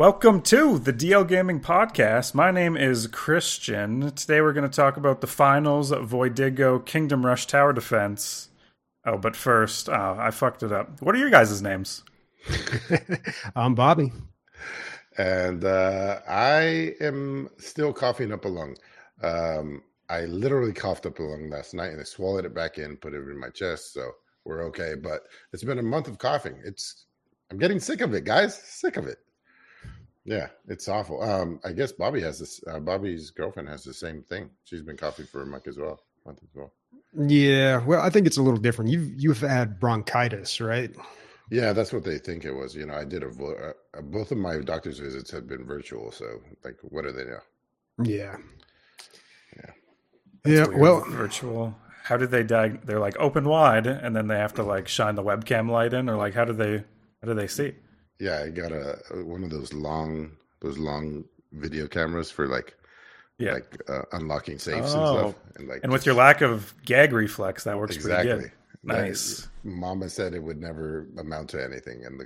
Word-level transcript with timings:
Welcome 0.00 0.40
to 0.44 0.78
the 0.78 0.94
DL 0.94 1.28
Gaming 1.28 1.60
Podcast. 1.60 2.32
My 2.32 2.50
name 2.50 2.74
is 2.74 3.06
Christian. 3.08 4.10
Today 4.12 4.40
we're 4.40 4.54
going 4.54 4.66
to 4.66 4.74
talk 4.74 4.96
about 4.96 5.20
the 5.20 5.26
finals 5.26 5.90
of 5.90 6.08
Voidigo 6.08 6.82
Kingdom 6.86 7.26
Rush 7.26 7.46
Tower 7.46 7.74
Defense. 7.74 8.48
Oh, 9.04 9.18
but 9.18 9.36
first, 9.36 9.90
oh, 9.90 10.16
I 10.18 10.30
fucked 10.30 10.62
it 10.62 10.72
up. 10.72 11.02
What 11.02 11.14
are 11.14 11.18
your 11.18 11.28
guys' 11.28 11.60
names? 11.60 12.02
I'm 13.54 13.74
Bobby. 13.74 14.10
And 15.18 15.66
uh, 15.66 16.20
I 16.26 16.94
am 17.02 17.50
still 17.58 17.92
coughing 17.92 18.32
up 18.32 18.46
a 18.46 18.48
lung. 18.48 18.76
Um, 19.22 19.82
I 20.08 20.22
literally 20.22 20.72
coughed 20.72 21.04
up 21.04 21.18
a 21.18 21.22
lung 21.22 21.50
last 21.50 21.74
night 21.74 21.92
and 21.92 22.00
I 22.00 22.04
swallowed 22.04 22.46
it 22.46 22.54
back 22.54 22.78
in, 22.78 22.96
put 22.96 23.12
it 23.12 23.18
in 23.18 23.38
my 23.38 23.50
chest. 23.50 23.92
So 23.92 24.12
we're 24.46 24.64
okay. 24.68 24.94
But 24.94 25.24
it's 25.52 25.62
been 25.62 25.78
a 25.78 25.82
month 25.82 26.08
of 26.08 26.16
coughing. 26.16 26.58
It's 26.64 27.04
I'm 27.50 27.58
getting 27.58 27.78
sick 27.78 28.00
of 28.00 28.14
it, 28.14 28.24
guys. 28.24 28.56
Sick 28.56 28.96
of 28.96 29.06
it. 29.06 29.18
Yeah, 30.24 30.48
it's 30.68 30.88
awful. 30.88 31.22
Um, 31.22 31.60
I 31.64 31.72
guess 31.72 31.92
Bobby 31.92 32.20
has 32.22 32.38
this. 32.38 32.60
Uh, 32.66 32.78
Bobby's 32.78 33.30
girlfriend 33.30 33.68
has 33.68 33.84
the 33.84 33.94
same 33.94 34.22
thing. 34.22 34.50
She's 34.64 34.82
been 34.82 34.96
coughing 34.96 35.26
for 35.26 35.42
a 35.42 35.46
month 35.46 35.66
as 35.66 35.78
well. 35.78 36.00
Month 36.26 36.40
as 36.42 36.50
well. 36.54 36.72
Yeah, 37.18 37.84
well, 37.84 38.00
I 38.02 38.10
think 38.10 38.26
it's 38.26 38.36
a 38.36 38.42
little 38.42 38.60
different. 38.60 38.90
You've 38.90 39.12
you've 39.16 39.40
had 39.40 39.80
bronchitis, 39.80 40.60
right? 40.60 40.94
Yeah, 41.50 41.72
that's 41.72 41.92
what 41.92 42.04
they 42.04 42.18
think 42.18 42.44
it 42.44 42.52
was. 42.52 42.76
You 42.76 42.86
know, 42.86 42.94
I 42.94 43.04
did 43.04 43.24
a 43.24 43.28
uh, 43.28 44.02
both 44.02 44.30
of 44.30 44.38
my 44.38 44.58
doctor's 44.58 45.00
visits 45.00 45.30
have 45.32 45.48
been 45.48 45.64
virtual. 45.64 46.12
So, 46.12 46.26
like, 46.64 46.76
what 46.82 47.04
are 47.04 47.12
they 47.12 47.24
now? 47.24 47.40
Yeah, 48.04 48.36
yeah, 49.56 49.70
that's 50.44 50.70
yeah. 50.70 50.78
Well, 50.78 51.00
virtual. 51.08 51.74
How 52.04 52.16
did 52.16 52.30
they 52.30 52.44
diag? 52.44 52.84
They're 52.84 53.00
like 53.00 53.16
open 53.18 53.48
wide, 53.48 53.86
and 53.86 54.14
then 54.14 54.28
they 54.28 54.38
have 54.38 54.54
to 54.54 54.62
like 54.62 54.86
shine 54.86 55.16
the 55.16 55.24
webcam 55.24 55.68
light 55.68 55.92
in, 55.92 56.08
or 56.08 56.16
like 56.16 56.34
how 56.34 56.44
do 56.44 56.52
they 56.52 56.84
how 57.22 57.26
do 57.26 57.34
they 57.34 57.48
see? 57.48 57.72
Yeah, 58.20 58.42
I 58.44 58.50
got 58.50 58.70
a 58.70 58.98
one 59.24 59.42
of 59.42 59.50
those 59.50 59.72
long 59.72 60.32
those 60.60 60.78
long 60.78 61.24
video 61.52 61.88
cameras 61.88 62.30
for 62.30 62.46
like 62.46 62.76
yeah. 63.38 63.54
like 63.54 63.80
uh, 63.88 64.02
unlocking 64.12 64.58
safes 64.58 64.94
oh. 64.94 65.00
and 65.00 65.18
stuff. 65.18 65.34
And 65.56 65.68
like 65.68 65.80
and 65.82 65.90
with 65.92 66.06
your 66.06 66.14
lack 66.14 66.42
of 66.42 66.74
gag 66.84 67.12
reflex, 67.12 67.64
that 67.64 67.78
works 67.78 67.96
exactly. 67.96 68.30
pretty 68.30 68.42
good. 68.48 68.52
Nice. 68.82 69.42
That, 69.42 69.70
Mama 69.70 70.08
said 70.08 70.34
it 70.34 70.42
would 70.42 70.60
never 70.60 71.06
amount 71.18 71.50
to 71.50 71.62
anything 71.62 72.02
in 72.02 72.18
the. 72.18 72.24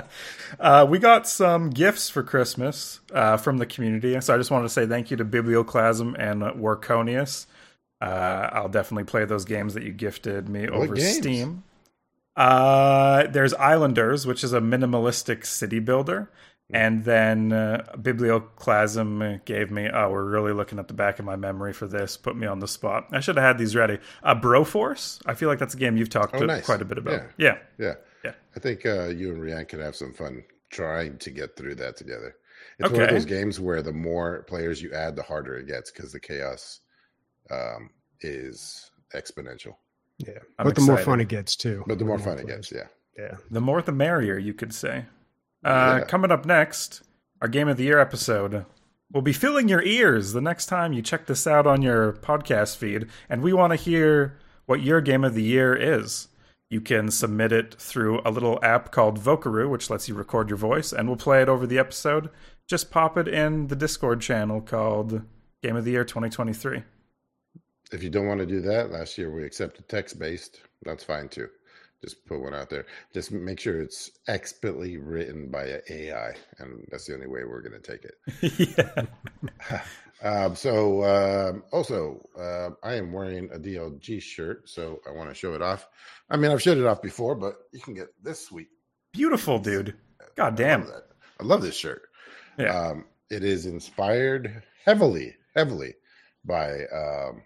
uh, 0.60 0.86
we 0.88 0.98
got 0.98 1.28
some 1.28 1.70
gifts 1.70 2.08
for 2.08 2.22
Christmas 2.22 3.00
uh, 3.12 3.36
from 3.36 3.58
the 3.58 3.66
community, 3.66 4.18
so 4.20 4.34
I 4.34 4.38
just 4.38 4.50
wanted 4.50 4.64
to 4.64 4.70
say 4.70 4.86
thank 4.86 5.10
you 5.10 5.18
to 5.18 5.24
Biblioclasm 5.24 6.14
and 6.18 6.42
Warconius. 6.42 7.46
Uh, 8.00 8.48
I'll 8.52 8.68
definitely 8.68 9.04
play 9.04 9.24
those 9.24 9.44
games 9.44 9.74
that 9.74 9.82
you 9.82 9.92
gifted 9.92 10.48
me 10.48 10.62
what 10.62 10.72
over 10.72 10.94
games? 10.94 11.16
Steam. 11.16 11.64
Uh, 12.38 13.26
there's 13.26 13.52
Islanders, 13.54 14.24
which 14.24 14.44
is 14.44 14.52
a 14.52 14.60
minimalistic 14.60 15.44
city 15.44 15.80
builder. 15.80 16.30
And 16.70 17.04
then 17.04 17.52
uh, 17.52 17.94
Biblioclasm 17.96 19.44
gave 19.44 19.70
me, 19.70 19.88
oh, 19.92 20.10
we're 20.10 20.24
really 20.24 20.52
looking 20.52 20.78
at 20.78 20.86
the 20.86 20.94
back 20.94 21.18
of 21.18 21.24
my 21.24 21.34
memory 21.34 21.72
for 21.72 21.86
this, 21.86 22.16
put 22.16 22.36
me 22.36 22.46
on 22.46 22.60
the 22.60 22.68
spot. 22.68 23.08
I 23.10 23.20
should 23.20 23.36
have 23.36 23.44
had 23.44 23.58
these 23.58 23.74
ready. 23.74 23.98
Uh, 24.22 24.34
Broforce, 24.34 25.20
I 25.26 25.34
feel 25.34 25.48
like 25.48 25.58
that's 25.58 25.74
a 25.74 25.78
game 25.78 25.96
you've 25.96 26.10
talked 26.10 26.34
oh, 26.36 26.44
nice. 26.44 26.64
quite 26.64 26.82
a 26.82 26.84
bit 26.84 26.98
about. 26.98 27.22
Yeah. 27.38 27.56
Yeah. 27.78 27.86
Yeah. 27.86 27.94
yeah. 28.24 28.32
I 28.54 28.60
think 28.60 28.86
uh, 28.86 29.06
you 29.06 29.32
and 29.32 29.42
Rian 29.42 29.66
could 29.66 29.80
have 29.80 29.96
some 29.96 30.12
fun 30.12 30.44
trying 30.70 31.18
to 31.18 31.30
get 31.30 31.56
through 31.56 31.76
that 31.76 31.96
together. 31.96 32.36
It's 32.78 32.86
okay. 32.86 32.98
one 32.98 33.08
of 33.08 33.14
those 33.14 33.24
games 33.24 33.58
where 33.58 33.82
the 33.82 33.92
more 33.92 34.42
players 34.42 34.80
you 34.80 34.92
add, 34.92 35.16
the 35.16 35.22
harder 35.22 35.56
it 35.56 35.66
gets 35.66 35.90
because 35.90 36.12
the 36.12 36.20
chaos 36.20 36.80
um, 37.50 37.90
is 38.20 38.90
exponential. 39.14 39.74
Yeah, 40.18 40.38
I'm 40.58 40.66
but 40.66 40.74
the 40.74 40.82
more 40.82 40.98
fun 40.98 41.20
it 41.20 41.28
gets 41.28 41.54
too. 41.54 41.84
But 41.86 41.98
the 41.98 42.04
more, 42.04 42.18
more 42.18 42.24
fun 42.24 42.42
players. 42.42 42.70
it 42.70 42.74
gets, 42.76 42.90
yeah, 43.16 43.24
yeah. 43.24 43.36
The 43.50 43.60
more 43.60 43.80
the 43.82 43.92
merrier, 43.92 44.36
you 44.36 44.52
could 44.52 44.74
say. 44.74 45.04
Uh, 45.64 45.98
yeah. 46.00 46.04
Coming 46.06 46.30
up 46.30 46.44
next, 46.44 47.02
our 47.40 47.48
game 47.48 47.68
of 47.68 47.76
the 47.76 47.84
year 47.84 47.98
episode 47.98 48.64
will 49.12 49.22
be 49.22 49.32
filling 49.32 49.68
your 49.68 49.82
ears 49.82 50.32
the 50.32 50.40
next 50.40 50.66
time 50.66 50.92
you 50.92 51.02
check 51.02 51.26
this 51.26 51.46
out 51.46 51.66
on 51.66 51.82
your 51.82 52.12
podcast 52.14 52.76
feed, 52.76 53.06
and 53.28 53.42
we 53.42 53.52
want 53.52 53.72
to 53.72 53.76
hear 53.76 54.38
what 54.66 54.82
your 54.82 55.00
game 55.00 55.24
of 55.24 55.34
the 55.34 55.42
year 55.42 55.74
is. 55.74 56.28
You 56.68 56.80
can 56.80 57.10
submit 57.10 57.52
it 57.52 57.74
through 57.74 58.20
a 58.24 58.30
little 58.30 58.58
app 58.62 58.92
called 58.92 59.18
Vocaroo, 59.18 59.70
which 59.70 59.88
lets 59.88 60.08
you 60.08 60.14
record 60.14 60.50
your 60.50 60.58
voice, 60.58 60.92
and 60.92 61.08
we'll 61.08 61.16
play 61.16 61.40
it 61.40 61.48
over 61.48 61.66
the 61.66 61.78
episode. 61.78 62.28
Just 62.66 62.90
pop 62.90 63.16
it 63.16 63.26
in 63.26 63.68
the 63.68 63.76
Discord 63.76 64.20
channel 64.20 64.60
called 64.60 65.22
Game 65.62 65.76
of 65.76 65.84
the 65.84 65.92
Year 65.92 66.04
2023 66.04 66.82
if 67.92 68.02
you 68.02 68.10
don't 68.10 68.26
want 68.26 68.40
to 68.40 68.46
do 68.46 68.60
that, 68.62 68.90
last 68.90 69.18
year 69.18 69.30
we 69.30 69.44
accepted 69.44 69.88
text 69.88 70.18
based. 70.18 70.60
That's 70.82 71.04
fine 71.04 71.28
too. 71.28 71.48
Just 72.02 72.24
put 72.26 72.40
one 72.40 72.54
out 72.54 72.70
there. 72.70 72.86
Just 73.12 73.32
make 73.32 73.58
sure 73.58 73.80
it's 73.80 74.12
expertly 74.28 74.98
written 74.98 75.50
by 75.50 75.64
an 75.64 75.80
AI, 75.90 76.32
and 76.58 76.86
that's 76.90 77.06
the 77.06 77.14
only 77.14 77.26
way 77.26 77.42
we're 77.44 77.62
going 77.62 77.80
to 77.80 77.92
take 77.92 78.04
it. 78.04 79.08
yeah. 79.72 79.82
um, 80.22 80.54
so, 80.54 81.02
um, 81.02 81.64
also, 81.72 82.24
uh, 82.38 82.70
I 82.84 82.94
am 82.94 83.12
wearing 83.12 83.50
a 83.52 83.58
DLG 83.58 84.22
shirt, 84.22 84.68
so 84.68 85.00
I 85.08 85.10
want 85.10 85.28
to 85.28 85.34
show 85.34 85.54
it 85.54 85.62
off. 85.62 85.88
I 86.30 86.36
mean, 86.36 86.52
I've 86.52 86.62
showed 86.62 86.78
it 86.78 86.86
off 86.86 87.02
before, 87.02 87.34
but 87.34 87.56
you 87.72 87.80
can 87.80 87.94
get 87.94 88.08
this 88.22 88.46
sweet. 88.46 88.68
Beautiful, 89.12 89.58
dude. 89.58 89.96
God 90.36 90.54
damn. 90.54 90.82
I 90.82 90.86
love, 90.86 91.02
I 91.40 91.44
love 91.44 91.62
this 91.62 91.76
shirt. 91.76 92.02
Yeah. 92.58 92.78
Um, 92.78 93.06
it 93.28 93.42
is 93.42 93.66
inspired 93.66 94.62
heavily, 94.84 95.34
heavily 95.56 95.94
by 96.44 96.84
um, 96.94 97.42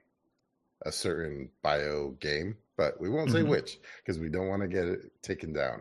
a 0.84 0.93
certain 0.93 1.48
bio 1.62 2.10
game, 2.20 2.56
but 2.76 3.00
we 3.00 3.09
won't 3.09 3.31
say 3.31 3.41
mm-hmm. 3.41 3.50
which 3.50 3.78
because 3.98 4.19
we 4.19 4.28
don't 4.28 4.48
want 4.48 4.62
to 4.62 4.69
get 4.69 4.84
it 4.84 5.00
taken 5.22 5.53
down. 5.53 5.81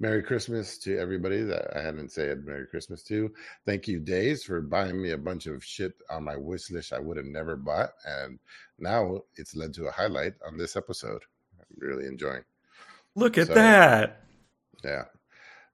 Merry 0.00 0.22
Christmas 0.22 0.78
to 0.78 0.98
everybody 0.98 1.42
that 1.42 1.76
I 1.76 1.80
haven't 1.80 2.12
said 2.12 2.44
Merry 2.44 2.66
Christmas 2.66 3.02
to. 3.04 3.32
Thank 3.64 3.88
you, 3.88 4.00
Days, 4.00 4.44
for 4.44 4.60
buying 4.60 5.00
me 5.00 5.12
a 5.12 5.18
bunch 5.18 5.46
of 5.46 5.64
shit 5.64 5.94
on 6.10 6.24
my 6.24 6.36
wish 6.36 6.70
list 6.70 6.92
I 6.92 6.98
would 6.98 7.16
have 7.16 7.26
never 7.26 7.56
bought. 7.56 7.90
And 8.04 8.38
now 8.78 9.20
it's 9.36 9.56
led 9.56 9.72
to 9.74 9.86
a 9.86 9.92
highlight 9.92 10.34
on 10.46 10.58
this 10.58 10.76
episode. 10.76 11.22
I'm 11.58 11.66
really 11.78 12.06
enjoying. 12.06 12.44
Look 13.14 13.38
at 13.38 13.48
so, 13.48 13.54
that. 13.54 14.24
Yeah. 14.84 15.04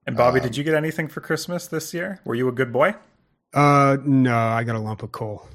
And 0.07 0.17
Bobby, 0.17 0.41
um, 0.41 0.47
did 0.47 0.57
you 0.57 0.65
get 0.65 0.75
anything 0.75 1.09
for 1.09 1.21
Christmas 1.21 1.67
this 1.67 1.93
year? 1.93 2.21
Were 2.25 2.35
you 2.35 2.49
a 2.49 2.53
good 2.53 2.73
boy? 2.73 2.95
Uh, 3.53 3.97
no, 4.05 4.37
I 4.37 4.65
got 4.65 4.77
a 4.77 4.81
lump 4.81 5.03
of 5.03 5.13
coal. 5.13 5.47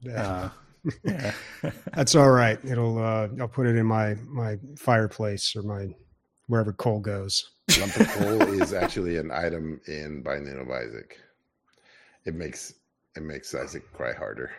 Yeah. 0.00 0.50
Uh, 0.58 0.67
yeah. 1.04 1.32
That's 1.94 2.14
all 2.14 2.30
right. 2.30 2.58
It'll 2.64 2.98
uh, 2.98 3.28
I'll 3.40 3.48
put 3.48 3.66
it 3.66 3.76
in 3.76 3.86
my 3.86 4.14
my 4.26 4.58
fireplace 4.76 5.54
or 5.56 5.62
my 5.62 5.94
wherever 6.46 6.72
coal 6.72 7.00
goes. 7.00 7.52
Lump 7.78 7.96
of 7.96 8.08
coal 8.08 8.42
is 8.60 8.72
actually 8.72 9.16
an 9.16 9.30
item 9.30 9.80
in 9.86 10.22
Binding 10.22 10.58
of 10.58 10.70
Isaac. 10.70 11.18
It 12.24 12.34
makes 12.34 12.74
it 13.16 13.22
makes 13.22 13.54
Isaac 13.54 13.90
cry 13.92 14.12
harder. 14.12 14.50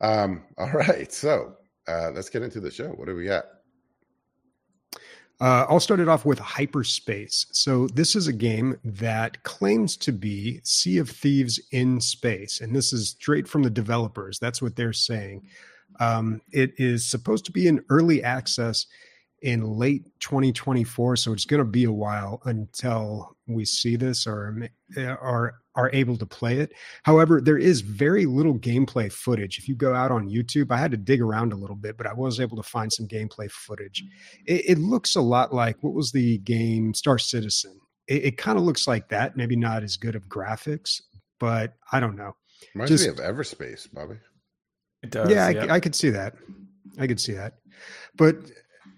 Um, 0.00 0.42
all 0.58 0.70
right, 0.70 1.12
so 1.12 1.56
uh, 1.88 2.10
let's 2.14 2.28
get 2.28 2.42
into 2.42 2.60
the 2.60 2.70
show. 2.70 2.88
What 2.88 3.06
do 3.06 3.14
we 3.14 3.26
got? 3.26 3.44
Uh, 5.42 5.66
I'll 5.68 5.80
start 5.80 5.98
it 5.98 6.06
off 6.06 6.24
with 6.24 6.38
Hyperspace. 6.38 7.46
So, 7.50 7.88
this 7.88 8.14
is 8.14 8.28
a 8.28 8.32
game 8.32 8.78
that 8.84 9.42
claims 9.42 9.96
to 9.96 10.12
be 10.12 10.60
Sea 10.62 10.98
of 10.98 11.10
Thieves 11.10 11.58
in 11.72 12.00
space. 12.00 12.60
And 12.60 12.72
this 12.72 12.92
is 12.92 13.08
straight 13.08 13.48
from 13.48 13.64
the 13.64 13.70
developers. 13.70 14.38
That's 14.38 14.62
what 14.62 14.76
they're 14.76 14.92
saying. 14.92 15.42
Um, 15.98 16.42
it 16.52 16.74
is 16.76 17.10
supposed 17.10 17.44
to 17.46 17.52
be 17.52 17.66
in 17.66 17.84
early 17.90 18.22
access 18.22 18.86
in 19.42 19.66
late 19.66 20.04
2024. 20.20 21.16
So, 21.16 21.32
it's 21.32 21.44
going 21.44 21.58
to 21.58 21.68
be 21.68 21.84
a 21.84 21.92
while 21.92 22.40
until 22.44 23.36
we 23.48 23.64
see 23.64 23.96
this 23.96 24.28
or, 24.28 24.68
or 24.96 25.54
are 25.74 25.90
able 25.92 26.16
to 26.16 26.26
play 26.26 26.58
it. 26.58 26.72
However, 27.02 27.40
there 27.40 27.58
is 27.58 27.80
very 27.80 28.26
little 28.26 28.58
gameplay 28.58 29.10
footage. 29.10 29.58
If 29.58 29.68
you 29.68 29.74
go 29.74 29.94
out 29.94 30.10
on 30.10 30.28
YouTube, 30.28 30.70
I 30.70 30.76
had 30.76 30.90
to 30.90 30.96
dig 30.96 31.20
around 31.20 31.52
a 31.52 31.56
little 31.56 31.76
bit, 31.76 31.96
but 31.96 32.06
I 32.06 32.12
was 32.12 32.40
able 32.40 32.56
to 32.56 32.62
find 32.62 32.92
some 32.92 33.08
gameplay 33.08 33.50
footage. 33.50 34.04
It, 34.46 34.70
it 34.70 34.78
looks 34.78 35.16
a 35.16 35.20
lot 35.20 35.54
like 35.54 35.82
what 35.82 35.94
was 35.94 36.12
the 36.12 36.38
game 36.38 36.94
Star 36.94 37.18
Citizen? 37.18 37.78
It, 38.06 38.24
it 38.24 38.38
kind 38.38 38.58
of 38.58 38.64
looks 38.64 38.86
like 38.86 39.08
that. 39.08 39.36
Maybe 39.36 39.56
not 39.56 39.82
as 39.82 39.96
good 39.96 40.14
of 40.14 40.28
graphics, 40.28 41.00
but 41.40 41.74
I 41.90 42.00
don't 42.00 42.16
know. 42.16 42.36
Reminds 42.74 42.90
Just, 42.90 43.04
me 43.04 43.10
of 43.10 43.16
Everspace, 43.16 43.92
Bobby. 43.92 44.16
It 45.02 45.10
does. 45.10 45.30
Yeah, 45.30 45.48
yeah. 45.48 45.64
I, 45.66 45.76
I, 45.76 45.80
could 45.80 45.94
see 45.94 46.10
that. 46.10 46.34
I 46.98 47.06
could 47.06 47.20
see 47.20 47.32
that. 47.32 47.54
But 48.16 48.36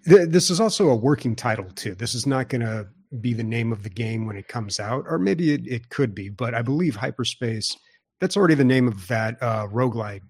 th- 0.06 0.28
this 0.28 0.50
is 0.50 0.60
also 0.60 0.90
a 0.90 0.96
working 0.96 1.34
title 1.34 1.70
too. 1.74 1.94
This 1.94 2.14
is 2.14 2.26
not 2.26 2.48
going 2.48 2.60
to 2.60 2.88
be 3.20 3.32
the 3.32 3.44
name 3.44 3.72
of 3.72 3.82
the 3.82 3.90
game 3.90 4.26
when 4.26 4.36
it 4.36 4.48
comes 4.48 4.80
out, 4.80 5.04
or 5.08 5.18
maybe 5.18 5.52
it, 5.52 5.66
it 5.66 5.88
could 5.88 6.14
be, 6.14 6.28
but 6.28 6.54
I 6.54 6.62
believe 6.62 6.96
Hyperspace, 6.96 7.76
that's 8.20 8.36
already 8.36 8.54
the 8.54 8.64
name 8.64 8.88
of 8.88 9.06
that 9.08 9.36
uh, 9.42 9.66
roguelike 9.68 10.22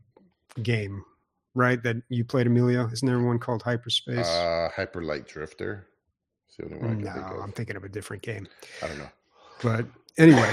game, 0.62 1.04
right? 1.54 1.82
That 1.82 1.96
you 2.08 2.25
played, 2.25 2.46
Emilio. 2.46 2.88
Isn't 2.88 3.06
there 3.06 3.20
one 3.20 3.38
called 3.38 3.62
Hyperspace? 3.62 4.26
Uh, 4.26 4.69
Hyper 4.75 5.02
Light 5.02 5.26
Drifter. 5.26 5.86
no, 6.58 7.40
I'm 7.42 7.52
thinking 7.52 7.76
of 7.76 7.84
a 7.84 7.88
different 7.88 8.22
game. 8.22 8.48
I 8.82 8.88
don't 8.88 8.98
know. 8.98 9.10
But 9.62 9.87
anyway, 10.19 10.50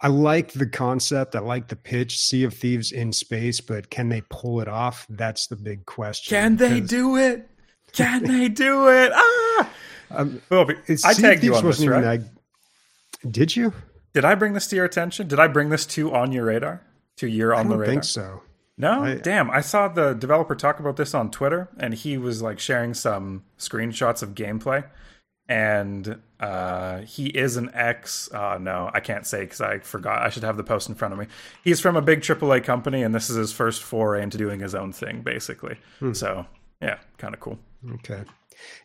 I 0.00 0.08
like 0.08 0.52
the 0.52 0.66
concept. 0.66 1.36
I 1.36 1.40
like 1.40 1.68
the 1.68 1.76
pitch. 1.76 2.18
Sea 2.18 2.44
of 2.44 2.54
Thieves 2.54 2.92
in 2.92 3.12
space, 3.12 3.60
but 3.60 3.90
can 3.90 4.08
they 4.08 4.22
pull 4.30 4.60
it 4.60 4.68
off? 4.68 5.06
That's 5.08 5.46
the 5.46 5.56
big 5.56 5.86
question. 5.86 6.36
Can 6.36 6.56
they 6.56 6.80
do 6.80 7.16
it? 7.16 7.48
Can 7.92 8.24
they 8.24 8.48
do 8.48 8.88
it? 8.88 9.12
Ah! 9.14 9.43
Um, 10.10 10.40
well, 10.48 10.66
I 11.04 11.14
tagged 11.14 11.42
you 11.42 11.56
on 11.56 11.64
this, 11.64 11.84
right? 11.84 12.20
That, 12.20 13.32
Did 13.32 13.56
you? 13.56 13.72
Did 14.12 14.24
I 14.24 14.34
bring 14.36 14.52
this 14.52 14.66
to 14.68 14.76
your 14.76 14.84
attention? 14.84 15.26
Did 15.26 15.40
I 15.40 15.48
bring 15.48 15.70
this 15.70 15.86
to 15.86 16.14
on 16.14 16.30
your 16.30 16.44
radar? 16.44 16.82
To 17.16 17.26
your 17.26 17.54
on 17.54 17.66
the 17.66 17.70
don't 17.74 17.80
radar? 17.80 17.92
think 17.94 18.04
so. 18.04 18.42
No, 18.76 19.04
I- 19.04 19.14
damn. 19.16 19.50
I 19.50 19.60
saw 19.60 19.88
the 19.88 20.12
developer 20.12 20.54
talk 20.54 20.78
about 20.78 20.96
this 20.96 21.14
on 21.14 21.30
Twitter, 21.30 21.68
and 21.78 21.94
he 21.94 22.16
was 22.18 22.42
like 22.42 22.60
sharing 22.60 22.94
some 22.94 23.42
screenshots 23.58 24.22
of 24.22 24.34
gameplay. 24.34 24.84
And 25.48 26.20
uh, 26.40 27.00
he 27.00 27.26
is 27.26 27.56
an 27.56 27.70
ex. 27.74 28.32
Uh, 28.32 28.58
no, 28.60 28.90
I 28.94 29.00
can't 29.00 29.26
say 29.26 29.40
because 29.40 29.60
I 29.60 29.78
forgot. 29.78 30.22
I 30.22 30.28
should 30.30 30.42
have 30.44 30.56
the 30.56 30.64
post 30.64 30.88
in 30.88 30.94
front 30.94 31.12
of 31.12 31.18
me. 31.20 31.26
He's 31.62 31.80
from 31.80 31.96
a 31.96 32.02
big 32.02 32.20
AAA 32.20 32.62
company, 32.64 33.02
and 33.02 33.14
this 33.14 33.28
is 33.28 33.36
his 33.36 33.52
first 33.52 33.82
foray 33.82 34.22
into 34.22 34.38
doing 34.38 34.60
his 34.60 34.74
own 34.74 34.92
thing, 34.92 35.22
basically. 35.22 35.76
So, 36.12 36.46
yeah, 36.80 36.98
kind 37.18 37.34
of 37.34 37.40
cool. 37.40 37.58
Okay. 37.94 38.22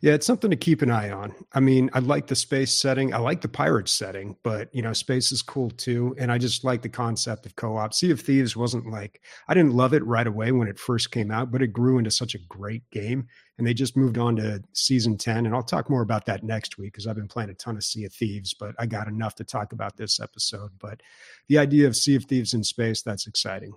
Yeah, 0.02 0.14
it's 0.14 0.26
something 0.26 0.50
to 0.50 0.56
keep 0.56 0.82
an 0.82 0.92
eye 0.92 1.12
on. 1.12 1.34
I 1.54 1.60
mean, 1.60 1.90
I 1.94 2.00
like 2.00 2.28
the 2.28 2.36
space 2.36 2.74
setting. 2.74 3.14
I 3.14 3.18
like 3.18 3.42
the 3.42 3.48
pirate 3.48 3.90
setting, 3.90 4.36
but 4.44 4.74
you 4.74 4.82
know, 4.82 4.94
space 4.94 5.32
is 5.32 5.42
cool 5.42 5.70
too. 5.72 6.16
And 6.18 6.32
I 6.32 6.38
just 6.38 6.64
like 6.64 6.82
the 6.82 6.90
concept 6.90 7.46
of 7.46 7.56
co-op. 7.56 7.94
Sea 7.94 8.12
of 8.12 8.22
Thieves 8.22 8.56
wasn't 8.56 8.90
like 8.90 9.22
I 9.48 9.54
didn't 9.54 9.74
love 9.74 9.94
it 9.94 10.06
right 10.06 10.28
away 10.28 10.52
when 10.52 10.68
it 10.68 10.80
first 10.80 11.12
came 11.12 11.32
out, 11.32 11.52
but 11.52 11.62
it 11.62 11.74
grew 11.74 11.98
into 11.98 12.12
such 12.12 12.36
a 12.36 12.40
great 12.48 12.90
game. 12.92 13.28
And 13.58 13.68
they 13.68 13.74
just 13.74 13.98
moved 13.98 14.18
on 14.18 14.38
to 14.38 14.64
season 14.74 15.18
10. 15.18 15.46
And 15.46 15.54
I'll 15.54 15.62
talk 15.62 15.90
more 15.90 16.02
about 16.02 16.26
that 16.28 16.44
next 16.44 16.78
week 16.78 16.94
because 16.94 17.08
I've 17.08 17.18
been 17.18 17.28
playing 17.28 17.50
a 17.50 17.56
ton 17.56 17.76
of 17.76 17.84
Sea 17.84 18.06
of 18.06 18.14
Thieves, 18.14 18.54
but 18.54 18.74
I 18.80 18.86
got 18.86 19.08
enough 19.08 19.36
to 19.36 19.44
talk 19.44 19.74
about 19.74 19.98
this 19.98 20.20
episode. 20.20 20.72
But 20.80 21.02
the 21.48 21.58
idea 21.58 21.86
of 21.86 21.96
Sea 21.96 22.16
of 22.16 22.24
Thieves 22.26 22.54
in 22.54 22.64
space, 22.64 23.02
that's 23.02 23.28
exciting. 23.28 23.74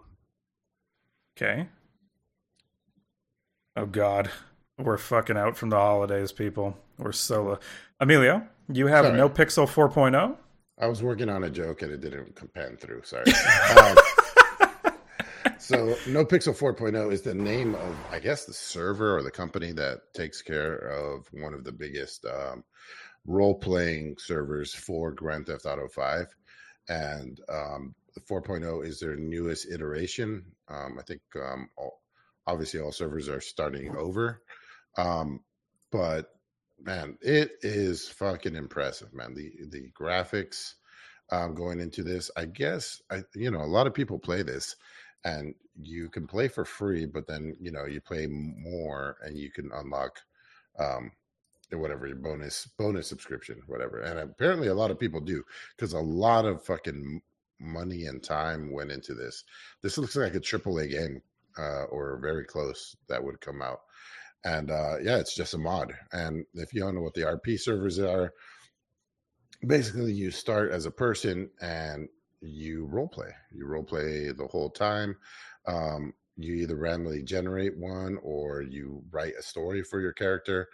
Okay. 1.37 1.69
Oh 3.75 3.87
God, 3.87 4.31
we're 4.83 4.99
fucking 4.99 5.37
out 5.37 5.57
from 5.57 5.71
the 5.71 5.77
holidays, 5.77 6.33
people. 6.33 6.77
We're 6.99 7.13
so. 7.13 7.59
Emilio, 8.01 8.47
you 8.69 8.87
have 8.89 9.07
Sorry. 9.07 9.19
NoPixel 9.19 9.71
oh? 9.79 9.89
4.0. 9.89 10.37
I 10.79 10.87
was 10.87 11.03
working 11.03 11.29
on 11.29 11.45
a 11.45 11.51
joke 11.51 11.83
and 11.83 11.93
it 11.93 12.01
didn't 12.01 12.53
pan 12.55 12.77
through. 12.77 13.03
Sorry. 13.05 13.25
um, 13.81 13.97
so, 15.59 15.95
NoPixel 16.07 16.59
4.0 16.59 17.13
is 17.13 17.23
the 17.23 17.35
name 17.35 17.75
of, 17.77 17.97
I 18.11 18.19
guess, 18.19 18.45
the 18.45 18.53
server 18.53 19.17
or 19.17 19.23
the 19.23 19.31
company 19.31 19.71
that 19.73 20.13
takes 20.15 20.43
care 20.43 20.77
of 20.77 21.27
one 21.33 21.55
of 21.55 21.63
the 21.63 21.73
biggest 21.73 22.25
um, 22.25 22.65
role 23.27 23.55
playing 23.55 24.17
servers 24.19 24.75
for 24.75 25.13
Grand 25.13 25.47
Theft 25.47 25.67
Auto 25.67 25.87
5. 25.87 26.27
And 26.89 27.41
um, 27.49 27.95
the 28.15 28.21
4.0 28.21 28.85
is 28.85 28.99
their 28.99 29.17
newest 29.17 29.71
iteration. 29.71 30.45
Um, 30.69 30.97
I 30.99 31.03
think, 31.03 31.23
um, 31.37 31.69
all, 31.77 32.01
obviously, 32.47 32.81
all 32.81 32.93
servers 32.93 33.29
are 33.29 33.41
starting 33.41 33.95
over. 33.97 34.43
Um, 34.97 35.41
but 35.91 36.31
man, 36.85 37.17
it 37.21 37.53
is 37.63 38.09
fucking 38.09 38.57
impressive, 38.57 39.13
man. 39.15 39.35
The 39.35 39.53
the 39.71 39.91
graphics 39.99 40.75
um, 41.31 41.55
going 41.55 41.81
into 41.81 42.03
this, 42.03 42.31
I 42.37 42.47
guess, 42.47 43.01
I 43.11 43.23
you 43.35 43.51
know, 43.51 43.63
a 43.63 43.65
lot 43.65 43.87
of 43.87 43.95
people 43.95 44.19
play 44.19 44.43
this, 44.43 44.77
and 45.25 45.55
you 45.81 46.09
can 46.09 46.27
play 46.27 46.49
for 46.49 46.65
free, 46.65 47.07
but 47.07 47.27
then 47.27 47.57
you 47.61 47.73
know 47.73 47.87
you 47.87 48.01
play 48.01 48.27
more, 48.27 49.17
and 49.23 49.37
you 49.37 49.51
can 49.51 49.71
unlock, 49.75 50.21
um, 50.79 51.13
whatever 51.73 52.07
your 52.07 52.17
bonus 52.17 52.67
bonus 52.79 53.09
subscription, 53.09 53.63
whatever. 53.67 54.01
And 54.01 54.19
apparently, 54.19 54.69
a 54.69 54.75
lot 54.75 54.91
of 54.91 54.99
people 54.99 55.21
do 55.21 55.43
because 55.77 55.93
a 55.93 56.01
lot 56.01 56.45
of 56.45 56.65
fucking 56.65 57.21
money 57.61 58.07
and 58.07 58.23
time 58.23 58.73
went 58.73 58.91
into 58.91 59.15
this. 59.15 59.45
This 59.83 59.97
looks 59.97 60.17
like 60.17 60.35
a 60.35 60.41
AAA 60.41 60.91
game, 60.91 61.23
uh, 61.59 61.85
or 61.85 62.19
very 62.21 62.45
close 62.45 62.97
that 63.09 63.23
would 63.23 63.41
come 63.41 63.63
out 63.63 63.81
and 64.45 64.71
uh, 64.71 64.97
yeah, 65.03 65.19
it's 65.19 65.35
just 65.35 65.55
a 65.55 65.59
mod. 65.59 65.93
And 66.13 66.45
if 66.55 66.75
you 66.75 66.81
don't 66.81 66.95
know 66.95 67.03
what 67.03 67.15
the 67.15 67.23
RP 67.23 67.59
servers 67.61 67.99
are, 67.99 68.33
basically 69.67 70.13
you 70.13 70.31
start 70.31 70.73
as 70.73 70.87
a 70.87 70.91
person 70.91 71.51
and 71.61 72.09
you 72.41 72.87
role 72.87 73.09
play. 73.09 73.33
You 73.53 73.67
role 73.67 73.85
play 73.85 74.33
the 74.33 74.47
whole 74.47 74.71
time. 74.71 75.17
Um, 75.67 76.13
you 76.37 76.55
either 76.55 76.77
randomly 76.77 77.23
generate 77.23 77.77
one 77.77 78.19
or 78.23 78.63
you 78.63 79.03
write 79.11 79.35
a 79.39 79.43
story 79.43 79.83
for 79.83 80.01
your 80.01 80.13
character, 80.13 80.69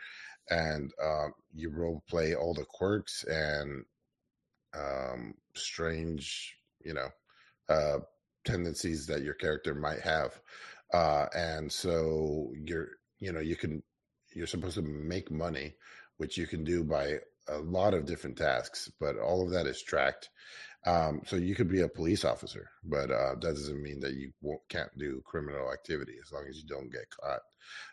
and 0.51 0.93
um, 1.03 1.33
you 1.55 1.71
role 1.71 2.03
play 2.09 2.35
all 2.35 2.55
the 2.55 2.65
quirks 2.65 3.25
and 3.25 3.85
um, 4.75 5.35
strange, 5.55 6.57
you 6.81 6.95
know, 6.95 7.09
uh, 7.69 7.99
tendencies 8.45 9.07
that 9.07 9.23
your 9.23 9.35
character 9.35 9.75
might 9.75 10.01
have. 10.01 10.41
Uh, 10.95 11.27
and 11.35 11.71
so 11.71 12.51
you're 12.57 12.89
you 13.21 13.33
know 13.33 13.41
you 13.41 13.57
can 13.57 13.83
you're 14.35 14.47
supposed 14.47 14.75
to 14.75 14.83
make 14.83 15.31
money 15.31 15.75
which 16.19 16.37
you 16.37 16.47
can 16.47 16.65
do 16.65 16.85
by 16.85 17.19
a 17.49 17.59
lot 17.59 17.95
of 17.95 18.07
different 18.07 18.37
tasks 18.37 18.91
but 19.01 19.19
all 19.19 19.43
of 19.43 19.51
that 19.51 19.67
is 19.67 19.83
tracked. 19.83 20.29
Um, 20.87 21.23
so 21.27 21.35
you 21.37 21.57
could 21.57 21.69
be 21.69 21.81
a 21.81 21.89
police 21.89 22.25
officer 22.25 22.71
but 22.85 23.11
uh, 23.11 23.35
that 23.35 23.55
doesn't 23.55 23.83
mean 23.83 24.01
that 24.01 24.15
you 24.15 24.33
can't 24.69 24.97
do 24.97 25.23
criminal 25.25 25.73
activity 25.73 26.15
as 26.23 26.33
long 26.33 26.47
as 26.49 26.57
you 26.57 26.67
don't 26.69 26.93
get 26.93 27.11
caught. 27.21 27.41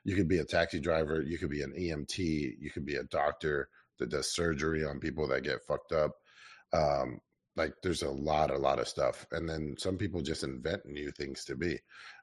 You 0.04 0.16
could 0.16 0.27
be 0.27 0.39
a 0.39 0.45
taxi 0.45 0.80
driver 0.80 1.22
you 1.22 1.38
could 1.38 1.50
be 1.50 1.63
an 1.63 1.74
emt 1.77 2.18
you 2.18 2.69
could 2.72 2.86
be 2.86 2.95
a 2.95 3.04
doctor 3.06 3.69
that 3.98 4.10
does 4.10 4.33
surgery 4.33 4.86
on 4.86 5.00
people 5.00 5.27
that 5.30 5.44
get 5.44 5.63
fucked 5.68 5.94
up. 5.94 6.12
Um, 6.74 7.22
like 7.56 7.74
there's 7.81 8.04
a 8.04 8.12
lot 8.12 8.51
a 8.51 8.57
lot 8.57 8.80
of 8.80 8.88
stuff 8.88 9.25
and 9.31 9.48
then 9.50 9.75
some 9.77 9.98
people 9.98 10.22
just 10.22 10.44
invent 10.44 10.86
new 10.86 11.12
things 11.12 11.45
to 11.45 11.56
be 11.56 11.80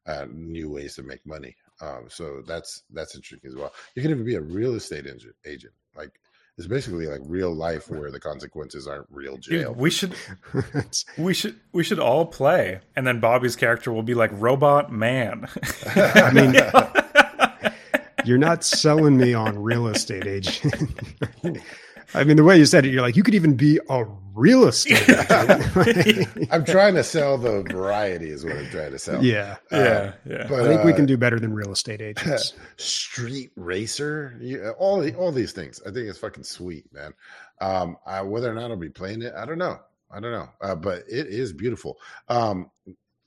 uh, 0.06 0.26
new 0.30 0.70
ways 0.70 0.96
to 0.96 1.02
make 1.02 1.24
money 1.26 1.56
um, 1.82 2.04
so 2.08 2.42
that's 2.46 2.84
that's 2.90 3.14
interesting 3.14 3.50
as 3.50 3.56
well 3.56 3.72
you 3.94 4.00
can 4.00 4.10
even 4.10 4.24
be 4.24 4.36
a 4.36 4.40
real 4.40 4.74
estate 4.74 5.06
agent 5.06 5.34
agent 5.44 5.74
like 5.94 6.12
it's 6.58 6.66
basically 6.66 7.06
like 7.06 7.20
real 7.24 7.54
life 7.54 7.88
where 7.88 8.10
the 8.10 8.20
consequences 8.20 8.86
aren't 8.86 9.06
real 9.10 9.36
jail 9.38 9.72
Dude, 9.72 9.80
we 9.80 9.90
should 9.90 10.14
we 11.18 11.32
should 11.34 11.58
we 11.72 11.82
should 11.82 11.98
all 11.98 12.26
play, 12.26 12.80
and 12.94 13.06
then 13.06 13.20
Bobby's 13.20 13.56
character 13.56 13.92
will 13.92 14.02
be 14.02 14.14
like 14.14 14.30
Robot 14.34 14.92
Man. 14.92 15.48
I 15.96 16.30
mean, 16.32 16.54
you're 18.26 18.38
not 18.38 18.64
selling 18.64 19.16
me 19.16 19.32
on 19.32 19.58
real 19.62 19.86
estate 19.86 20.26
agent. 20.26 20.74
I 22.14 22.24
mean, 22.24 22.36
the 22.36 22.44
way 22.44 22.58
you 22.58 22.66
said 22.66 22.84
it, 22.84 22.92
you're 22.92 23.02
like, 23.02 23.16
you 23.16 23.22
could 23.22 23.34
even 23.34 23.54
be 23.54 23.80
a 23.88 24.04
real 24.34 24.66
estate 24.66 25.08
agent. 26.06 26.48
i'm 26.50 26.64
trying 26.66 26.94
to 26.94 27.04
sell 27.04 27.36
the 27.36 27.62
variety 27.64 28.30
is 28.30 28.44
what 28.44 28.56
i'm 28.56 28.68
trying 28.70 28.90
to 28.90 28.98
sell 28.98 29.22
yeah. 29.22 29.56
yeah, 29.70 30.12
yeah. 30.24 30.46
but 30.48 30.60
I 30.60 30.68
think 30.68 30.84
we 30.84 30.92
uh, 30.92 30.96
can 30.96 31.06
do 31.06 31.16
better 31.16 31.38
than 31.38 31.52
real 31.52 31.72
estate 31.72 32.00
agents. 32.00 32.54
street 32.76 33.52
racer 33.56 34.36
you, 34.40 34.70
all 34.78 35.00
the, 35.00 35.14
all 35.14 35.32
these 35.32 35.52
things 35.52 35.80
i 35.86 35.90
think 35.90 36.08
it's 36.08 36.18
fucking 36.18 36.44
sweet 36.44 36.90
man 36.92 37.12
um 37.60 37.96
I, 38.06 38.22
whether 38.22 38.50
or 38.50 38.54
not 38.54 38.70
i'll 38.70 38.76
be 38.76 38.88
playing 38.88 39.22
it 39.22 39.34
i 39.36 39.44
don't 39.44 39.58
know 39.58 39.78
i 40.10 40.18
don't 40.18 40.32
know 40.32 40.48
uh, 40.62 40.74
but 40.74 41.00
it 41.08 41.26
is 41.26 41.52
beautiful 41.52 41.98
um 42.28 42.70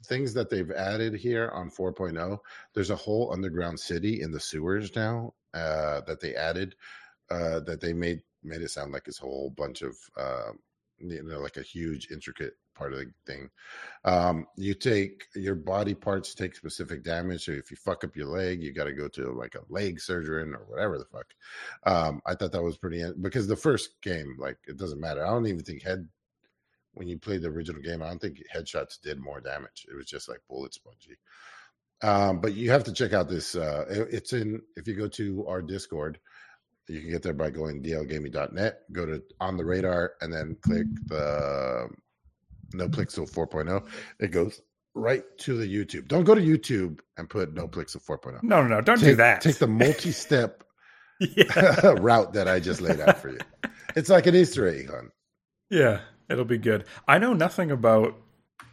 things 0.05 0.33
that 0.33 0.49
they've 0.49 0.71
added 0.71 1.15
here 1.15 1.49
on 1.53 1.69
4.0 1.69 2.37
there's 2.73 2.89
a 2.89 2.95
whole 2.95 3.31
underground 3.31 3.79
city 3.79 4.21
in 4.21 4.31
the 4.31 4.39
sewers 4.39 4.95
now 4.95 5.33
uh 5.53 6.01
that 6.01 6.19
they 6.19 6.35
added 6.35 6.75
uh 7.29 7.59
that 7.61 7.79
they 7.79 7.93
made 7.93 8.21
made 8.45 8.61
it 8.61 8.71
sound 8.71 8.91
like 8.93 9.03
this 9.05 9.17
whole 9.17 9.49
bunch 9.57 9.81
of 9.81 9.97
uh 10.17 10.51
you 10.99 11.23
know 11.23 11.39
like 11.39 11.57
a 11.57 11.61
huge 11.61 12.09
intricate 12.11 12.53
part 12.75 12.93
of 12.93 12.99
the 12.99 13.11
thing. 13.25 13.49
Um 14.05 14.47
you 14.57 14.73
take 14.73 15.25
your 15.35 15.55
body 15.55 15.93
parts 15.93 16.33
take 16.33 16.55
specific 16.55 17.03
damage 17.03 17.45
so 17.45 17.51
if 17.51 17.71
you 17.71 17.77
fuck 17.77 18.03
up 18.03 18.15
your 18.15 18.27
leg 18.27 18.61
you 18.61 18.73
got 18.73 18.85
to 18.85 18.93
go 18.93 19.07
to 19.09 19.31
like 19.33 19.55
a 19.55 19.73
leg 19.73 19.99
surgeon 19.99 20.53
or 20.55 20.65
whatever 20.67 20.97
the 20.97 21.05
fuck. 21.05 21.27
Um 21.85 22.21
i 22.25 22.35
thought 22.35 22.51
that 22.53 22.63
was 22.63 22.77
pretty 22.77 23.03
because 23.21 23.47
the 23.47 23.55
first 23.55 24.01
game 24.01 24.35
like 24.39 24.57
it 24.67 24.77
doesn't 24.77 24.99
matter. 25.01 25.25
I 25.25 25.29
don't 25.31 25.47
even 25.47 25.63
think 25.63 25.83
head 25.83 26.07
when 26.93 27.07
you 27.09 27.17
played 27.19 27.41
the 27.41 27.49
original 27.49 27.81
game 27.81 28.01
i 28.01 28.07
don't 28.07 28.21
think 28.21 28.41
headshots 28.55 28.99
did 29.01 29.19
more 29.19 29.41
damage. 29.41 29.85
It 29.91 29.95
was 29.95 30.05
just 30.05 30.29
like 30.29 30.39
bullet 30.49 30.73
spongy. 30.73 31.17
Um 32.01 32.39
but 32.41 32.53
you 32.53 32.71
have 32.71 32.83
to 32.85 32.93
check 32.93 33.13
out 33.13 33.29
this 33.29 33.55
uh 33.55 33.85
it- 33.89 34.13
it's 34.13 34.33
in 34.33 34.61
if 34.75 34.87
you 34.87 34.95
go 34.95 35.07
to 35.09 35.45
our 35.47 35.61
discord 35.61 36.19
you 36.87 37.01
can 37.01 37.09
get 37.09 37.23
there 37.23 37.33
by 37.33 37.49
going 37.49 37.81
dlgaming.net 37.81 38.81
go 38.91 39.05
to 39.05 39.21
on 39.39 39.57
the 39.57 39.65
radar 39.65 40.13
and 40.21 40.31
then 40.31 40.55
click 40.61 40.87
the 41.07 41.87
NoPixel 42.73 43.31
4.0 43.31 43.85
it 44.19 44.31
goes 44.31 44.61
right 44.93 45.23
to 45.39 45.57
the 45.57 45.65
youtube. 45.65 46.07
Don't 46.07 46.23
go 46.23 46.35
to 46.35 46.41
youtube 46.41 46.99
and 47.17 47.29
put 47.29 47.53
NoPixel 47.53 48.05
4.0 48.05 48.43
no, 48.43 48.61
no, 48.61 48.67
no, 48.67 48.81
don't 48.81 48.99
take, 48.99 49.09
do 49.09 49.15
that. 49.17 49.41
take 49.41 49.57
the 49.57 49.67
multi-step 49.67 50.63
route 51.99 52.33
that 52.33 52.47
i 52.47 52.59
just 52.59 52.81
laid 52.81 52.99
out 52.99 53.17
for 53.17 53.29
you. 53.29 53.39
It's 53.95 54.09
like 54.09 54.25
an 54.27 54.35
easter 54.35 54.67
egg 54.67 54.89
hunt 54.89 55.11
yeah, 55.69 56.01
it'll 56.29 56.45
be 56.45 56.57
good. 56.57 56.85
I 57.07 57.17
know 57.17 57.33
nothing 57.33 57.71
about 57.71 58.15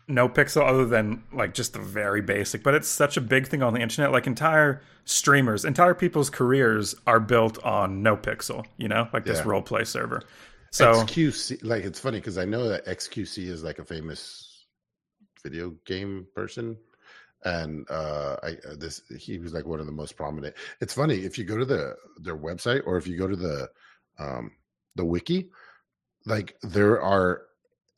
NoPixel 0.09 0.66
other 0.66 0.85
than 0.87 1.23
like 1.32 1.54
just 1.54 1.73
the 1.73 1.78
very 1.78 2.21
basic, 2.21 2.62
but 2.62 2.75
it's 2.75 2.88
such 2.88 3.16
a 3.16 3.21
big 3.21 3.47
thing 3.47 3.62
on 3.62 3.73
the 3.75 3.80
internet. 3.80 4.12
Like 4.12 4.26
entire 4.26 4.82
streamers, 5.04 5.64
entire 5.64 5.94
people's 5.94 6.30
careers 6.30 6.94
are 7.06 7.21
built 7.21 7.62
on 7.64 8.02
NoPixel. 8.02 8.66
You 8.76 8.88
know, 8.88 9.09
like 9.12 9.26
this 9.26 9.38
Yeah. 9.38 9.44
role 9.44 9.62
play 9.62 9.85
server. 9.85 10.23
So 10.71 11.11
xqc 11.11 11.62
like 11.62 11.85
it's 11.85 12.00
funny 12.00 12.18
because 12.18 12.38
i 12.38 12.44
know 12.44 12.68
that 12.68 12.85
xqc 12.87 13.47
is 13.47 13.62
like 13.62 13.78
a 13.78 13.85
famous 13.85 14.66
video 15.42 15.71
game 15.87 16.26
person 16.35 16.76
and 17.44 17.87
uh 17.90 18.37
i 18.42 18.50
uh, 18.68 18.76
this 18.78 19.02
he 19.18 19.38
was 19.38 19.52
like 19.52 19.66
one 19.66 19.80
of 19.80 19.87
the 19.87 19.92
most 19.92 20.16
prominent 20.16 20.54
it's 20.80 20.94
funny 20.94 21.16
if 21.16 21.38
you 21.38 21.44
go 21.44 21.56
to 21.59 21.64
the 21.64 21.94
their 22.18 22.37
website 22.37 22.82
or 22.87 22.97
if 22.97 23.06
you 23.06 23.16
go 23.18 23.28
to 23.28 23.37
the 23.37 23.68
um 24.18 24.50
the 24.97 25.04
wiki 25.04 25.50
like 26.26 26.56
there 26.62 27.00
are 27.02 27.42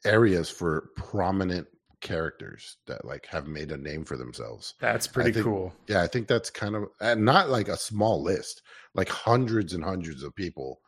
areas 0.04 0.50
for 0.50 0.90
prominent 0.96 1.66
characters 2.04 2.76
that 2.86 3.04
like 3.04 3.26
have 3.26 3.48
made 3.48 3.72
a 3.72 3.76
name 3.76 4.04
for 4.04 4.16
themselves. 4.16 4.74
That's 4.78 5.08
pretty 5.08 5.32
think, 5.32 5.44
cool. 5.44 5.74
Yeah, 5.88 6.02
I 6.02 6.06
think 6.06 6.28
that's 6.28 6.50
kind 6.50 6.76
of 6.76 6.84
and 7.00 7.24
not 7.24 7.50
like 7.50 7.66
a 7.66 7.76
small 7.76 8.22
list, 8.22 8.62
like 8.94 9.08
hundreds 9.08 9.72
and 9.72 9.82
hundreds 9.82 10.22
of 10.22 10.36
people. 10.36 10.80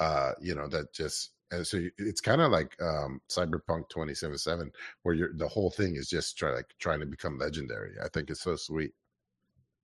Uh, 0.00 0.32
you 0.40 0.54
know 0.54 0.68
that 0.68 0.94
just 0.94 1.32
so 1.62 1.78
it's 1.98 2.22
kind 2.22 2.40
of 2.40 2.50
like 2.50 2.74
um 2.80 3.20
cyberpunk 3.28 3.86
2077 3.90 4.70
where 5.02 5.14
you're 5.14 5.34
the 5.34 5.46
whole 5.46 5.70
thing 5.70 5.96
is 5.96 6.08
just 6.08 6.38
try 6.38 6.50
like 6.50 6.64
trying 6.78 6.98
to 6.98 7.04
become 7.04 7.36
legendary 7.38 7.92
i 8.02 8.08
think 8.08 8.30
it's 8.30 8.40
so 8.40 8.56
sweet 8.56 8.92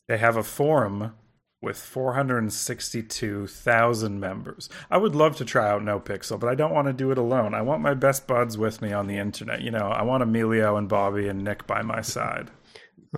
they 0.07 0.17
have 0.17 0.39
a 0.39 0.43
forum 0.43 1.13
with 1.61 1.77
462,000 1.77 4.21
members. 4.21 4.69
I 4.91 4.97
would 4.97 5.17
love 5.17 5.37
to 5.37 5.45
try 5.45 5.69
out 5.69 5.83
NoPixel, 5.83 6.39
but 6.39 6.49
I 6.49 6.55
don't 6.55 6.73
want 6.73 6.87
to 6.87 6.93
do 6.93 7.11
it 7.11 7.19
alone. 7.19 7.53
I 7.55 7.63
want 7.63 7.83
my 7.83 7.95
best 7.95 8.29
buds 8.29 8.57
with 8.57 8.81
me 8.81 8.93
on 8.93 9.09
the 9.09 9.19
internet. 9.19 9.63
You 9.63 9.73
know, 9.73 9.89
I 9.89 10.03
want 10.03 10.23
Emilio 10.23 10.77
and 10.77 10.89
Bobby 10.89 11.27
and 11.29 11.43
Nick 11.43 11.67
by 11.67 11.83
my 11.83 12.01
side. 12.01 12.53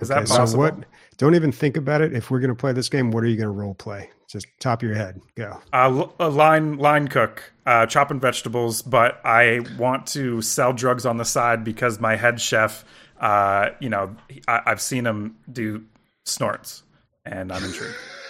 Is 0.01 0.09
okay, 0.09 0.21
that 0.21 0.29
possible? 0.29 0.47
So 0.47 0.57
what? 0.57 0.85
Don't 1.17 1.35
even 1.35 1.51
think 1.51 1.77
about 1.77 2.01
it. 2.01 2.13
If 2.13 2.31
we're 2.31 2.39
going 2.39 2.49
to 2.49 2.55
play 2.55 2.73
this 2.73 2.89
game, 2.89 3.11
what 3.11 3.23
are 3.23 3.27
you 3.27 3.37
going 3.37 3.47
to 3.47 3.51
role 3.51 3.75
play? 3.75 4.09
Just 4.27 4.47
top 4.59 4.81
of 4.81 4.87
your 4.87 4.95
head, 4.95 5.21
go. 5.35 5.61
Uh, 5.73 6.07
a 6.19 6.29
line 6.29 6.77
line 6.77 7.09
cook, 7.09 7.51
uh, 7.65 7.85
chopping 7.85 8.19
vegetables, 8.19 8.81
but 8.81 9.19
I 9.25 9.59
want 9.77 10.07
to 10.07 10.41
sell 10.41 10.71
drugs 10.71 11.05
on 11.05 11.17
the 11.17 11.25
side 11.25 11.65
because 11.65 11.99
my 11.99 12.15
head 12.15 12.39
chef, 12.39 12.85
uh, 13.19 13.71
you 13.81 13.89
know, 13.89 14.15
I, 14.47 14.61
I've 14.67 14.81
seen 14.81 15.05
him 15.05 15.35
do 15.51 15.83
snorts, 16.23 16.83
and 17.25 17.51
I'm 17.51 17.65
intrigued. 17.65 17.95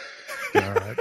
All 0.55 0.73
right. 0.73 0.99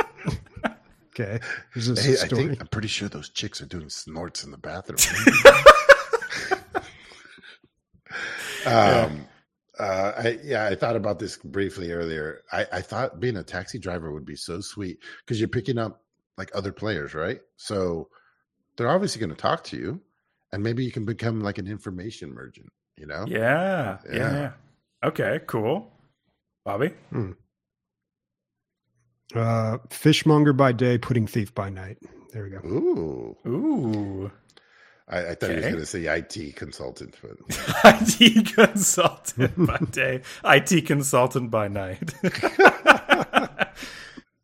okay. 1.09 1.41
Hey, 1.75 2.17
I 2.23 2.29
think 2.29 2.61
I'm 2.61 2.67
pretty 2.69 2.89
sure 2.89 3.09
those 3.09 3.31
chicks 3.31 3.61
are 3.61 3.67
doing 3.67 3.89
snorts 3.89 4.45
in 4.45 4.51
the 4.51 4.59
bathroom. 4.59 4.99
um, 8.67 9.27
uh, 9.79 10.13
I, 10.17 10.39
yeah, 10.45 10.67
I 10.67 10.75
thought 10.75 10.97
about 10.97 11.19
this 11.19 11.37
briefly 11.39 11.93
earlier. 11.93 12.43
I, 12.53 12.67
I 12.73 12.81
thought 12.81 13.21
being 13.21 13.37
a 13.37 13.43
taxi 13.43 13.79
driver 13.79 14.13
would 14.13 14.27
be 14.27 14.37
so 14.37 14.61
sweet 14.61 14.99
because 15.25 15.41
you're 15.41 15.49
picking 15.49 15.79
up 15.79 16.03
like 16.37 16.51
other 16.55 16.73
players, 16.73 17.15
right? 17.15 17.41
So 17.57 18.09
they're 18.77 18.91
obviously 18.91 19.21
going 19.21 19.31
to 19.31 19.37
talk 19.37 19.65
to 19.65 19.77
you, 19.77 20.01
and 20.53 20.63
maybe 20.63 20.85
you 20.85 20.93
can 20.93 21.05
become 21.05 21.41
like 21.41 21.59
an 21.59 21.67
information 21.67 22.33
merchant. 22.33 22.69
You 22.97 23.07
know? 23.07 23.25
Yeah, 23.27 23.99
yeah. 24.13 24.33
yeah. 24.33 24.53
Okay, 25.03 25.41
cool. 25.47 25.91
Bobby. 26.65 26.89
Hmm. 27.11 27.33
Uh, 29.35 29.79
fishmonger 29.91 30.53
by 30.53 30.73
day, 30.73 30.99
pudding 30.99 31.27
thief 31.27 31.55
by 31.55 31.71
night. 31.71 31.99
There 32.33 32.45
we 32.45 32.51
go. 32.51 32.59
Ooh, 32.59 33.37
ooh. 33.47 34.31
I, 35.09 35.31
I 35.31 35.35
thought 35.35 35.51
okay. 35.51 35.55
he 35.55 35.57
was 35.57 35.67
going 35.67 35.79
to 35.79 35.87
say 35.87 36.19
IT 36.37 36.57
consultant. 36.57 37.17
But... 37.21 37.39
IT 37.85 38.55
consultant 38.55 39.67
by 39.67 39.79
day, 39.91 40.23
IT 40.45 40.87
consultant 40.87 41.51
by 41.51 41.69
night. 41.69 42.15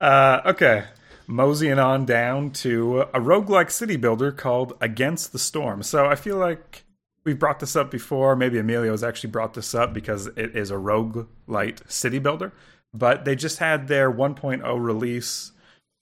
uh, 0.00 0.40
okay. 0.46 0.84
Moseying 1.28 1.78
on 1.78 2.04
down 2.04 2.50
to 2.50 3.00
a 3.00 3.20
roguelike 3.20 3.70
city 3.70 3.96
builder 3.96 4.30
called 4.30 4.74
Against 4.80 5.32
the 5.32 5.38
Storm. 5.40 5.82
So 5.82 6.06
I 6.06 6.14
feel 6.14 6.36
like 6.36 6.84
we've 7.24 7.38
brought 7.38 7.58
this 7.58 7.74
up 7.74 7.90
before. 7.90 8.36
Maybe 8.36 8.58
Emilio 8.58 8.92
has 8.92 9.02
actually 9.02 9.30
brought 9.30 9.54
this 9.54 9.74
up 9.74 9.92
because 9.92 10.28
it 10.28 10.54
is 10.56 10.70
a 10.70 10.74
roguelite 10.74 11.90
city 11.90 12.20
builder. 12.20 12.52
But 12.94 13.24
they 13.24 13.36
just 13.36 13.58
had 13.58 13.88
their 13.88 14.10
1.0 14.10 14.82
release. 14.82 15.52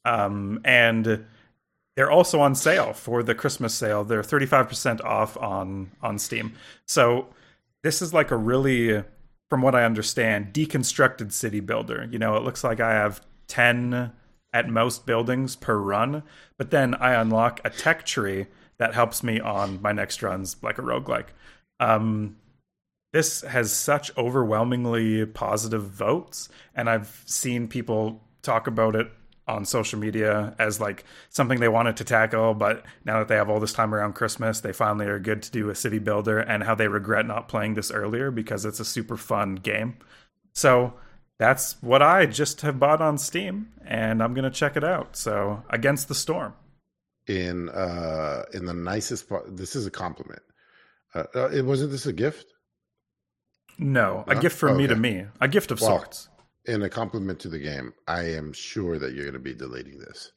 Um, 0.04 0.60
and 0.64 1.24
they're 1.96 2.10
also 2.10 2.40
on 2.40 2.54
sale 2.54 2.92
for 2.92 3.22
the 3.22 3.34
Christmas 3.34 3.74
sale. 3.74 4.04
They're 4.04 4.22
35% 4.22 5.02
off 5.04 5.36
on 5.36 5.92
on 6.02 6.18
Steam. 6.18 6.54
So 6.86 7.28
this 7.82 8.02
is 8.02 8.12
like 8.12 8.30
a 8.30 8.36
really 8.36 9.02
from 9.50 9.62
what 9.62 9.74
I 9.74 9.84
understand, 9.84 10.52
deconstructed 10.52 11.30
city 11.30 11.60
builder. 11.60 12.08
You 12.10 12.18
know, 12.18 12.36
it 12.36 12.42
looks 12.42 12.64
like 12.64 12.80
I 12.80 12.92
have 12.92 13.20
10 13.48 14.12
at 14.52 14.68
most 14.68 15.06
buildings 15.06 15.54
per 15.54 15.76
run, 15.76 16.22
but 16.58 16.70
then 16.70 16.94
I 16.94 17.14
unlock 17.14 17.60
a 17.64 17.70
tech 17.70 18.04
tree 18.04 18.46
that 18.78 18.94
helps 18.94 19.22
me 19.22 19.38
on 19.38 19.80
my 19.82 19.92
next 19.92 20.22
runs 20.22 20.56
like 20.62 20.78
a 20.78 20.82
roguelike. 20.82 21.26
Um, 21.78 22.36
this 23.14 23.42
has 23.42 23.72
such 23.72 24.10
overwhelmingly 24.18 25.24
positive 25.24 25.84
votes, 25.84 26.48
and 26.74 26.90
I've 26.90 27.22
seen 27.26 27.68
people 27.68 28.20
talk 28.42 28.66
about 28.66 28.96
it 28.96 29.06
on 29.46 29.64
social 29.64 30.00
media 30.00 30.52
as 30.58 30.80
like 30.80 31.04
something 31.28 31.60
they 31.60 31.68
wanted 31.68 31.96
to 31.98 32.04
tackle 32.04 32.54
but 32.54 32.82
now 33.04 33.18
that 33.18 33.28
they 33.28 33.34
have 33.34 33.50
all 33.50 33.60
this 33.60 33.74
time 33.74 33.94
around 33.94 34.14
christmas 34.14 34.60
they 34.60 34.72
finally 34.72 35.04
are 35.04 35.18
good 35.18 35.42
to 35.42 35.50
do 35.50 35.68
a 35.68 35.74
city 35.74 35.98
builder 35.98 36.38
and 36.38 36.62
how 36.62 36.74
they 36.74 36.88
regret 36.88 37.26
not 37.26 37.46
playing 37.46 37.74
this 37.74 37.90
earlier 37.90 38.30
because 38.30 38.64
it's 38.64 38.80
a 38.80 38.84
super 38.86 39.18
fun 39.18 39.54
game. 39.56 39.96
So 40.54 40.94
that's 41.38 41.76
what 41.82 42.02
i 42.02 42.24
just 42.26 42.62
have 42.62 42.80
bought 42.80 43.02
on 43.02 43.18
steam 43.18 43.68
and 43.86 44.22
i'm 44.22 44.34
going 44.34 44.50
to 44.50 44.58
check 44.58 44.76
it 44.76 44.84
out. 44.84 45.14
So 45.16 45.62
against 45.68 46.08
the 46.08 46.14
storm. 46.14 46.54
In 47.26 47.68
uh 47.68 48.44
in 48.54 48.64
the 48.64 48.74
nicest 48.74 49.28
part 49.28 49.56
this 49.56 49.76
is 49.76 49.86
a 49.86 49.90
compliment. 49.90 50.42
Uh, 51.14 51.24
uh, 51.34 51.62
wasn't 51.64 51.92
this 51.92 52.06
a 52.06 52.12
gift 52.12 52.53
no, 53.78 54.24
no? 54.26 54.32
a 54.32 54.40
gift 54.40 54.56
from 54.56 54.76
me 54.76 54.86
to 54.86 54.96
me 54.96 55.26
a 55.40 55.48
gift 55.48 55.70
of 55.70 55.80
well, 55.80 55.98
sorts 55.98 56.28
in 56.66 56.82
a 56.82 56.88
compliment 56.88 57.38
to 57.40 57.48
the 57.48 57.58
game, 57.58 57.92
I 58.08 58.22
am 58.22 58.52
sure 58.52 58.98
that 58.98 59.12
you're 59.12 59.24
going 59.24 59.34
to 59.34 59.38
be 59.38 59.54
deleting 59.54 59.98
this. 59.98 60.32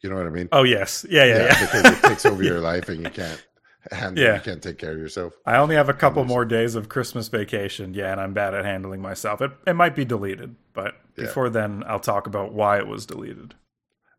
You 0.00 0.10
know 0.10 0.16
what 0.16 0.26
I 0.26 0.30
mean? 0.30 0.48
Oh 0.52 0.64
yes, 0.64 1.06
yeah, 1.08 1.24
yeah, 1.24 1.36
yeah. 1.36 1.42
yeah. 1.44 1.60
because 1.60 1.84
it 1.84 2.02
takes 2.02 2.26
over 2.26 2.42
your 2.42 2.60
life 2.60 2.88
and 2.88 3.02
you 3.02 3.10
can't. 3.10 3.44
And 3.90 4.16
yeah. 4.16 4.36
you 4.36 4.40
can't 4.40 4.62
take 4.62 4.78
care 4.78 4.92
of 4.92 4.98
yourself. 4.98 5.34
I 5.44 5.56
only 5.56 5.74
have 5.76 5.90
a 5.90 5.94
couple 5.94 6.24
more 6.24 6.46
days 6.46 6.74
of 6.74 6.88
Christmas 6.88 7.28
vacation, 7.28 7.92
yeah, 7.92 8.12
and 8.12 8.20
I'm 8.20 8.32
bad 8.32 8.54
at 8.54 8.64
handling 8.64 9.02
myself. 9.02 9.42
It 9.42 9.52
it 9.66 9.74
might 9.74 9.94
be 9.94 10.06
deleted, 10.06 10.56
but 10.72 10.94
yeah. 11.16 11.24
before 11.24 11.50
then, 11.50 11.84
I'll 11.86 12.00
talk 12.00 12.26
about 12.26 12.54
why 12.54 12.78
it 12.78 12.86
was 12.86 13.04
deleted. 13.04 13.54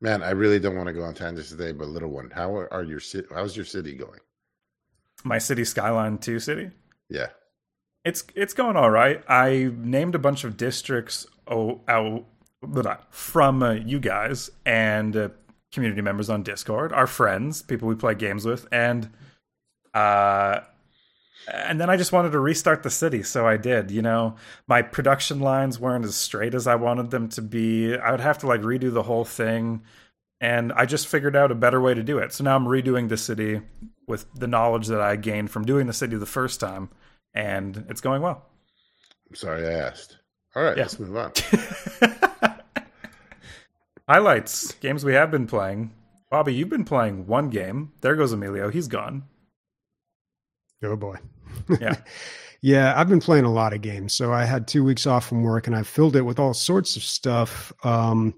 Man, 0.02 0.22
I 0.22 0.32
really 0.32 0.60
don't 0.60 0.76
want 0.76 0.88
to 0.88 0.94
go 0.94 1.02
on 1.02 1.16
tangents 1.16 1.50
today, 1.50 1.72
but 1.72 1.88
little 1.88 2.10
one, 2.10 2.30
how 2.30 2.56
are 2.56 2.84
your 2.84 3.00
city? 3.00 3.28
How's 3.34 3.56
your 3.56 3.66
city 3.66 3.96
going? 3.96 4.20
My 5.24 5.40
city, 5.40 5.66
Skyline 5.66 6.20
Two 6.20 6.40
City. 6.40 6.70
Yeah, 7.10 7.28
it's 8.04 8.24
it's 8.36 8.54
going 8.54 8.76
all 8.76 8.90
right. 8.90 9.24
I 9.28 9.72
named 9.76 10.16
a 10.16 10.20
bunch 10.20 10.44
of 10.44 10.58
districts 10.58 11.28
oh, 11.48 11.82
from 13.10 13.64
uh, 13.64 13.72
you 13.74 14.00
guys 14.00 14.50
and 14.66 15.16
uh, 15.16 15.30
community 15.72 16.02
members 16.02 16.30
on 16.30 16.44
Discord, 16.44 16.94
our 16.94 17.08
friends, 17.08 17.62
people 17.62 17.88
we 17.88 17.96
play 17.96 18.16
games 18.16 18.46
with, 18.46 18.68
and 18.72 19.10
uh, 19.94 20.62
and 21.48 21.80
then 21.80 21.90
I 21.90 21.98
just 21.98 22.12
wanted 22.12 22.32
to 22.32 22.40
restart 22.40 22.84
the 22.84 22.90
city, 22.90 23.24
so 23.24 23.48
I 23.48 23.58
did. 23.58 23.92
You 23.92 24.02
know, 24.02 24.36
my 24.68 24.82
production 24.82 25.40
lines 25.40 25.80
weren't 25.80 26.06
as 26.06 26.16
straight 26.16 26.56
as 26.56 26.68
I 26.68 26.76
wanted 26.76 27.12
them 27.12 27.30
to 27.30 27.42
be. 27.42 27.96
I 27.96 28.12
would 28.12 28.20
have 28.20 28.38
to 28.40 28.48
like 28.48 28.62
redo 28.62 28.92
the 28.94 29.04
whole 29.04 29.26
thing, 29.26 29.84
and 30.46 30.72
I 30.74 30.86
just 30.86 31.08
figured 31.08 31.36
out 31.36 31.52
a 31.52 31.56
better 31.56 31.82
way 31.82 31.96
to 31.96 32.04
do 32.04 32.20
it. 32.20 32.32
So 32.32 32.44
now 32.44 32.56
I'm 32.56 32.66
redoing 32.66 33.10
the 33.10 33.18
city 33.18 33.62
with 34.08 34.28
the 34.36 34.46
knowledge 34.46 34.86
that 34.88 35.02
I 35.02 35.16
gained 35.16 35.50
from 35.50 35.66
doing 35.66 35.88
the 35.88 35.94
city 35.94 36.18
the 36.18 36.28
first 36.28 36.60
time 36.60 36.90
and 37.34 37.84
it's 37.90 38.00
going 38.00 38.22
well. 38.22 38.46
I'm 39.28 39.36
sorry 39.36 39.68
I 39.68 39.72
asked. 39.72 40.20
All 40.56 40.62
right, 40.62 40.78
yeah. 40.78 40.84
let's 40.84 41.00
move 41.00 41.18
on. 41.18 41.32
Highlights 44.08 44.74
games 44.76 45.04
we 45.04 45.14
have 45.14 45.32
been 45.32 45.48
playing. 45.48 45.92
Bobby, 46.30 46.54
you've 46.54 46.70
been 46.70 46.86
playing 46.86 47.26
one 47.26 47.50
game. 47.50 47.94
There 48.02 48.16
goes 48.16 48.32
Emilio. 48.32 48.70
He's 48.70 48.88
gone. 48.88 49.24
Oh 50.84 50.96
boy. 50.96 51.18
Yeah. 51.80 51.96
yeah, 52.62 52.94
I've 52.96 53.10
been 53.10 53.22
playing 53.22 53.46
a 53.46 53.52
lot 53.52 53.74
of 53.74 53.82
games. 53.82 54.14
So 54.14 54.32
I 54.32 54.44
had 54.44 54.68
two 54.68 54.84
weeks 54.84 55.08
off 55.08 55.26
from 55.26 55.42
work 55.42 55.66
and 55.66 55.76
I 55.76 55.82
filled 55.82 56.16
it 56.16 56.22
with 56.22 56.38
all 56.38 56.54
sorts 56.54 56.96
of 56.98 57.04
stuff. 57.04 57.74
Um, 57.84 58.36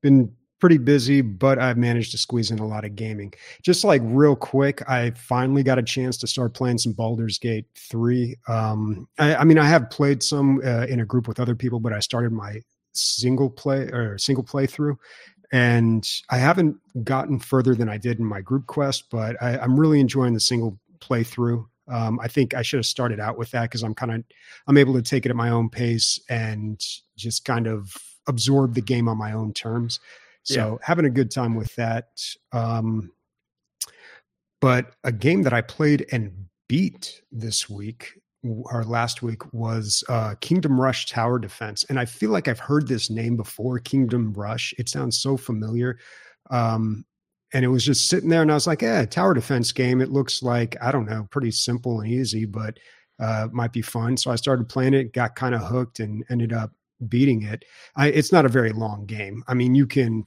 been 0.00 0.32
pretty 0.60 0.78
busy, 0.78 1.20
but 1.20 1.58
I've 1.58 1.76
managed 1.76 2.12
to 2.12 2.18
squeeze 2.18 2.50
in 2.50 2.58
a 2.58 2.66
lot 2.66 2.84
of 2.84 2.96
gaming. 2.96 3.32
Just 3.62 3.84
like 3.84 4.00
real 4.04 4.36
quick, 4.36 4.82
I 4.88 5.10
finally 5.10 5.62
got 5.62 5.78
a 5.78 5.82
chance 5.82 6.16
to 6.18 6.26
start 6.26 6.54
playing 6.54 6.78
some 6.78 6.92
Baldur's 6.92 7.38
Gate 7.38 7.66
3. 7.76 8.36
Um, 8.48 9.08
I, 9.18 9.36
I, 9.36 9.44
mean, 9.44 9.58
I 9.58 9.66
have 9.66 9.90
played 9.90 10.22
some 10.22 10.60
uh, 10.64 10.86
in 10.86 11.00
a 11.00 11.04
group 11.04 11.28
with 11.28 11.40
other 11.40 11.54
people, 11.54 11.80
but 11.80 11.92
I 11.92 12.00
started 12.00 12.32
my 12.32 12.60
single 12.92 13.50
play 13.50 13.82
or 13.92 14.16
single 14.18 14.44
playthrough. 14.44 14.96
And 15.52 16.08
I 16.30 16.38
haven't 16.38 16.76
gotten 17.04 17.38
further 17.38 17.74
than 17.74 17.88
I 17.88 17.98
did 17.98 18.18
in 18.18 18.24
my 18.24 18.40
group 18.40 18.66
quest, 18.66 19.04
but 19.10 19.40
I, 19.42 19.58
I'm 19.58 19.78
really 19.78 20.00
enjoying 20.00 20.34
the 20.34 20.40
single 20.40 20.78
playthrough. 21.00 21.64
Um, 21.86 22.18
I 22.20 22.28
think 22.28 22.54
I 22.54 22.62
should 22.62 22.78
have 22.78 22.86
started 22.86 23.20
out 23.20 23.36
with 23.36 23.50
that 23.50 23.62
because 23.62 23.82
I'm 23.82 23.94
kind 23.94 24.12
of 24.12 24.24
I'm 24.66 24.78
able 24.78 24.94
to 24.94 25.02
take 25.02 25.26
it 25.26 25.30
at 25.30 25.36
my 25.36 25.50
own 25.50 25.68
pace 25.68 26.18
and 26.28 26.80
just 27.16 27.44
kind 27.44 27.66
of 27.66 27.94
absorb 28.26 28.74
the 28.74 28.80
game 28.80 29.08
on 29.08 29.18
my 29.18 29.32
own 29.32 29.52
terms. 29.52 30.00
So 30.44 30.78
yeah. 30.80 30.86
having 30.86 31.06
a 31.06 31.10
good 31.10 31.30
time 31.30 31.54
with 31.54 31.74
that. 31.76 32.08
Um, 32.52 33.10
but 34.60 34.94
a 35.04 35.12
game 35.12 35.42
that 35.42 35.52
I 35.52 35.60
played 35.60 36.06
and 36.12 36.32
beat 36.68 37.20
this 37.32 37.68
week 37.68 38.12
or 38.42 38.84
last 38.84 39.22
week 39.22 39.52
was 39.52 40.04
uh, 40.08 40.34
Kingdom 40.40 40.80
Rush 40.80 41.06
Tower 41.06 41.38
Defense, 41.38 41.84
and 41.88 41.98
I 41.98 42.04
feel 42.04 42.30
like 42.30 42.48
I've 42.48 42.58
heard 42.58 42.86
this 42.86 43.10
name 43.10 43.36
before. 43.36 43.78
Kingdom 43.78 44.32
Rush. 44.34 44.74
It 44.78 44.88
sounds 44.88 45.18
so 45.18 45.36
familiar. 45.36 45.98
Um, 46.50 47.04
and 47.52 47.64
it 47.64 47.68
was 47.68 47.84
just 47.84 48.08
sitting 48.08 48.28
there, 48.28 48.42
and 48.42 48.50
I 48.50 48.54
was 48.54 48.66
like, 48.66 48.82
"Yeah, 48.82 49.04
tower 49.06 49.32
defense 49.32 49.72
game. 49.72 50.00
It 50.00 50.10
looks 50.10 50.42
like 50.42 50.76
I 50.82 50.92
don't 50.92 51.06
know, 51.06 51.26
pretty 51.30 51.52
simple 51.52 52.00
and 52.00 52.10
easy, 52.10 52.44
but 52.44 52.78
uh, 53.18 53.48
might 53.52 53.72
be 53.72 53.82
fun." 53.82 54.16
So 54.16 54.30
I 54.30 54.36
started 54.36 54.68
playing 54.68 54.94
it, 54.94 55.12
got 55.12 55.36
kind 55.36 55.54
of 55.54 55.62
hooked, 55.62 56.00
and 56.00 56.24
ended 56.30 56.52
up 56.52 56.72
beating 57.08 57.42
it. 57.42 57.64
I, 57.96 58.08
it's 58.08 58.32
not 58.32 58.44
a 58.44 58.50
very 58.50 58.72
long 58.72 59.06
game. 59.06 59.44
I 59.46 59.54
mean, 59.54 59.74
you 59.74 59.86
can 59.86 60.26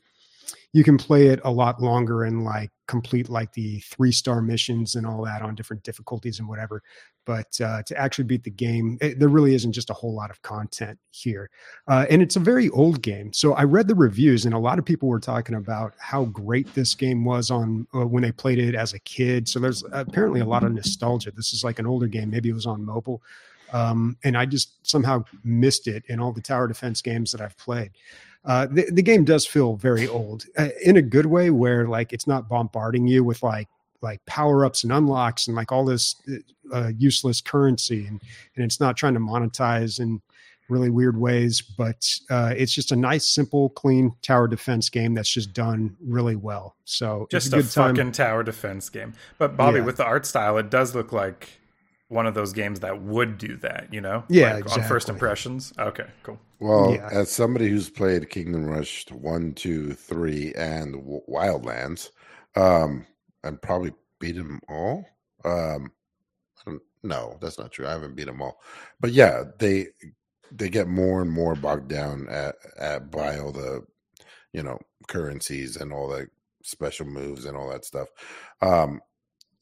you 0.73 0.83
can 0.83 0.97
play 0.97 1.27
it 1.27 1.39
a 1.43 1.51
lot 1.51 1.81
longer 1.81 2.23
and 2.23 2.43
like 2.43 2.71
complete 2.87 3.29
like 3.29 3.51
the 3.53 3.79
three 3.79 4.11
star 4.11 4.41
missions 4.41 4.95
and 4.95 5.05
all 5.05 5.23
that 5.23 5.41
on 5.41 5.55
different 5.55 5.83
difficulties 5.83 6.39
and 6.39 6.47
whatever. 6.47 6.81
But 7.25 7.59
uh, 7.59 7.83
to 7.83 7.97
actually 7.97 8.23
beat 8.23 8.43
the 8.43 8.49
game, 8.49 8.97
it, 9.01 9.19
there 9.19 9.27
really 9.27 9.53
isn't 9.53 9.73
just 9.73 9.89
a 9.89 9.93
whole 9.93 10.15
lot 10.15 10.29
of 10.29 10.41
content 10.41 10.97
here. 11.11 11.49
Uh, 11.87 12.05
and 12.09 12.21
it's 12.21 12.37
a 12.37 12.39
very 12.39 12.69
old 12.69 13.01
game. 13.01 13.33
So 13.33 13.53
I 13.53 13.63
read 13.63 13.89
the 13.89 13.95
reviews, 13.95 14.45
and 14.45 14.53
a 14.53 14.59
lot 14.59 14.79
of 14.79 14.85
people 14.85 15.09
were 15.09 15.19
talking 15.19 15.55
about 15.55 15.93
how 15.97 16.25
great 16.25 16.73
this 16.73 16.95
game 16.95 17.25
was 17.25 17.51
on 17.51 17.85
uh, 17.93 18.07
when 18.07 18.23
they 18.23 18.31
played 18.31 18.59
it 18.59 18.75
as 18.75 18.93
a 18.93 18.99
kid. 18.99 19.49
So 19.49 19.59
there's 19.59 19.83
apparently 19.91 20.39
a 20.39 20.45
lot 20.45 20.63
of 20.63 20.71
nostalgia. 20.71 21.31
This 21.31 21.53
is 21.53 21.65
like 21.65 21.79
an 21.79 21.87
older 21.87 22.07
game. 22.07 22.29
Maybe 22.29 22.49
it 22.49 22.53
was 22.53 22.65
on 22.65 22.85
mobile. 22.85 23.21
Um, 23.73 24.17
and 24.23 24.37
I 24.37 24.45
just 24.45 24.87
somehow 24.87 25.25
missed 25.43 25.87
it 25.87 26.03
in 26.07 26.21
all 26.21 26.31
the 26.31 26.41
tower 26.41 26.67
defense 26.67 27.01
games 27.01 27.31
that 27.33 27.41
I've 27.41 27.57
played. 27.57 27.91
Uh, 28.47 28.65
the, 28.65 28.89
the 28.91 29.01
game 29.01 29.25
does 29.25 29.45
feel 29.45 29.75
very 29.75 30.07
old 30.07 30.45
uh, 30.57 30.69
in 30.81 30.95
a 30.95 31.01
good 31.01 31.25
way 31.25 31.49
where 31.49 31.85
like 31.85 32.13
it's 32.13 32.25
not 32.25 32.47
bombarding 32.47 33.05
you 33.05 33.23
with 33.23 33.43
like 33.43 33.67
like 34.01 34.25
power 34.25 34.65
ups 34.65 34.83
and 34.83 34.93
unlocks 34.93 35.47
and 35.47 35.55
like 35.55 35.71
all 35.71 35.83
this 35.83 36.15
uh, 36.29 36.75
uh, 36.75 36.91
useless 36.97 37.41
currency 37.41 38.07
and 38.07 38.21
and 38.55 38.63
it's 38.63 38.79
not 38.79 38.95
trying 38.95 39.13
to 39.13 39.19
monetize 39.19 39.99
in 39.99 40.21
really 40.69 40.89
weird 40.89 41.17
ways 41.17 41.61
but 41.61 42.09
uh, 42.29 42.53
it's 42.55 42.71
just 42.73 42.93
a 42.93 42.95
nice 42.95 43.27
simple 43.27 43.69
clean 43.71 44.13
tower 44.21 44.47
defense 44.47 44.89
game 44.89 45.13
that's 45.13 45.29
just 45.29 45.51
done 45.51 45.95
really 46.01 46.35
well 46.35 46.75
so 46.85 47.27
just 47.29 47.51
a, 47.51 47.57
a 47.57 47.63
fucking 47.63 48.13
tower 48.13 48.43
defense 48.43 48.89
game 48.89 49.13
but 49.37 49.57
bobby 49.57 49.79
yeah. 49.79 49.85
with 49.85 49.97
the 49.97 50.05
art 50.05 50.25
style 50.25 50.57
it 50.57 50.69
does 50.69 50.95
look 50.95 51.11
like 51.11 51.59
one 52.09 52.25
of 52.25 52.33
those 52.33 52.53
games 52.53 52.79
that 52.79 53.01
would 53.01 53.37
do 53.37 53.57
that, 53.57 53.87
you 53.91 54.01
know? 54.01 54.23
Yeah, 54.29 54.53
like 54.53 54.63
exactly. 54.63 54.83
on 54.83 54.89
first 54.89 55.09
impressions. 55.09 55.73
Okay, 55.77 56.05
cool. 56.23 56.39
Well, 56.59 56.93
yeah. 56.93 57.09
as 57.11 57.29
somebody 57.29 57.69
who's 57.69 57.89
played 57.89 58.29
Kingdom 58.29 58.65
Rush 58.65 59.05
one, 59.11 59.53
two, 59.53 59.93
three, 59.93 60.53
and 60.55 60.95
Wildlands, 61.29 62.11
um, 62.55 63.05
and 63.43 63.61
probably 63.61 63.93
beat 64.19 64.35
them 64.35 64.59
all. 64.67 65.05
Um, 65.43 65.91
I 66.59 66.71
don't 66.71 66.81
no, 67.03 67.37
that's 67.41 67.59
not 67.59 67.71
true. 67.71 67.87
I 67.87 67.91
haven't 67.91 68.15
beat 68.15 68.25
them 68.25 68.41
all, 68.41 68.59
but 68.99 69.11
yeah, 69.11 69.43
they 69.59 69.87
they 70.51 70.69
get 70.69 70.87
more 70.87 71.21
and 71.21 71.31
more 71.31 71.55
bogged 71.55 71.89
down 71.89 72.27
at, 72.29 72.55
at 72.77 73.11
by 73.11 73.37
all 73.37 73.51
the 73.51 73.85
you 74.53 74.63
know 74.63 74.79
currencies 75.07 75.77
and 75.77 75.93
all 75.93 76.07
the 76.07 76.27
special 76.63 77.05
moves 77.05 77.45
and 77.45 77.55
all 77.55 77.69
that 77.69 77.85
stuff. 77.85 78.07
Um, 78.61 79.01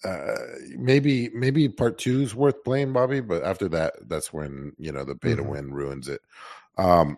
uh, 0.05 0.35
maybe 0.77 1.29
maybe 1.33 1.67
part 1.67 1.97
two 1.97 2.21
is 2.21 2.35
worth 2.35 2.63
playing, 2.63 2.93
Bobby. 2.93 3.21
But 3.21 3.43
after 3.43 3.67
that, 3.69 3.93
that's 4.07 4.31
when 4.31 4.73
you 4.77 4.91
know 4.91 5.03
the 5.03 5.15
pay 5.15 5.33
mm-hmm. 5.33 5.47
win 5.47 5.73
ruins 5.73 6.07
it. 6.07 6.21
Um, 6.77 7.17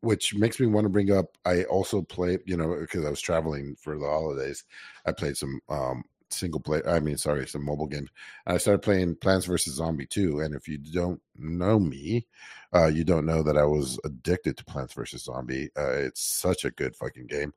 which 0.00 0.34
makes 0.34 0.60
me 0.60 0.66
want 0.66 0.84
to 0.84 0.90
bring 0.90 1.10
up. 1.10 1.36
I 1.46 1.64
also 1.64 2.02
played, 2.02 2.40
you 2.44 2.56
know, 2.56 2.76
because 2.78 3.04
I 3.04 3.10
was 3.10 3.22
traveling 3.22 3.74
for 3.76 3.98
the 3.98 4.06
holidays. 4.06 4.64
I 5.06 5.12
played 5.12 5.36
some 5.36 5.60
um, 5.70 6.04
single 6.28 6.60
play. 6.60 6.82
I 6.86 7.00
mean, 7.00 7.16
sorry, 7.16 7.46
some 7.46 7.64
mobile 7.64 7.86
games. 7.86 8.10
And 8.46 8.54
I 8.54 8.58
started 8.58 8.82
playing 8.82 9.16
Plants 9.16 9.46
vs 9.46 9.74
Zombie 9.74 10.06
2. 10.06 10.40
And 10.40 10.54
if 10.54 10.68
you 10.68 10.76
don't 10.76 11.22
know 11.36 11.78
me, 11.78 12.26
uh, 12.74 12.88
you 12.88 13.02
don't 13.02 13.24
know 13.24 13.42
that 13.42 13.56
I 13.56 13.64
was 13.64 13.98
addicted 14.04 14.58
to 14.58 14.64
Plants 14.66 14.92
vs 14.92 15.24
Zombie. 15.24 15.70
Uh, 15.74 15.92
it's 15.92 16.20
such 16.20 16.66
a 16.66 16.70
good 16.70 16.94
fucking 16.94 17.26
game. 17.26 17.54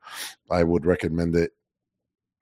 I 0.50 0.63
would 0.63 0.86
recommend 0.86 1.36
it 1.36 1.51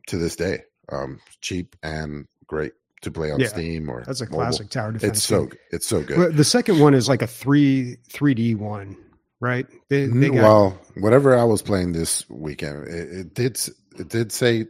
to 0.07 0.17
this 0.17 0.35
day 0.35 0.61
um, 0.89 1.19
cheap 1.41 1.76
and 1.84 2.28
great 2.48 2.74
to 3.02 3.12
play 3.12 3.32
on 3.32 3.39
yeah, 3.39 3.48
Steam 3.48 3.89
or 3.89 4.04
that's 4.04 4.21
a 4.21 4.26
mobile. 4.26 4.38
classic 4.38 4.69
tower 4.69 4.91
defense. 4.91 5.17
It's 5.17 5.24
so 5.24 5.50
it's 5.71 5.88
so 5.88 6.02
good. 6.02 6.17
Well, 6.17 6.32
the 6.32 6.43
second 6.43 6.80
one 6.80 6.93
is 6.93 7.08
like 7.08 7.21
a 7.21 7.28
three 7.28 7.98
three 8.10 8.34
D 8.34 8.56
one, 8.56 8.98
right? 9.39 9.67
They, 9.89 10.08
they 10.08 10.30
got... 10.30 10.36
Well, 10.36 10.82
whatever 10.98 11.38
I 11.38 11.43
was 11.43 11.62
playing 11.62 11.91
this 11.91 12.28
weekend, 12.30 12.88
it, 12.88 13.10
it 13.12 13.34
did 13.34 13.60
it 14.00 14.08
did 14.08 14.32
say 14.32 14.67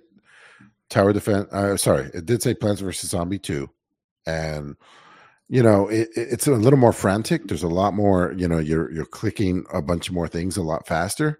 tower 0.89 1.13
defense. 1.13 1.47
Uh, 1.51 1.77
sorry, 1.77 2.09
it 2.13 2.25
did 2.25 2.43
say 2.43 2.53
Plants 2.53 2.81
vs 2.81 3.09
Zombie 3.09 3.39
two, 3.39 3.69
and 4.25 4.75
you 5.47 5.63
know 5.63 5.87
it, 5.87 6.09
it's 6.15 6.47
a 6.47 6.51
little 6.51 6.79
more 6.79 6.93
frantic. 6.93 7.47
There's 7.47 7.63
a 7.63 7.67
lot 7.67 7.93
more. 7.93 8.33
You 8.35 8.47
know, 8.47 8.59
you're 8.59 8.91
you're 8.91 9.05
clicking 9.05 9.65
a 9.73 9.81
bunch 9.81 10.11
more 10.11 10.27
things 10.27 10.57
a 10.57 10.63
lot 10.63 10.87
faster. 10.87 11.39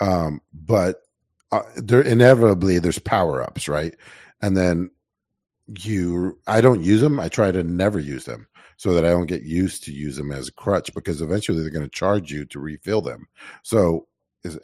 Um, 0.00 0.40
but 0.52 0.96
uh, 1.52 1.62
there 1.76 2.02
inevitably 2.02 2.78
there's 2.78 2.98
power 2.98 3.42
ups, 3.42 3.68
right? 3.68 3.94
And 4.40 4.56
then 4.56 4.90
you, 5.80 6.38
I 6.46 6.60
don't 6.60 6.82
use 6.82 7.00
them. 7.00 7.20
I 7.20 7.28
try 7.28 7.52
to 7.52 7.62
never 7.62 8.00
use 8.00 8.24
them 8.24 8.48
so 8.76 8.92
that 8.94 9.04
I 9.04 9.10
don't 9.10 9.26
get 9.26 9.42
used 9.42 9.84
to 9.84 9.92
use 9.92 10.16
them 10.16 10.32
as 10.32 10.48
a 10.48 10.52
crutch 10.52 10.92
because 10.94 11.20
eventually 11.20 11.60
they're 11.60 11.70
going 11.70 11.84
to 11.84 11.90
charge 11.90 12.32
you 12.32 12.44
to 12.46 12.58
refill 12.58 13.00
them. 13.00 13.26
So, 13.62 14.08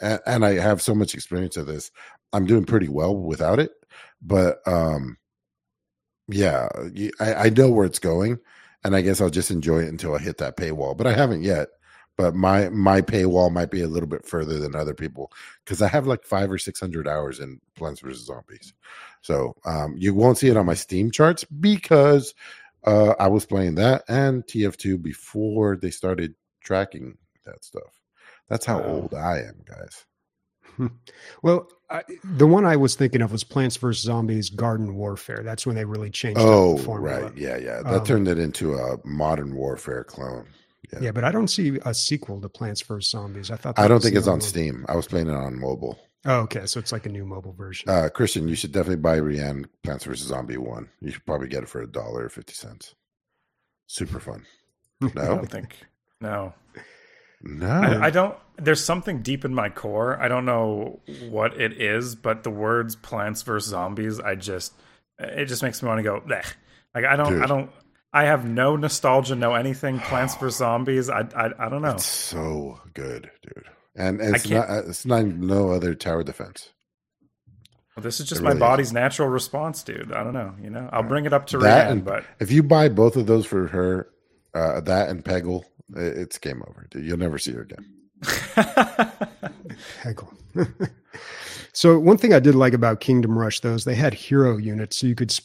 and 0.01 0.45
I 0.45 0.55
have 0.55 0.83
so 0.83 0.95
much 0.95 1.15
experience 1.15 1.57
of 1.57 1.67
this. 1.67 1.93
I'm 2.33 2.47
doing 2.47 2.65
pretty 2.65 2.89
well 2.89 3.17
without 3.17 3.61
it, 3.61 3.71
but 4.21 4.59
um, 4.67 5.17
yeah, 6.27 6.69
I, 7.21 7.35
I 7.35 7.49
know 7.51 7.71
where 7.71 7.87
it's 7.87 8.01
going, 8.01 8.39
and 8.83 8.97
I 8.97 9.03
guess 9.03 9.21
I'll 9.21 9.31
just 9.31 9.51
enjoy 9.51 9.81
it 9.81 9.89
until 9.89 10.15
I 10.15 10.19
hit 10.19 10.39
that 10.39 10.57
paywall. 10.57 10.97
But 10.97 11.07
I 11.07 11.13
haven't 11.13 11.43
yet 11.43 11.69
but 12.19 12.35
my 12.35 12.69
my 12.69 13.01
paywall 13.01 13.51
might 13.51 13.71
be 13.71 13.81
a 13.81 13.89
little 13.89 14.09
bit 14.09 14.27
further 14.27 14.59
than 14.59 14.75
other 14.75 14.93
people 14.93 15.33
because 15.65 15.81
I 15.81 15.89
have 15.89 16.07
like 16.07 16.25
five 16.25 16.51
or 16.51 16.59
six 16.59 16.81
hundred 16.81 17.09
hours 17.09 17.41
in 17.41 17.61
Plants 17.77 18.01
vs 18.01 18.27
Zombies. 18.27 18.75
So 19.23 19.55
um, 19.65 19.95
you 19.97 20.13
won't 20.13 20.37
see 20.37 20.49
it 20.49 20.57
on 20.57 20.67
my 20.67 20.75
Steam 20.75 21.11
charts 21.11 21.45
because 21.45 22.35
uh, 22.85 23.15
I 23.19 23.29
was 23.29 23.47
playing 23.47 23.77
that 23.77 24.03
and 24.09 24.45
TF2 24.45 25.01
before 25.01 25.77
they 25.77 25.91
started 25.91 26.35
tracking 26.61 27.17
that 27.47 27.65
stuff. 27.65 28.01
That's 28.49 28.67
how 28.67 28.83
old 28.83 29.15
I 29.15 29.39
am, 29.39 29.63
guys. 29.65 30.91
Well, 31.43 31.69
I, 31.91 32.03
the 32.23 32.47
one 32.47 32.65
I 32.65 32.77
was 32.77 32.95
thinking 32.95 33.23
of 33.23 33.33
was 33.33 33.43
Plants 33.43 33.77
vs 33.77 34.03
Zombies 34.05 34.51
Garden 34.51 34.95
Warfare. 34.95 35.43
That's 35.43 35.67
when 35.67 35.75
they 35.75 35.85
really 35.85 36.11
changed. 36.11 36.41
Oh, 36.41 36.79
right, 36.79 37.37
yeah, 37.37 37.57
yeah. 37.57 37.83
That 37.83 38.01
um, 38.01 38.05
turned 38.05 38.29
it 38.29 38.39
into 38.39 38.75
a 38.75 38.99
Modern 39.05 39.55
Warfare 39.55 40.05
clone. 40.05 40.47
Yeah. 40.93 40.99
yeah. 41.03 41.11
but 41.13 41.25
I 41.25 41.31
don't 41.31 41.49
see 41.49 41.79
a 41.85 41.95
sequel 41.95 42.41
to 42.41 42.49
Plants 42.49 42.83
vs 42.83 43.11
Zombies. 43.11 43.51
I 43.51 43.57
thought 43.57 43.79
I 43.79 43.89
don't 43.89 44.03
think 44.03 44.17
it's 44.17 44.27
on. 44.27 44.41
Steam. 44.41 44.87
I 44.89 44.97
was 44.97 45.07
playing 45.07 45.29
it 45.29 45.35
on 45.35 45.59
mobile. 45.59 45.99
Oh, 46.25 46.41
okay. 46.41 46.67
So 46.67 46.81
it's 46.81 46.93
like 46.93 47.07
a 47.07 47.11
new 47.11 47.25
mobile 47.25 47.53
version. 47.53 47.89
Uh, 47.89 48.09
Christian, 48.13 48.49
you 48.49 48.55
should 48.55 48.73
definitely 48.73 48.97
buy 48.97 49.19
Rian 49.19 49.67
Plants 49.83 50.05
vs 50.05 50.27
Zombie 50.27 50.57
one. 50.57 50.89
You 51.01 51.11
should 51.11 51.25
probably 51.27 51.49
get 51.49 51.63
it 51.63 51.69
for 51.69 51.81
a 51.81 51.87
dollar 51.87 52.25
or 52.25 52.29
fifty 52.29 52.55
cents. 52.55 52.95
Super 53.87 54.21
fun. 54.21 54.45
No, 55.15 55.23
I 55.23 55.27
don't 55.27 55.49
think. 55.49 55.77
No, 56.21 56.53
no. 57.41 57.69
I, 57.69 58.07
I, 58.07 58.11
don't. 58.11 58.37
There's 58.57 58.85
something 58.85 59.23
deep 59.23 59.45
in 59.45 59.55
my 59.55 59.69
core. 59.69 60.21
I 60.21 60.27
don't 60.27 60.45
know 60.45 60.99
what 61.29 61.61
it 61.61 61.81
is, 61.81 62.17
but 62.17 62.43
the 62.43 62.51
words 62.51 62.97
Plants 62.97 63.43
vs 63.43 63.71
Zombies, 63.71 64.19
I 64.19 64.35
just 64.35 64.73
it 65.19 65.47
just 65.47 65.63
makes 65.63 65.83
me 65.83 65.89
want 65.89 65.99
to 65.99 66.03
go. 66.03 66.21
Bleh. 66.21 66.45
Like 66.95 67.05
I 67.05 67.17
don't. 67.17 67.33
Dude. 67.33 67.43
I 67.43 67.47
don't. 67.47 67.71
I 68.13 68.25
have 68.25 68.49
no 68.49 68.77
nostalgia, 68.77 69.35
no 69.37 69.55
anything. 69.55 70.01
Plants 70.01 70.35
for 70.35 70.51
Zombies. 70.51 71.11
I, 71.11 71.21
I, 71.37 71.67
I 71.67 71.69
don't 71.69 71.83
know. 71.83 71.93
It's 71.93 72.07
so 72.07 72.81
good, 72.95 73.31
dude. 73.43 73.65
And 73.95 74.21
it's 74.21 74.49
not. 74.49 74.69
It's 74.87 75.05
not 75.05 75.27
no 75.27 75.71
other 75.71 75.95
tower 75.95 76.23
defense. 76.23 76.71
Well, 77.97 78.05
this 78.05 78.21
is 78.21 78.29
just 78.29 78.43
my 78.43 78.55
body's 78.55 78.89
is. 78.89 78.93
natural 78.93 79.29
response, 79.29 79.83
dude. 79.83 80.13
I 80.13 80.23
don't 80.23 80.33
know. 80.33 80.55
You 80.63 80.71
know, 80.71 80.89
I'll 80.93 81.03
bring 81.03 81.25
it 81.25 81.33
up 81.33 81.47
to 81.49 81.59
that. 81.59 81.91
and, 81.91 82.05
but 82.05 82.25
if 82.39 82.53
you 82.53 82.63
buy 82.63 82.89
both 82.89 83.17
of 83.17 83.27
those 83.27 83.45
for 83.45 83.67
her, 83.67 84.09
uh, 84.55 84.81
that 84.83 85.09
and 85.09 85.25
Peggle, 85.25 85.65
it's 85.97 86.39
game 86.39 86.63
over. 86.69 86.87
Dude. 86.91 87.05
You'll 87.05 87.19
never 87.19 87.39
see 87.39 87.53
her 87.53 87.63
again. 87.63 87.85
Peggle. 90.03 90.33
so 91.73 91.99
one 91.99 92.19
thing 92.19 92.33
I 92.33 92.39
did 92.39 92.55
like 92.55 92.73
about 92.73 93.01
Kingdom 93.01 93.37
Rush, 93.37 93.61
though, 93.61 93.75
is 93.75 93.85
they 93.85 93.97
had 93.97 94.15
hero 94.15 94.57
units, 94.57 94.97
so 94.97 95.09
you 95.09 95.17
could 95.17 95.37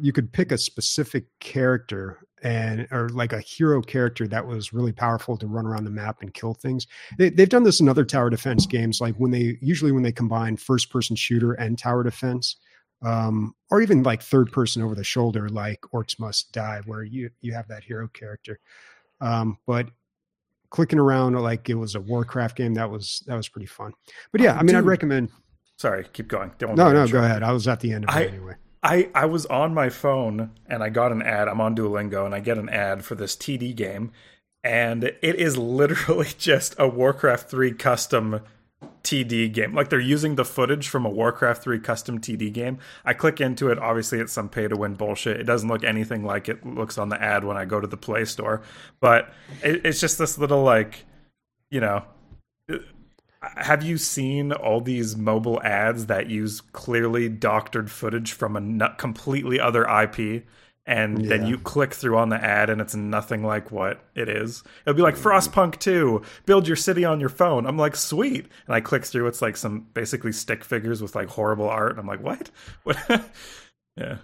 you 0.00 0.12
could 0.12 0.32
pick 0.32 0.52
a 0.52 0.58
specific 0.58 1.26
character 1.40 2.26
and 2.42 2.86
or 2.90 3.08
like 3.08 3.32
a 3.32 3.40
hero 3.40 3.80
character 3.80 4.28
that 4.28 4.46
was 4.46 4.72
really 4.72 4.92
powerful 4.92 5.36
to 5.38 5.46
run 5.46 5.66
around 5.66 5.84
the 5.84 5.90
map 5.90 6.18
and 6.20 6.34
kill 6.34 6.54
things. 6.54 6.86
They, 7.18 7.32
have 7.38 7.48
done 7.48 7.62
this 7.62 7.80
in 7.80 7.88
other 7.88 8.04
tower 8.04 8.28
defense 8.28 8.66
games, 8.66 9.00
like 9.00 9.14
when 9.16 9.30
they 9.30 9.56
usually 9.62 9.92
when 9.92 10.02
they 10.02 10.12
combine 10.12 10.56
first 10.56 10.90
person 10.90 11.16
shooter 11.16 11.54
and 11.54 11.78
tower 11.78 12.02
defense, 12.02 12.56
um, 13.02 13.54
or 13.70 13.80
even 13.80 14.02
like 14.02 14.22
third 14.22 14.52
person 14.52 14.82
over 14.82 14.94
the 14.94 15.04
shoulder, 15.04 15.48
like 15.48 15.80
Orcs 15.94 16.18
Must 16.18 16.52
Die, 16.52 16.82
where 16.84 17.02
you 17.02 17.30
you 17.40 17.54
have 17.54 17.66
that 17.68 17.82
hero 17.82 18.08
character. 18.08 18.60
Um, 19.20 19.58
but 19.66 19.88
clicking 20.68 20.98
around 20.98 21.34
like 21.40 21.70
it 21.70 21.74
was 21.76 21.94
a 21.94 22.00
Warcraft 22.00 22.56
game, 22.56 22.74
that 22.74 22.90
was 22.90 23.22
that 23.26 23.36
was 23.36 23.48
pretty 23.48 23.66
fun. 23.66 23.92
But 24.32 24.42
yeah, 24.42 24.52
I 24.52 24.58
mean, 24.58 24.68
Dude. 24.68 24.76
I'd 24.76 24.84
recommend. 24.84 25.30
Sorry, 25.78 26.04
keep 26.12 26.28
going. 26.28 26.52
Don't 26.58 26.76
no, 26.76 26.92
no, 26.92 27.08
go 27.08 27.24
ahead. 27.24 27.42
I 27.42 27.52
was 27.52 27.66
at 27.66 27.80
the 27.80 27.92
end 27.92 28.04
of 28.04 28.10
I, 28.10 28.22
it 28.22 28.34
anyway. 28.34 28.54
I, 28.84 29.08
I 29.14 29.24
was 29.24 29.46
on 29.46 29.72
my 29.72 29.88
phone 29.88 30.50
and 30.66 30.82
I 30.82 30.90
got 30.90 31.10
an 31.10 31.22
ad. 31.22 31.48
I'm 31.48 31.60
on 31.60 31.74
Duolingo 31.74 32.26
and 32.26 32.34
I 32.34 32.40
get 32.40 32.58
an 32.58 32.68
ad 32.68 33.02
for 33.02 33.14
this 33.14 33.34
TD 33.34 33.74
game. 33.74 34.12
And 34.62 35.04
it 35.04 35.36
is 35.36 35.56
literally 35.56 36.28
just 36.38 36.74
a 36.78 36.86
Warcraft 36.86 37.50
3 37.50 37.72
custom 37.72 38.40
TD 39.02 39.50
game. 39.52 39.74
Like 39.74 39.88
they're 39.88 39.98
using 39.98 40.34
the 40.34 40.44
footage 40.44 40.88
from 40.88 41.06
a 41.06 41.10
Warcraft 41.10 41.62
3 41.62 41.80
custom 41.80 42.20
TD 42.20 42.52
game. 42.52 42.78
I 43.06 43.14
click 43.14 43.40
into 43.40 43.70
it. 43.70 43.78
Obviously, 43.78 44.20
it's 44.20 44.34
some 44.34 44.50
pay 44.50 44.68
to 44.68 44.76
win 44.76 44.94
bullshit. 44.94 45.40
It 45.40 45.44
doesn't 45.44 45.68
look 45.68 45.82
anything 45.82 46.22
like 46.22 46.50
it 46.50 46.64
looks 46.66 46.98
on 46.98 47.08
the 47.08 47.20
ad 47.20 47.44
when 47.44 47.56
I 47.56 47.64
go 47.64 47.80
to 47.80 47.86
the 47.86 47.96
Play 47.96 48.26
Store. 48.26 48.60
But 49.00 49.32
it, 49.62 49.86
it's 49.86 50.00
just 50.00 50.18
this 50.18 50.36
little, 50.36 50.62
like, 50.62 51.04
you 51.70 51.80
know. 51.80 52.04
Have 53.56 53.82
you 53.82 53.98
seen 53.98 54.52
all 54.52 54.80
these 54.80 55.16
mobile 55.16 55.62
ads 55.62 56.06
that 56.06 56.28
use 56.28 56.60
clearly 56.60 57.28
doctored 57.28 57.90
footage 57.90 58.32
from 58.32 58.80
a 58.80 58.94
completely 58.96 59.60
other 59.60 59.84
IP? 59.84 60.44
and 60.86 61.22
yeah. 61.22 61.28
then 61.30 61.46
you 61.46 61.58
click 61.58 61.94
through 61.94 62.18
on 62.18 62.28
the 62.28 62.36
ad 62.36 62.68
and 62.68 62.80
it's 62.80 62.94
nothing 62.94 63.42
like 63.42 63.70
what 63.70 64.04
it 64.14 64.28
is. 64.28 64.62
It'll 64.84 64.96
be 64.96 65.02
like 65.02 65.16
Frostpunk 65.16 65.78
2, 65.78 66.22
build 66.44 66.66
your 66.66 66.76
city 66.76 67.04
on 67.04 67.20
your 67.20 67.30
phone. 67.30 67.66
I'm 67.66 67.78
like, 67.78 67.96
sweet. 67.96 68.46
And 68.66 68.74
I 68.74 68.80
click 68.80 69.04
through, 69.04 69.26
it's 69.26 69.40
like 69.40 69.56
some 69.56 69.86
basically 69.94 70.32
stick 70.32 70.62
figures 70.62 71.00
with 71.00 71.14
like 71.14 71.28
horrible 71.28 71.68
art. 71.68 71.92
And 71.92 72.00
I'm 72.00 72.06
like, 72.06 72.22
what? 72.22 72.50
What? 72.84 73.30
yeah. 73.96 74.18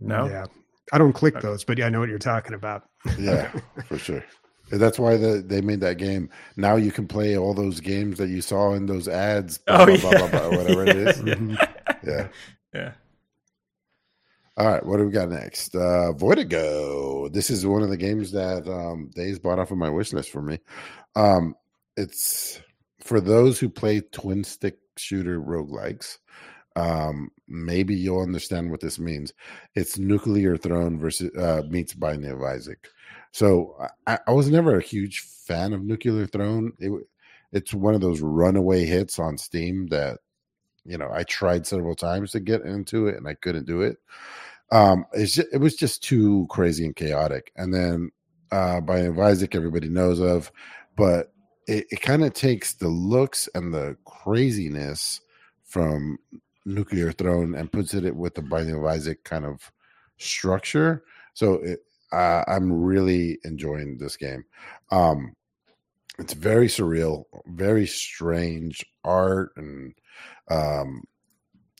No? 0.00 0.26
Yeah. 0.26 0.46
I 0.92 0.98
don't 0.98 1.12
click 1.12 1.40
those, 1.40 1.64
but 1.64 1.78
yeah, 1.78 1.86
I 1.86 1.88
know 1.88 2.00
what 2.00 2.08
you're 2.08 2.18
talking 2.18 2.54
about. 2.54 2.84
yeah, 3.18 3.50
for 3.86 3.98
sure. 3.98 4.24
That's 4.70 4.98
why 4.98 5.16
the, 5.16 5.44
they 5.46 5.60
made 5.60 5.80
that 5.80 5.98
game. 5.98 6.28
Now 6.56 6.76
you 6.76 6.90
can 6.90 7.06
play 7.06 7.36
all 7.36 7.54
those 7.54 7.80
games 7.80 8.18
that 8.18 8.28
you 8.28 8.40
saw 8.40 8.72
in 8.72 8.86
those 8.86 9.06
ads. 9.06 9.58
Blah, 9.58 9.82
oh, 9.82 9.86
blah, 9.98 10.10
yeah. 10.10 10.26
Blah, 10.28 10.48
whatever 10.50 10.84
it 10.84 10.96
is. 10.96 11.22
yeah. 12.04 12.28
Yeah. 12.74 12.92
All 14.58 14.66
right, 14.66 14.84
what 14.84 14.98
do 14.98 15.06
we 15.06 15.10
got 15.12 15.30
next? 15.30 15.74
Uh 15.74 16.12
Voidigo. 16.12 17.32
This 17.32 17.48
is 17.48 17.64
one 17.64 17.82
of 17.82 17.88
the 17.88 17.96
games 17.96 18.32
that 18.32 18.68
um 18.68 19.10
Days 19.14 19.38
bought 19.38 19.58
off 19.58 19.70
of 19.70 19.78
my 19.78 19.88
wish 19.88 20.12
list 20.12 20.30
for 20.30 20.42
me. 20.42 20.58
Um 21.14 21.54
it's 21.96 22.60
for 23.02 23.18
those 23.18 23.58
who 23.58 23.70
play 23.70 24.00
twin 24.00 24.44
stick 24.44 24.76
shooter 24.98 25.40
roguelikes. 25.40 26.18
Um 26.74 27.30
maybe 27.48 27.94
you'll 27.94 28.20
understand 28.20 28.70
what 28.70 28.80
this 28.80 28.98
means. 28.98 29.32
It's 29.74 29.98
Nuclear 29.98 30.58
Throne 30.58 30.98
versus 30.98 31.34
uh 31.36 31.62
meets 31.70 31.94
Binding 31.94 32.30
of 32.30 32.42
Isaac. 32.42 32.88
So 33.36 33.76
I, 34.06 34.18
I 34.26 34.32
was 34.32 34.48
never 34.48 34.78
a 34.78 34.82
huge 34.82 35.20
fan 35.20 35.74
of 35.74 35.84
Nuclear 35.84 36.26
Throne. 36.26 36.72
It 36.78 36.90
it's 37.52 37.74
one 37.74 37.94
of 37.94 38.00
those 38.00 38.22
runaway 38.22 38.86
hits 38.86 39.18
on 39.18 39.36
Steam 39.36 39.88
that 39.88 40.20
you 40.86 40.96
know 40.96 41.10
I 41.12 41.22
tried 41.24 41.66
several 41.66 41.94
times 41.94 42.32
to 42.32 42.40
get 42.40 42.62
into 42.62 43.08
it 43.08 43.16
and 43.16 43.28
I 43.28 43.34
couldn't 43.34 43.66
do 43.66 43.82
it. 43.82 43.98
Um 44.72 45.04
just, 45.14 45.52
it 45.52 45.58
was 45.58 45.76
just 45.76 46.02
too 46.02 46.46
crazy 46.48 46.86
and 46.86 46.96
chaotic. 46.96 47.52
And 47.56 47.74
then 47.74 48.10
uh 48.52 48.80
by 48.80 49.06
isaac 49.06 49.54
everybody 49.54 49.90
knows 49.90 50.18
of 50.18 50.50
but 50.96 51.34
it, 51.66 51.84
it 51.90 52.00
kind 52.00 52.24
of 52.24 52.32
takes 52.32 52.72
the 52.72 52.88
looks 52.88 53.50
and 53.54 53.74
the 53.74 53.98
craziness 54.06 55.20
from 55.62 56.16
nuclear 56.64 57.12
throne 57.12 57.54
and 57.54 57.70
puts 57.70 57.92
it 57.92 58.16
with 58.16 58.34
the 58.34 58.40
binding 58.40 58.76
of 58.76 58.86
isaac 58.86 59.24
kind 59.24 59.44
of 59.44 59.70
structure. 60.16 61.04
So 61.34 61.56
it, 61.56 61.80
uh, 62.12 62.44
i'm 62.48 62.72
really 62.72 63.38
enjoying 63.44 63.96
this 63.98 64.16
game 64.16 64.44
um 64.90 65.32
it's 66.18 66.32
very 66.32 66.66
surreal 66.66 67.24
very 67.46 67.86
strange 67.86 68.84
art 69.04 69.50
and 69.56 69.94
um 70.50 71.02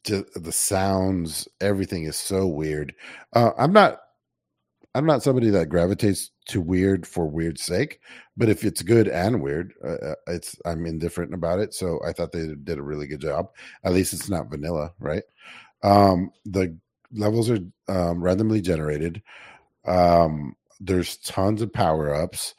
the 0.07 0.53
sounds, 0.53 1.49
everything 1.61 2.05
is 2.05 2.17
so 2.17 2.47
weird. 2.47 2.95
Uh, 3.33 3.51
I'm 3.59 3.73
not, 3.73 4.01
I'm 4.95 5.07
not 5.07 5.23
somebody 5.23 5.51
that 5.51 5.69
gravitates 5.69 6.31
to 6.47 6.61
weird 6.61 7.07
for 7.07 7.27
weird's 7.27 7.62
sake, 7.62 8.01
but 8.37 8.49
if 8.49 8.65
it's 8.65 8.83
good 8.83 9.09
and 9.09 9.43
weird, 9.43 9.75
uh, 9.85 9.97
uh, 10.11 10.15
it's 10.29 10.57
I'm 10.65 10.87
indifferent 10.87 11.35
about 11.35 11.59
it. 11.59 11.75
So 11.75 12.01
I 12.07 12.12
thought 12.12 12.33
they 12.33 12.55
did 12.62 12.79
a 12.79 12.83
really 12.83 13.07
good 13.07 13.21
job. 13.21 13.51
At 13.85 13.93
least 13.93 14.12
it's 14.12 14.31
not 14.31 14.51
vanilla, 14.51 14.93
right? 14.99 15.25
Um, 15.83 16.31
the 16.45 16.77
levels 17.12 17.51
are 17.51 17.59
um, 17.89 18.23
randomly 18.23 18.61
generated. 18.61 19.23
Um, 19.87 20.55
there's 20.81 21.16
tons 21.18 21.62
of 21.62 21.72
power 21.72 22.14
ups. 22.14 22.55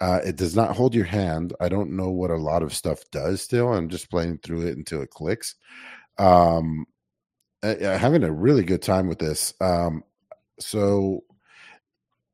Uh, 0.00 0.20
it 0.24 0.36
does 0.36 0.56
not 0.56 0.76
hold 0.76 0.94
your 0.94 1.04
hand. 1.04 1.54
I 1.60 1.68
don't 1.68 1.96
know 1.96 2.10
what 2.10 2.30
a 2.30 2.36
lot 2.36 2.62
of 2.62 2.74
stuff 2.74 3.00
does 3.12 3.42
still. 3.42 3.72
I'm 3.72 3.88
just 3.88 4.10
playing 4.10 4.38
through 4.38 4.66
it 4.66 4.76
until 4.76 5.02
it 5.02 5.10
clicks 5.10 5.54
um 6.18 6.86
uh, 7.62 7.76
having 7.98 8.24
a 8.24 8.32
really 8.32 8.64
good 8.64 8.82
time 8.82 9.08
with 9.08 9.18
this 9.18 9.54
um 9.60 10.02
so 10.60 11.24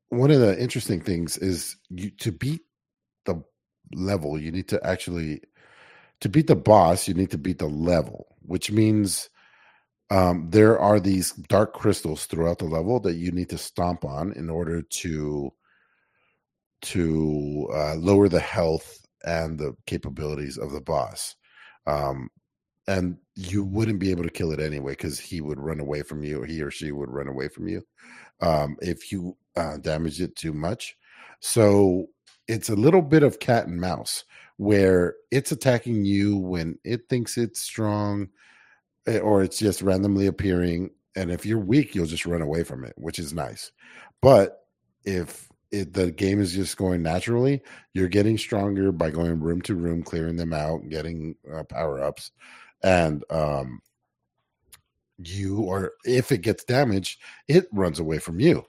one 0.09 0.31
of 0.31 0.39
the 0.39 0.59
interesting 0.61 1.01
things 1.01 1.37
is 1.37 1.75
you 1.89 2.09
to 2.11 2.31
beat 2.31 2.61
the 3.25 3.41
level 3.93 4.39
you 4.39 4.51
need 4.51 4.67
to 4.67 4.83
actually 4.85 5.41
to 6.21 6.29
beat 6.29 6.47
the 6.47 6.55
boss 6.55 7.07
you 7.07 7.13
need 7.13 7.31
to 7.31 7.37
beat 7.37 7.59
the 7.59 7.67
level 7.67 8.27
which 8.41 8.71
means 8.71 9.29
um, 10.11 10.49
there 10.49 10.79
are 10.79 10.99
these 10.99 11.31
dark 11.31 11.73
crystals 11.73 12.25
throughout 12.25 12.59
the 12.59 12.65
level 12.65 12.99
that 13.01 13.15
you 13.15 13.31
need 13.31 13.49
to 13.49 13.57
stomp 13.57 14.05
on 14.05 14.31
in 14.33 14.49
order 14.49 14.81
to 14.81 15.51
to 16.81 17.67
uh, 17.73 17.95
lower 17.95 18.29
the 18.29 18.39
health 18.39 19.05
and 19.23 19.57
the 19.57 19.75
capabilities 19.87 20.57
of 20.57 20.71
the 20.71 20.81
boss. 20.81 21.35
Um, 21.87 22.29
and 22.87 23.17
you 23.35 23.63
wouldn't 23.63 23.99
be 23.99 24.11
able 24.11 24.23
to 24.23 24.29
kill 24.29 24.51
it 24.51 24.59
anyway 24.59 24.91
because 24.91 25.19
he 25.19 25.41
would 25.41 25.59
run 25.59 25.79
away 25.79 26.03
from 26.03 26.23
you 26.23 26.43
he 26.43 26.61
or 26.61 26.69
she 26.69 26.91
would 26.91 27.09
run 27.09 27.27
away 27.27 27.47
from 27.47 27.67
you 27.67 27.81
um, 28.41 28.77
if 28.81 29.11
you 29.11 29.35
uh, 29.55 29.77
damage 29.77 30.21
it 30.21 30.35
too 30.35 30.53
much. 30.53 30.95
So 31.39 32.07
it's 32.47 32.69
a 32.69 32.75
little 32.75 33.01
bit 33.01 33.23
of 33.23 33.39
cat 33.39 33.65
and 33.67 33.79
mouse 33.79 34.23
where 34.57 35.15
it's 35.31 35.51
attacking 35.51 36.05
you 36.05 36.37
when 36.37 36.77
it 36.83 37.09
thinks 37.09 37.37
it's 37.37 37.61
strong 37.61 38.29
or 39.07 39.43
it's 39.43 39.59
just 39.59 39.81
randomly 39.81 40.27
appearing 40.27 40.89
and 41.15 41.31
if 41.31 41.45
you're 41.45 41.59
weak 41.59 41.95
you'll 41.95 42.05
just 42.05 42.25
run 42.25 42.41
away 42.41 42.63
from 42.63 42.83
it 42.83 42.93
which 42.97 43.19
is 43.19 43.33
nice 43.33 43.71
but 44.21 44.65
if 45.03 45.49
it, 45.71 45.93
the 45.93 46.11
game 46.11 46.39
is 46.39 46.53
just 46.53 46.77
going 46.77 47.01
naturally 47.01 47.61
you're 47.93 48.07
getting 48.07 48.37
stronger 48.37 48.91
by 48.91 49.09
going 49.09 49.39
room 49.39 49.61
to 49.61 49.75
room 49.75 50.03
clearing 50.03 50.35
them 50.35 50.53
out 50.53 50.87
getting 50.89 51.35
uh, 51.53 51.63
power 51.63 52.01
ups 52.01 52.31
and 52.83 53.23
um, 53.29 53.81
you 55.17 55.61
or 55.61 55.93
if 56.03 56.31
it 56.31 56.39
gets 56.39 56.63
damaged, 56.63 57.21
it 57.47 57.67
runs 57.71 57.99
away 57.99 58.19
from 58.19 58.39
you. 58.39 58.65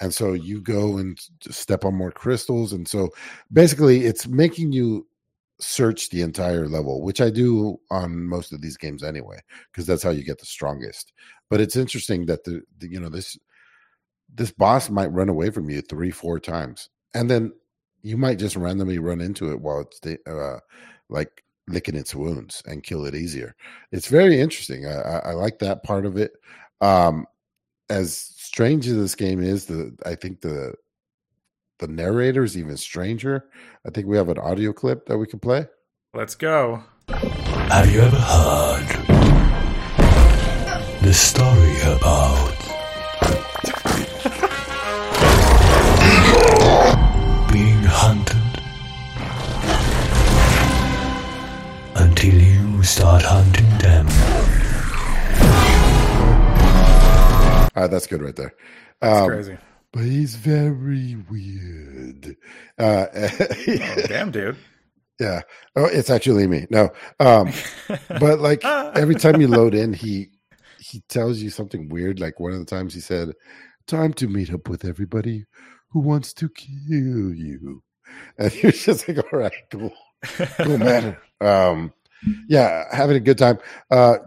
And 0.00 0.14
so 0.14 0.32
you 0.32 0.62
go 0.62 0.96
and 0.96 1.18
step 1.50 1.84
on 1.84 1.94
more 1.94 2.10
crystals. 2.10 2.72
And 2.72 2.88
so 2.88 3.10
basically, 3.52 4.06
it's 4.06 4.26
making 4.26 4.72
you 4.72 5.06
search 5.62 6.10
the 6.10 6.22
entire 6.22 6.68
level, 6.68 7.02
which 7.02 7.20
I 7.20 7.30
do 7.30 7.78
on 7.90 8.24
most 8.24 8.52
of 8.52 8.60
these 8.60 8.76
games 8.76 9.02
anyway, 9.02 9.38
because 9.70 9.86
that's 9.86 10.02
how 10.02 10.10
you 10.10 10.24
get 10.24 10.38
the 10.38 10.46
strongest. 10.46 11.12
But 11.48 11.60
it's 11.60 11.76
interesting 11.76 12.26
that 12.26 12.44
the, 12.44 12.62
the, 12.78 12.88
you 12.88 13.00
know 13.00 13.08
this 13.08 13.38
this 14.32 14.50
boss 14.52 14.90
might 14.90 15.12
run 15.12 15.28
away 15.28 15.50
from 15.50 15.68
you 15.70 15.82
three 15.82 16.10
four 16.10 16.38
times, 16.40 16.88
and 17.14 17.30
then 17.30 17.52
you 18.02 18.16
might 18.16 18.38
just 18.38 18.56
randomly 18.56 18.98
run 18.98 19.20
into 19.20 19.50
it 19.52 19.60
while 19.60 19.80
it's 19.80 20.00
uh, 20.26 20.58
like 21.08 21.44
licking 21.68 21.96
its 21.96 22.14
wounds 22.14 22.62
and 22.66 22.82
kill 22.82 23.04
it 23.04 23.14
easier. 23.14 23.54
It's 23.92 24.08
very 24.08 24.40
interesting. 24.40 24.86
I, 24.86 25.00
I, 25.00 25.18
I 25.18 25.32
like 25.32 25.58
that 25.58 25.82
part 25.82 26.06
of 26.06 26.16
it. 26.16 26.32
Um, 26.80 27.26
as 27.88 28.16
strange 28.16 28.86
as 28.86 28.96
this 28.96 29.14
game 29.14 29.42
is, 29.42 29.66
the 29.66 29.96
I 30.06 30.14
think 30.14 30.40
the 30.40 30.74
the 31.80 31.88
narrator 31.88 32.44
is 32.44 32.56
even 32.56 32.76
stranger. 32.76 33.46
I 33.86 33.90
think 33.90 34.06
we 34.06 34.16
have 34.16 34.28
an 34.28 34.38
audio 34.38 34.72
clip 34.72 35.06
that 35.06 35.18
we 35.18 35.26
can 35.26 35.40
play. 35.40 35.66
Let's 36.14 36.34
go. 36.34 36.84
Have 37.08 37.90
you 37.92 38.00
ever 38.00 38.16
heard 38.16 38.86
the 41.02 41.12
story 41.12 41.80
about 41.96 42.56
being 47.52 47.82
hunted? 47.84 48.36
until 51.96 52.34
you 52.34 52.82
start 52.82 53.22
hunting 53.22 53.68
them. 53.78 54.06
All 57.76 57.82
right, 57.82 57.90
that's 57.90 58.06
good 58.06 58.22
right 58.22 58.36
there. 58.36 58.54
That's 59.00 59.20
um, 59.20 59.28
crazy. 59.28 59.58
But 59.92 60.04
he's 60.04 60.36
very 60.36 61.16
weird. 61.28 62.36
Uh, 62.78 63.06
oh, 63.14 64.02
damn, 64.06 64.30
dude. 64.30 64.56
Yeah. 65.18 65.42
Oh, 65.76 65.84
it's 65.84 66.10
actually 66.10 66.46
me. 66.46 66.66
No. 66.70 66.90
Um, 67.18 67.52
but 68.08 68.40
like 68.40 68.64
every 68.64 69.16
time 69.16 69.40
you 69.40 69.48
load 69.48 69.74
in, 69.74 69.92
he 69.92 70.30
he 70.78 71.02
tells 71.08 71.38
you 71.38 71.50
something 71.50 71.88
weird. 71.88 72.20
Like 72.20 72.40
one 72.40 72.52
of 72.52 72.58
the 72.58 72.64
times 72.64 72.94
he 72.94 73.00
said, 73.00 73.32
"Time 73.86 74.14
to 74.14 74.28
meet 74.28 74.52
up 74.52 74.68
with 74.68 74.84
everybody 74.84 75.44
who 75.90 76.00
wants 76.00 76.32
to 76.34 76.48
kill 76.48 77.34
you," 77.34 77.82
and 78.38 78.54
you're 78.62 78.72
just 78.72 79.06
like, 79.06 79.18
"All 79.32 79.38
right, 79.38 79.52
cool, 79.70 79.92
cool, 80.22 80.78
man." 80.78 81.16
Um, 81.40 81.92
yeah, 82.48 82.84
having 82.94 83.16
a 83.16 83.20
good 83.20 83.38
time. 83.38 83.58
Uh, 83.90 84.18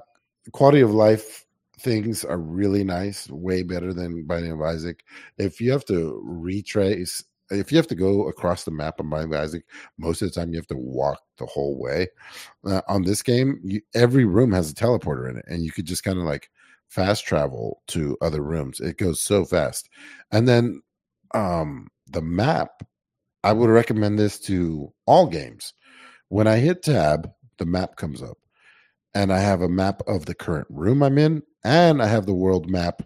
quality 0.52 0.82
of 0.82 0.92
life 0.92 1.43
things 1.84 2.24
are 2.24 2.40
really 2.40 2.84
nice, 2.84 3.30
way 3.30 3.62
better 3.62 3.94
than 3.94 4.26
Binding 4.26 4.54
of 4.54 4.62
Isaac. 4.62 5.04
If 5.38 5.62
you 5.62 5.72
have 5.72 5.86
to 5.86 6.20
retrace 6.24 7.24
if 7.52 7.72
you 7.72 7.78
have 7.78 7.88
to 7.88 7.96
go 7.96 8.28
across 8.28 8.64
the 8.64 8.72
map 8.72 9.00
on 9.00 9.10
Binding 9.10 9.34
of 9.34 9.42
Isaac, 9.42 9.66
most 9.98 10.22
of 10.22 10.32
the 10.32 10.40
time 10.40 10.52
you 10.52 10.58
have 10.58 10.68
to 10.68 10.78
walk 10.78 11.22
the 11.38 11.46
whole 11.46 11.80
way. 11.80 12.08
Uh, 12.66 12.82
on 12.88 13.04
this 13.04 13.22
game, 13.22 13.60
you, 13.64 13.82
every 13.94 14.26
room 14.26 14.52
has 14.52 14.72
a 14.72 14.76
teleporter 14.76 15.30
in 15.30 15.38
it, 15.38 15.46
and 15.48 15.64
you 15.64 15.72
could 15.72 15.86
just 15.86 16.04
kind 16.04 16.18
of 16.18 16.26
like 16.26 16.50
fast 16.88 17.26
travel 17.26 17.82
to 17.90 18.18
other 18.22 18.42
rooms. 18.42 18.80
It 18.80 18.98
goes 18.98 19.22
so 19.22 19.46
fast, 19.46 19.90
and 20.32 20.48
then 20.48 20.82
um, 21.34 21.88
the 22.08 22.22
map. 22.22 22.84
I 23.46 23.52
would 23.52 23.70
recommend 23.70 24.18
this 24.18 24.40
to 24.42 24.94
all 25.06 25.28
games. 25.28 25.74
When 26.30 26.48
I 26.48 26.60
hit 26.60 26.82
tab, 26.82 27.30
the 27.58 27.66
map 27.66 27.98
comes 27.98 28.22
up, 28.22 28.38
and 29.16 29.32
I 29.32 29.40
have 29.40 29.62
a 29.62 29.70
map 29.70 30.02
of 30.08 30.26
the 30.26 30.36
current 30.36 30.68
room 30.70 31.04
I'm 31.04 31.18
in, 31.18 31.44
and 31.64 32.02
I 32.02 32.08
have 32.08 32.26
the 32.26 32.34
world 32.34 32.70
map 32.70 33.04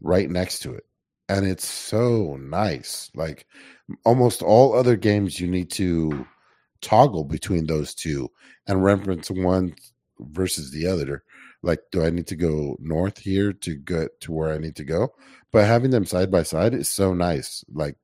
right 0.00 0.28
next 0.28 0.60
to 0.60 0.74
it 0.74 0.84
and 1.28 1.46
it's 1.46 1.66
so 1.66 2.36
nice. 2.36 3.10
Like 3.14 3.46
almost 4.04 4.42
all 4.42 4.74
other 4.74 4.96
games, 4.96 5.40
you 5.40 5.48
need 5.48 5.70
to 5.72 6.26
toggle 6.80 7.24
between 7.24 7.66
those 7.66 7.94
two 7.94 8.30
and 8.66 8.84
reference 8.84 9.30
one 9.30 9.74
versus 10.18 10.70
the 10.70 10.86
other. 10.86 11.24
Like, 11.62 11.80
do 11.90 12.04
I 12.04 12.10
need 12.10 12.26
to 12.26 12.36
go 12.36 12.76
north 12.78 13.18
here 13.18 13.52
to 13.52 13.74
get 13.74 14.20
to 14.20 14.32
where 14.32 14.52
I 14.52 14.58
need 14.58 14.76
to 14.76 14.84
go? 14.84 15.14
But 15.50 15.66
having 15.66 15.90
them 15.90 16.04
side 16.04 16.30
by 16.30 16.42
side 16.42 16.74
is 16.74 16.90
so 16.90 17.14
nice. 17.14 17.64
Like, 17.72 17.96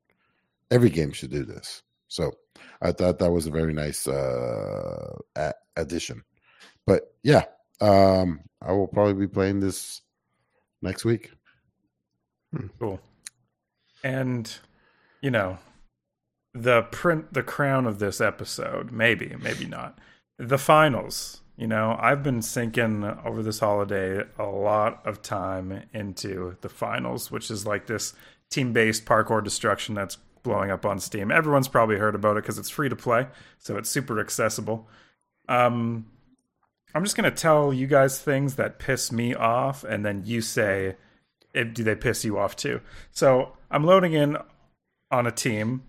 every 0.70 0.88
game 0.88 1.12
should 1.12 1.31
do 1.31 1.44
this. 1.44 1.83
So 2.09 2.33
I 2.81 2.92
thought 2.92 3.18
that 3.18 3.33
was 3.33 3.46
a 3.46 3.50
very 3.50 3.74
nice 3.74 4.09
uh, 4.09 5.18
addition. 5.76 6.22
But 6.90 7.14
yeah, 7.22 7.44
um, 7.81 8.40
I 8.61 8.72
will 8.72 8.88
probably 8.88 9.14
be 9.14 9.29
playing 9.29 9.61
this 9.61 10.00
next 10.83 11.05
week. 11.05 11.31
Hmm. 12.53 12.66
Cool. 12.81 13.00
And 14.03 14.53
you 15.20 15.31
know, 15.31 15.59
the 16.53 16.83
print 16.83 17.33
the 17.33 17.44
crown 17.44 17.87
of 17.87 18.00
this 18.00 18.20
episode, 18.20 18.90
maybe, 18.90 19.37
maybe 19.40 19.66
not. 19.66 20.00
The 20.37 20.59
finals. 20.59 21.42
You 21.57 21.68
know, 21.68 21.96
I've 22.00 22.24
been 22.24 22.42
sinking 22.42 23.05
over 23.24 23.40
this 23.40 23.61
holiday 23.61 24.24
a 24.37 24.46
lot 24.46 25.07
of 25.07 25.22
time 25.22 25.85
into 25.94 26.57
the 26.62 26.68
finals, 26.68 27.31
which 27.31 27.53
is 27.53 27.66
like 27.66 27.87
this 27.87 28.14
team-based 28.50 29.05
parkour 29.05 29.44
destruction 29.44 29.94
that's 29.94 30.16
blowing 30.42 30.72
up 30.72 30.85
on 30.85 30.98
Steam. 30.98 31.31
Everyone's 31.31 31.68
probably 31.68 31.98
heard 31.98 32.16
about 32.16 32.37
it 32.37 32.42
because 32.42 32.59
it's 32.59 32.70
free 32.70 32.88
to 32.88 32.96
play, 32.96 33.29
so 33.59 33.76
it's 33.76 33.90
super 33.90 34.18
accessible. 34.18 34.88
Um, 35.48 36.07
I'm 36.94 37.05
just 37.05 37.16
gonna 37.16 37.31
tell 37.31 37.72
you 37.72 37.87
guys 37.87 38.20
things 38.20 38.57
that 38.57 38.79
piss 38.79 39.12
me 39.12 39.35
off, 39.35 39.85
and 39.85 40.05
then 40.05 40.22
you 40.24 40.40
say 40.40 40.96
do 41.53 41.83
they 41.83 41.96
piss 41.96 42.24
you 42.24 42.38
off 42.38 42.55
too? 42.55 42.81
So 43.11 43.57
I'm 43.70 43.85
loading 43.85 44.12
in 44.12 44.37
on 45.11 45.26
a 45.26 45.33
team, 45.33 45.83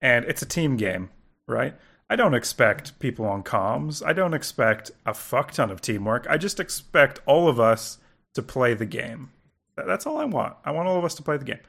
and 0.00 0.24
it's 0.26 0.42
a 0.42 0.46
team 0.46 0.76
game, 0.76 1.10
right? 1.46 1.74
I 2.08 2.16
don't 2.16 2.34
expect 2.34 2.98
people 3.00 3.26
on 3.26 3.42
comms. 3.42 4.04
I 4.04 4.12
don't 4.12 4.32
expect 4.32 4.92
a 5.04 5.12
fuck 5.12 5.52
ton 5.52 5.70
of 5.70 5.80
teamwork. 5.80 6.26
I 6.30 6.38
just 6.38 6.60
expect 6.60 7.20
all 7.26 7.48
of 7.48 7.58
us 7.60 7.98
to 8.34 8.42
play 8.42 8.74
the 8.74 8.86
game. 8.86 9.30
That's 9.76 10.06
all 10.06 10.18
I 10.18 10.24
want. 10.24 10.56
I 10.64 10.70
want 10.70 10.88
all 10.88 10.98
of 10.98 11.04
us 11.04 11.14
to 11.16 11.22
play 11.22 11.36
the 11.36 11.44
game 11.44 11.60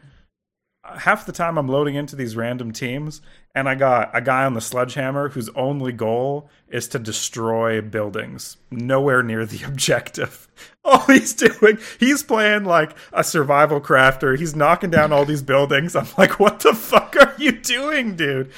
half 0.97 1.25
the 1.25 1.31
time 1.31 1.57
I'm 1.57 1.67
loading 1.67 1.95
into 1.95 2.15
these 2.15 2.35
random 2.35 2.71
teams, 2.71 3.21
and 3.55 3.67
I 3.67 3.75
got 3.75 4.09
a 4.13 4.21
guy 4.21 4.45
on 4.45 4.53
the 4.53 4.61
sledgehammer 4.61 5.29
whose 5.29 5.49
only 5.49 5.91
goal 5.91 6.49
is 6.69 6.87
to 6.89 6.99
destroy 6.99 7.81
buildings, 7.81 8.57
nowhere 8.71 9.23
near 9.23 9.45
the 9.45 9.63
objective. 9.67 10.47
All 10.83 11.01
he's 11.01 11.33
doing, 11.33 11.77
he's 11.99 12.23
playing 12.23 12.65
like 12.65 12.95
a 13.13 13.23
survival 13.23 13.81
crafter. 13.81 14.37
He's 14.37 14.55
knocking 14.55 14.89
down 14.89 15.11
all 15.11 15.25
these 15.25 15.41
buildings. 15.43 15.95
I'm 15.95 16.07
like, 16.17 16.39
what 16.39 16.59
the 16.61 16.73
fuck 16.73 17.15
are 17.15 17.35
you 17.37 17.51
doing, 17.51 18.15
dude? 18.15 18.51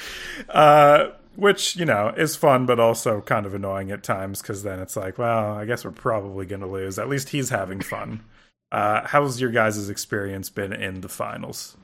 Uh, 0.48 1.08
which 1.36 1.76
you 1.76 1.84
know 1.84 2.12
is 2.16 2.36
fun, 2.36 2.66
but 2.66 2.78
also 2.78 3.20
kind 3.22 3.46
of 3.46 3.54
annoying 3.54 3.90
at 3.90 4.02
times 4.02 4.42
because 4.42 4.62
then 4.62 4.78
it's 4.78 4.96
like, 4.96 5.18
well, 5.18 5.54
I 5.54 5.64
guess 5.64 5.84
we're 5.84 5.90
probably 5.90 6.46
gonna 6.46 6.66
lose. 6.66 6.98
At 6.98 7.08
least 7.08 7.30
he's 7.30 7.50
having 7.50 7.80
fun. 7.80 8.22
Uh, 8.70 9.06
how's 9.06 9.40
your 9.40 9.50
guys' 9.50 9.90
experience 9.90 10.48
been 10.48 10.72
in 10.72 11.02
the 11.02 11.08
finals? 11.08 11.76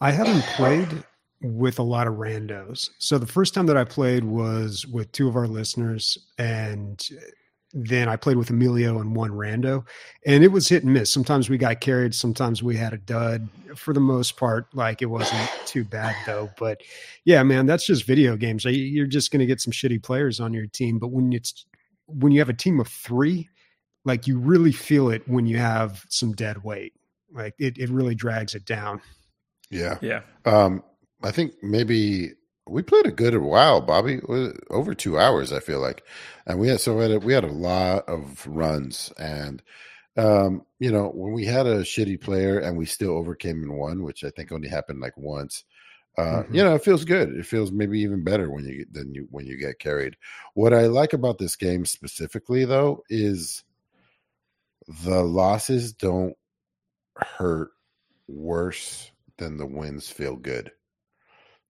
I 0.00 0.10
haven't 0.10 0.42
played 0.54 1.04
with 1.42 1.78
a 1.78 1.82
lot 1.82 2.06
of 2.06 2.14
randos. 2.14 2.90
So 2.98 3.18
the 3.18 3.26
first 3.26 3.54
time 3.54 3.66
that 3.66 3.76
I 3.76 3.84
played 3.84 4.24
was 4.24 4.86
with 4.86 5.10
two 5.12 5.28
of 5.28 5.36
our 5.36 5.46
listeners, 5.46 6.18
and 6.38 7.02
then 7.72 8.08
I 8.08 8.16
played 8.16 8.36
with 8.36 8.50
Emilio 8.50 9.00
and 9.00 9.14
one 9.14 9.30
rando, 9.30 9.84
and 10.24 10.42
it 10.42 10.48
was 10.48 10.68
hit 10.68 10.84
and 10.84 10.92
miss. 10.92 11.12
Sometimes 11.12 11.50
we 11.50 11.58
got 11.58 11.80
carried, 11.80 12.14
sometimes 12.14 12.62
we 12.62 12.76
had 12.76 12.92
a 12.92 12.98
dud. 12.98 13.48
For 13.74 13.92
the 13.92 14.00
most 14.00 14.36
part, 14.36 14.66
like 14.74 15.02
it 15.02 15.06
wasn't 15.06 15.50
too 15.66 15.84
bad 15.84 16.14
though. 16.24 16.50
But 16.58 16.80
yeah, 17.24 17.42
man, 17.42 17.66
that's 17.66 17.86
just 17.86 18.04
video 18.04 18.36
games. 18.36 18.64
You're 18.64 19.06
just 19.06 19.30
going 19.30 19.40
to 19.40 19.46
get 19.46 19.60
some 19.60 19.72
shitty 19.72 20.02
players 20.02 20.40
on 20.40 20.54
your 20.54 20.66
team. 20.66 20.98
But 20.98 21.08
when 21.08 21.32
it's 21.32 21.66
when 22.06 22.32
you 22.32 22.40
have 22.40 22.48
a 22.48 22.54
team 22.54 22.80
of 22.80 22.88
three, 22.88 23.48
like 24.04 24.26
you 24.26 24.38
really 24.38 24.72
feel 24.72 25.10
it 25.10 25.28
when 25.28 25.46
you 25.46 25.58
have 25.58 26.04
some 26.08 26.32
dead 26.32 26.62
weight. 26.64 26.94
Like 27.32 27.54
it, 27.58 27.76
it 27.76 27.90
really 27.90 28.14
drags 28.14 28.54
it 28.54 28.64
down. 28.64 29.02
Yeah. 29.70 29.98
Yeah. 30.00 30.22
Um, 30.44 30.82
I 31.22 31.30
think 31.30 31.54
maybe 31.62 32.32
we 32.68 32.82
played 32.82 33.06
a 33.06 33.12
good 33.12 33.36
while, 33.36 33.80
Bobby. 33.80 34.20
Over 34.70 34.94
two 34.94 35.18
hours, 35.18 35.52
I 35.52 35.60
feel 35.60 35.80
like, 35.80 36.04
and 36.46 36.58
we 36.58 36.68
had 36.68 36.80
so 36.80 36.96
we 36.96 37.02
had 37.02 37.12
a, 37.12 37.18
we 37.18 37.32
had 37.32 37.44
a 37.44 37.48
lot 37.48 38.08
of 38.08 38.46
runs, 38.46 39.12
and 39.18 39.62
um, 40.16 40.62
you 40.78 40.90
know 40.90 41.08
when 41.08 41.32
we 41.32 41.44
had 41.44 41.66
a 41.66 41.82
shitty 41.82 42.20
player 42.20 42.58
and 42.58 42.76
we 42.76 42.86
still 42.86 43.16
overcame 43.16 43.62
and 43.62 43.76
won, 43.76 44.02
which 44.02 44.24
I 44.24 44.30
think 44.30 44.52
only 44.52 44.68
happened 44.68 45.00
like 45.00 45.16
once. 45.16 45.64
Uh, 46.18 46.42
mm-hmm. 46.42 46.54
You 46.54 46.64
know, 46.64 46.74
it 46.74 46.82
feels 46.82 47.04
good. 47.04 47.28
It 47.36 47.44
feels 47.44 47.70
maybe 47.70 48.00
even 48.00 48.24
better 48.24 48.50
when 48.50 48.64
you 48.64 48.86
than 48.90 49.14
you 49.14 49.28
when 49.30 49.46
you 49.46 49.58
get 49.58 49.78
carried. 49.78 50.16
What 50.54 50.72
I 50.72 50.86
like 50.86 51.12
about 51.12 51.38
this 51.38 51.56
game 51.56 51.84
specifically, 51.84 52.64
though, 52.64 53.04
is 53.08 53.64
the 55.04 55.22
losses 55.22 55.92
don't 55.92 56.34
hurt 57.16 57.70
worse 58.28 59.10
then 59.38 59.56
the 59.56 59.66
wins 59.66 60.08
feel 60.08 60.36
good 60.36 60.70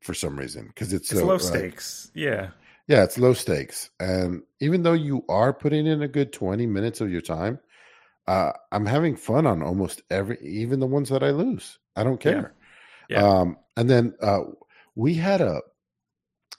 for 0.00 0.14
some 0.14 0.38
reason 0.38 0.66
because 0.68 0.92
it's, 0.92 1.10
it's 1.10 1.20
so, 1.20 1.26
low 1.26 1.38
stakes. 1.38 2.10
yeah. 2.14 2.50
Yeah, 2.88 3.02
it's 3.02 3.18
low 3.18 3.32
stakes. 3.32 3.90
And 3.98 4.42
even 4.60 4.84
though 4.84 4.92
you 4.92 5.24
are 5.28 5.52
putting 5.52 5.86
in 5.86 6.02
a 6.02 6.08
good 6.08 6.32
20 6.32 6.66
minutes 6.66 7.00
of 7.00 7.10
your 7.10 7.20
time, 7.20 7.58
uh, 8.28 8.52
I'm 8.70 8.86
having 8.86 9.16
fun 9.16 9.46
on 9.46 9.62
almost 9.62 10.02
every, 10.10 10.38
even 10.40 10.78
the 10.78 10.86
ones 10.86 11.08
that 11.08 11.24
I 11.24 11.30
lose. 11.30 11.78
I 11.96 12.04
don't 12.04 12.20
care. 12.20 12.54
Yeah. 13.08 13.20
yeah. 13.20 13.28
Um, 13.28 13.58
and 13.76 13.90
then 13.90 14.14
uh, 14.22 14.42
we 14.94 15.14
had 15.14 15.40
a, 15.40 15.62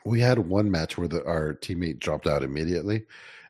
we 0.06 0.20
had 0.20 0.40
one 0.40 0.72
match 0.72 0.98
where 0.98 1.08
the, 1.08 1.26
our 1.26 1.54
teammate 1.54 2.00
dropped 2.00 2.28
out 2.28 2.44
immediately, 2.44 3.06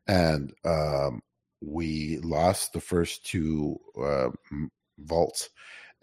and 0.08 0.54
um, 0.66 1.22
we 1.62 2.18
lost 2.20 2.74
the 2.74 2.82
first 2.82 3.26
two 3.26 3.80
uh, 4.02 4.30
vaults, 4.98 5.50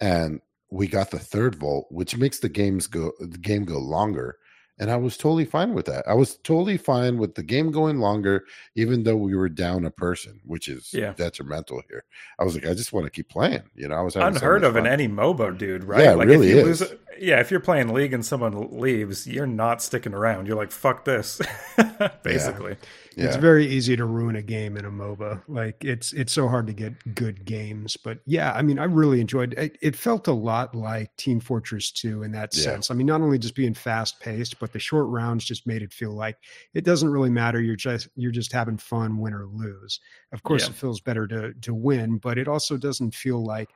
and 0.01 0.41
we 0.75 0.89
got 0.89 1.13
the 1.13 1.21
third 1.21 1.55
vault, 1.55 1.87
which 1.91 2.17
makes 2.17 2.41
the 2.41 2.49
games 2.49 2.89
go 2.89 3.13
the 3.21 3.39
game 3.39 3.65
go 3.65 3.79
longer. 3.79 4.39
And 4.79 4.91
I 4.91 4.97
was 4.97 5.17
totally 5.17 5.45
fine 5.45 5.73
with 5.73 5.87
that. 5.87 6.05
I 6.09 6.15
was 6.15 6.37
totally 6.39 6.77
fine 6.77 7.19
with 7.19 7.37
the 7.37 7.43
game 7.43 7.71
going 7.71 8.01
longer, 8.01 8.45
even 8.75 9.05
though 9.05 9.17
we 9.17 9.37
were 9.37 9.49
down 9.49 9.85
a 9.85 9.91
person, 9.91 10.41
which 10.45 10.69
is 10.69 10.93
yeah. 10.93 11.13
detrimental 11.13 11.83
here. 11.89 12.05
I 12.41 12.45
was 12.45 12.55
like, 12.55 12.67
I 12.67 12.75
just 12.75 12.93
want 12.93 13.07
to 13.07 13.11
keep 13.11 13.29
playing. 13.29 13.63
You 13.77 13.89
know, 13.89 13.95
I 13.95 14.01
was 14.01 14.17
unheard 14.17 14.63
so 14.63 14.69
of 14.69 14.75
fun. 14.75 14.87
in 14.87 14.93
any 14.93 15.07
MOBA, 15.07 15.57
dude. 15.59 15.85
Right? 15.85 16.03
Yeah, 16.03 16.15
like 16.15 16.27
really 16.27 16.49
if 16.49 16.55
you 16.55 16.71
is. 16.71 16.81
Lose, 16.81 16.95
yeah, 17.21 17.41
if 17.41 17.51
you're 17.51 17.61
playing 17.61 17.95
League 17.95 18.13
and 18.13 18.27
someone 18.27 18.81
leaves, 18.81 19.27
you're 19.27 19.47
not 19.47 19.81
sticking 19.81 20.15
around. 20.15 20.47
You're 20.47 20.57
like, 20.57 20.73
fuck 20.73 21.05
this, 21.05 21.41
basically. 22.23 22.73
Yeah. 22.73 22.87
Yeah. 23.17 23.27
It's 23.27 23.37
very 23.37 23.67
easy 23.67 23.97
to 23.97 24.05
ruin 24.05 24.37
a 24.37 24.43
game 24.43 24.77
in 24.77 24.85
a 24.85 24.91
MOBA. 24.91 25.43
Like 25.47 25.85
it's 25.85 26.13
it's 26.13 26.33
so 26.33 26.49
hard 26.49 26.67
to 26.67 26.73
get 26.73 27.15
good 27.15 27.45
games. 27.45 27.97
But 27.97 28.19
yeah, 28.27 28.53
I 28.53 28.63
mean, 28.63 28.79
I 28.79 28.85
really 28.85 29.21
enjoyed 29.21 29.55
it. 29.55 29.79
It 29.81 29.95
felt 29.95 30.27
a 30.27 30.33
lot 30.33 30.75
like 30.75 31.17
Team 31.17 31.41
Fortress 31.41 31.93
2 31.93 32.25
in 32.25 32.33
that 32.33 32.57
yeah. 32.57 32.63
sense. 32.63 32.91
I 32.91 32.95
mean, 32.95 33.07
not 33.07 33.21
only 33.21 33.39
just 33.39 33.55
being 33.55 33.75
fast 33.75 34.19
paced, 34.21 34.59
but 34.65 34.73
the 34.73 34.79
short 34.79 35.09
rounds 35.09 35.45
just 35.45 35.67
made 35.67 35.83
it 35.83 35.93
feel 35.93 36.13
like 36.13 36.39
it 36.73 36.87
doesn't 36.87 37.11
really 37.11 37.29
matter. 37.29 37.61
You're 37.61 37.77
just 37.77 38.09
you're 38.17 38.33
just 38.33 38.51
having 38.51 38.79
fun, 38.79 39.19
win 39.19 39.35
or 39.35 39.45
lose. 39.45 40.01
Of 40.33 40.43
course, 40.43 40.63
yeah. 40.63 40.71
it 40.71 40.77
feels 40.77 41.03
better 41.03 41.27
to 41.27 41.53
to 41.53 41.75
win, 41.75 42.17
but 42.17 42.39
it 42.39 42.49
also 42.49 42.79
doesn't 42.79 43.15
feel 43.15 43.45
like 43.45 43.69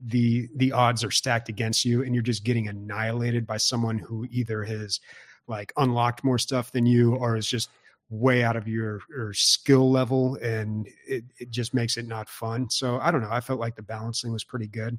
the 0.00 0.48
the 0.54 0.70
odds 0.70 1.02
are 1.02 1.10
stacked 1.10 1.48
against 1.48 1.84
you 1.84 2.04
and 2.04 2.14
you're 2.14 2.22
just 2.22 2.44
getting 2.44 2.68
annihilated 2.68 3.48
by 3.48 3.56
someone 3.56 3.98
who 3.98 4.28
either 4.30 4.62
has 4.62 5.00
like 5.48 5.72
unlocked 5.76 6.22
more 6.22 6.38
stuff 6.38 6.70
than 6.70 6.86
you 6.86 7.16
or 7.16 7.36
is 7.36 7.48
just 7.48 7.70
way 8.10 8.42
out 8.42 8.56
of 8.56 8.66
your, 8.66 9.00
your 9.10 9.32
skill 9.34 9.90
level 9.90 10.36
and 10.42 10.88
it, 11.06 11.24
it 11.38 11.50
just 11.50 11.74
makes 11.74 11.96
it 11.96 12.06
not 12.06 12.28
fun. 12.28 12.68
So 12.70 12.98
i 13.00 13.10
don't 13.10 13.20
know 13.20 13.30
i 13.30 13.40
felt 13.40 13.60
like 13.60 13.76
the 13.76 13.82
balancing 13.82 14.32
was 14.32 14.44
pretty 14.44 14.66
good. 14.66 14.98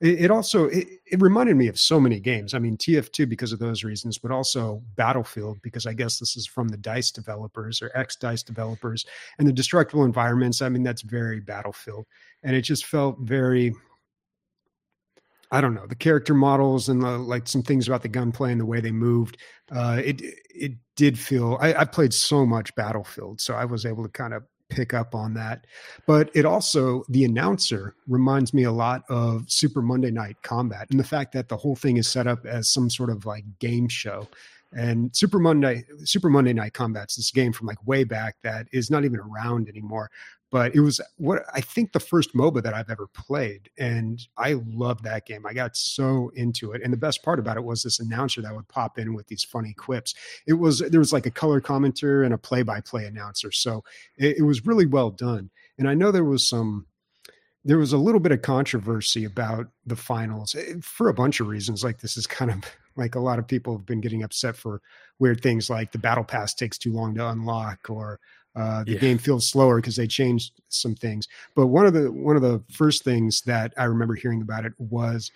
It, 0.00 0.24
it 0.24 0.30
also 0.30 0.66
it, 0.66 0.86
it, 1.06 1.20
reminded 1.20 1.56
me 1.56 1.68
of 1.68 1.78
so 1.78 2.00
many 2.00 2.20
games. 2.20 2.54
I 2.54 2.58
mean 2.58 2.76
tf2 2.76 3.28
because 3.28 3.52
of 3.52 3.58
those 3.58 3.84
reasons 3.84 4.18
but 4.18 4.30
also 4.30 4.82
battlefield 4.96 5.60
because 5.62 5.86
i 5.86 5.92
guess 5.92 6.18
this 6.18 6.36
is 6.36 6.46
from 6.46 6.68
the 6.68 6.76
dice 6.76 7.10
developers 7.10 7.82
or 7.82 7.90
ex 7.94 8.16
dice 8.16 8.42
developers 8.42 9.04
and 9.38 9.46
the 9.46 9.52
destructible 9.52 10.04
environments 10.04 10.62
i 10.62 10.68
mean 10.68 10.82
that's 10.82 11.02
very 11.02 11.40
battlefield 11.40 12.06
and 12.42 12.54
it 12.54 12.62
just 12.62 12.86
felt 12.86 13.18
very 13.20 13.74
I 15.56 15.62
don't 15.62 15.72
know 15.72 15.86
the 15.86 15.94
character 15.94 16.34
models 16.34 16.90
and 16.90 17.02
the, 17.02 17.16
like 17.16 17.48
some 17.48 17.62
things 17.62 17.88
about 17.88 18.02
the 18.02 18.08
gunplay 18.08 18.52
and 18.52 18.60
the 18.60 18.66
way 18.66 18.80
they 18.80 18.92
moved. 18.92 19.38
Uh, 19.72 20.02
it 20.04 20.20
it 20.54 20.72
did 20.96 21.18
feel 21.18 21.56
I, 21.62 21.72
I 21.74 21.84
played 21.86 22.12
so 22.12 22.44
much 22.44 22.74
Battlefield, 22.74 23.40
so 23.40 23.54
I 23.54 23.64
was 23.64 23.86
able 23.86 24.02
to 24.02 24.10
kind 24.10 24.34
of 24.34 24.42
pick 24.68 24.92
up 24.92 25.14
on 25.14 25.32
that. 25.32 25.66
But 26.06 26.30
it 26.34 26.44
also 26.44 27.04
the 27.08 27.24
announcer 27.24 27.94
reminds 28.06 28.52
me 28.52 28.64
a 28.64 28.72
lot 28.72 29.04
of 29.08 29.50
Super 29.50 29.80
Monday 29.80 30.10
Night 30.10 30.36
Combat 30.42 30.88
and 30.90 31.00
the 31.00 31.04
fact 31.04 31.32
that 31.32 31.48
the 31.48 31.56
whole 31.56 31.76
thing 31.76 31.96
is 31.96 32.06
set 32.06 32.26
up 32.26 32.44
as 32.44 32.68
some 32.68 32.90
sort 32.90 33.08
of 33.08 33.24
like 33.24 33.44
game 33.58 33.88
show. 33.88 34.28
And 34.72 35.14
Super 35.16 35.38
Monday 35.38 35.84
Super 36.04 36.28
Monday 36.28 36.52
Night 36.52 36.74
Combat's 36.74 37.16
this 37.16 37.30
game 37.30 37.54
from 37.54 37.66
like 37.66 37.86
way 37.86 38.04
back 38.04 38.36
that 38.42 38.66
is 38.72 38.90
not 38.90 39.06
even 39.06 39.20
around 39.20 39.70
anymore 39.70 40.10
but 40.50 40.74
it 40.74 40.80
was 40.80 41.00
what 41.16 41.42
I 41.52 41.60
think 41.60 41.92
the 41.92 42.00
first 42.00 42.34
MOBA 42.34 42.62
that 42.62 42.74
I've 42.74 42.90
ever 42.90 43.08
played. 43.08 43.68
And 43.78 44.20
I 44.36 44.54
loved 44.66 45.02
that 45.04 45.26
game. 45.26 45.44
I 45.44 45.52
got 45.52 45.76
so 45.76 46.30
into 46.34 46.72
it. 46.72 46.82
And 46.82 46.92
the 46.92 46.98
best 46.98 47.22
part 47.22 47.38
about 47.38 47.56
it 47.56 47.64
was 47.64 47.82
this 47.82 47.98
announcer 47.98 48.40
that 48.42 48.54
would 48.54 48.68
pop 48.68 48.98
in 48.98 49.14
with 49.14 49.26
these 49.26 49.42
funny 49.42 49.74
quips. 49.74 50.14
It 50.46 50.54
was, 50.54 50.78
there 50.78 51.00
was 51.00 51.12
like 51.12 51.26
a 51.26 51.30
color 51.30 51.60
commenter 51.60 52.24
and 52.24 52.32
a 52.32 52.38
play 52.38 52.62
by 52.62 52.80
play 52.80 53.06
announcer. 53.06 53.50
So 53.50 53.82
it, 54.16 54.38
it 54.38 54.42
was 54.42 54.64
really 54.64 54.86
well 54.86 55.10
done. 55.10 55.50
And 55.78 55.88
I 55.88 55.94
know 55.94 56.12
there 56.12 56.24
was 56.24 56.48
some, 56.48 56.86
there 57.64 57.78
was 57.78 57.92
a 57.92 57.98
little 57.98 58.20
bit 58.20 58.30
of 58.30 58.42
controversy 58.42 59.24
about 59.24 59.66
the 59.84 59.96
finals 59.96 60.54
eh, 60.54 60.74
for 60.80 61.08
a 61.08 61.14
bunch 61.14 61.40
of 61.40 61.48
reasons. 61.48 61.82
Like 61.82 61.98
this 61.98 62.16
is 62.16 62.26
kind 62.26 62.52
of 62.52 62.62
like 62.96 63.16
a 63.16 63.20
lot 63.20 63.40
of 63.40 63.48
people 63.48 63.76
have 63.76 63.84
been 63.84 64.00
getting 64.00 64.22
upset 64.22 64.56
for 64.56 64.80
weird 65.18 65.42
things 65.42 65.68
like 65.68 65.92
the 65.92 65.98
battle 65.98 66.24
pass 66.24 66.54
takes 66.54 66.78
too 66.78 66.92
long 66.92 67.14
to 67.14 67.28
unlock 67.28 67.90
or 67.90 68.20
uh, 68.56 68.84
the 68.84 68.92
yeah. 68.92 68.98
game 68.98 69.18
feels 69.18 69.48
slower 69.48 69.76
because 69.76 69.96
they 69.96 70.06
changed 70.06 70.60
some 70.68 70.94
things. 70.94 71.28
But 71.54 71.66
one 71.66 71.86
of 71.86 71.92
the 71.92 72.10
one 72.10 72.36
of 72.36 72.42
the 72.42 72.62
first 72.72 73.04
things 73.04 73.42
that 73.42 73.74
I 73.76 73.84
remember 73.84 74.14
hearing 74.14 74.40
about 74.40 74.64
it 74.64 74.72
was 74.78 75.30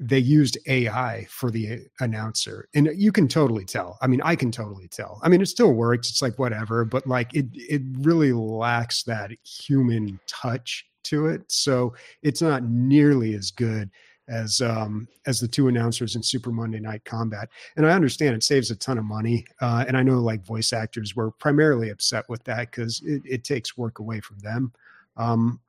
they 0.00 0.18
used 0.18 0.58
AI 0.66 1.26
for 1.30 1.50
the 1.50 1.86
announcer, 2.00 2.68
and 2.74 2.90
you 2.94 3.12
can 3.12 3.28
totally 3.28 3.64
tell. 3.64 3.96
I 4.00 4.08
mean, 4.08 4.20
I 4.24 4.34
can 4.34 4.50
totally 4.50 4.88
tell. 4.88 5.20
I 5.22 5.28
mean, 5.28 5.40
it 5.40 5.46
still 5.46 5.72
works. 5.72 6.10
It's 6.10 6.22
like 6.22 6.38
whatever, 6.38 6.84
but 6.84 7.06
like 7.06 7.32
it 7.34 7.46
it 7.52 7.82
really 8.00 8.32
lacks 8.32 9.04
that 9.04 9.30
human 9.44 10.18
touch 10.26 10.86
to 11.04 11.26
it. 11.26 11.42
So 11.48 11.94
it's 12.22 12.42
not 12.42 12.64
nearly 12.64 13.34
as 13.34 13.50
good 13.50 13.90
as 14.30 14.60
um, 14.60 15.08
as 15.26 15.40
the 15.40 15.48
two 15.48 15.68
announcers 15.68 16.16
in 16.16 16.22
Super 16.22 16.50
Monday 16.50 16.80
Night 16.80 17.04
Combat. 17.04 17.48
And 17.76 17.86
I 17.86 17.90
understand 17.90 18.34
it 18.34 18.42
saves 18.42 18.70
a 18.70 18.76
ton 18.76 18.96
of 18.96 19.04
money, 19.04 19.44
uh, 19.60 19.84
and 19.86 19.96
I 19.96 20.02
know 20.02 20.20
like 20.20 20.44
voice 20.44 20.72
actors 20.72 21.16
were 21.16 21.32
primarily 21.32 21.90
upset 21.90 22.28
with 22.28 22.42
that 22.44 22.70
because 22.70 23.02
it, 23.04 23.22
it, 23.24 23.44
takes 23.44 23.76
work 23.76 23.98
away 23.98 24.20
from 24.20 24.38
them. 24.38 24.72
Um, 25.16 25.60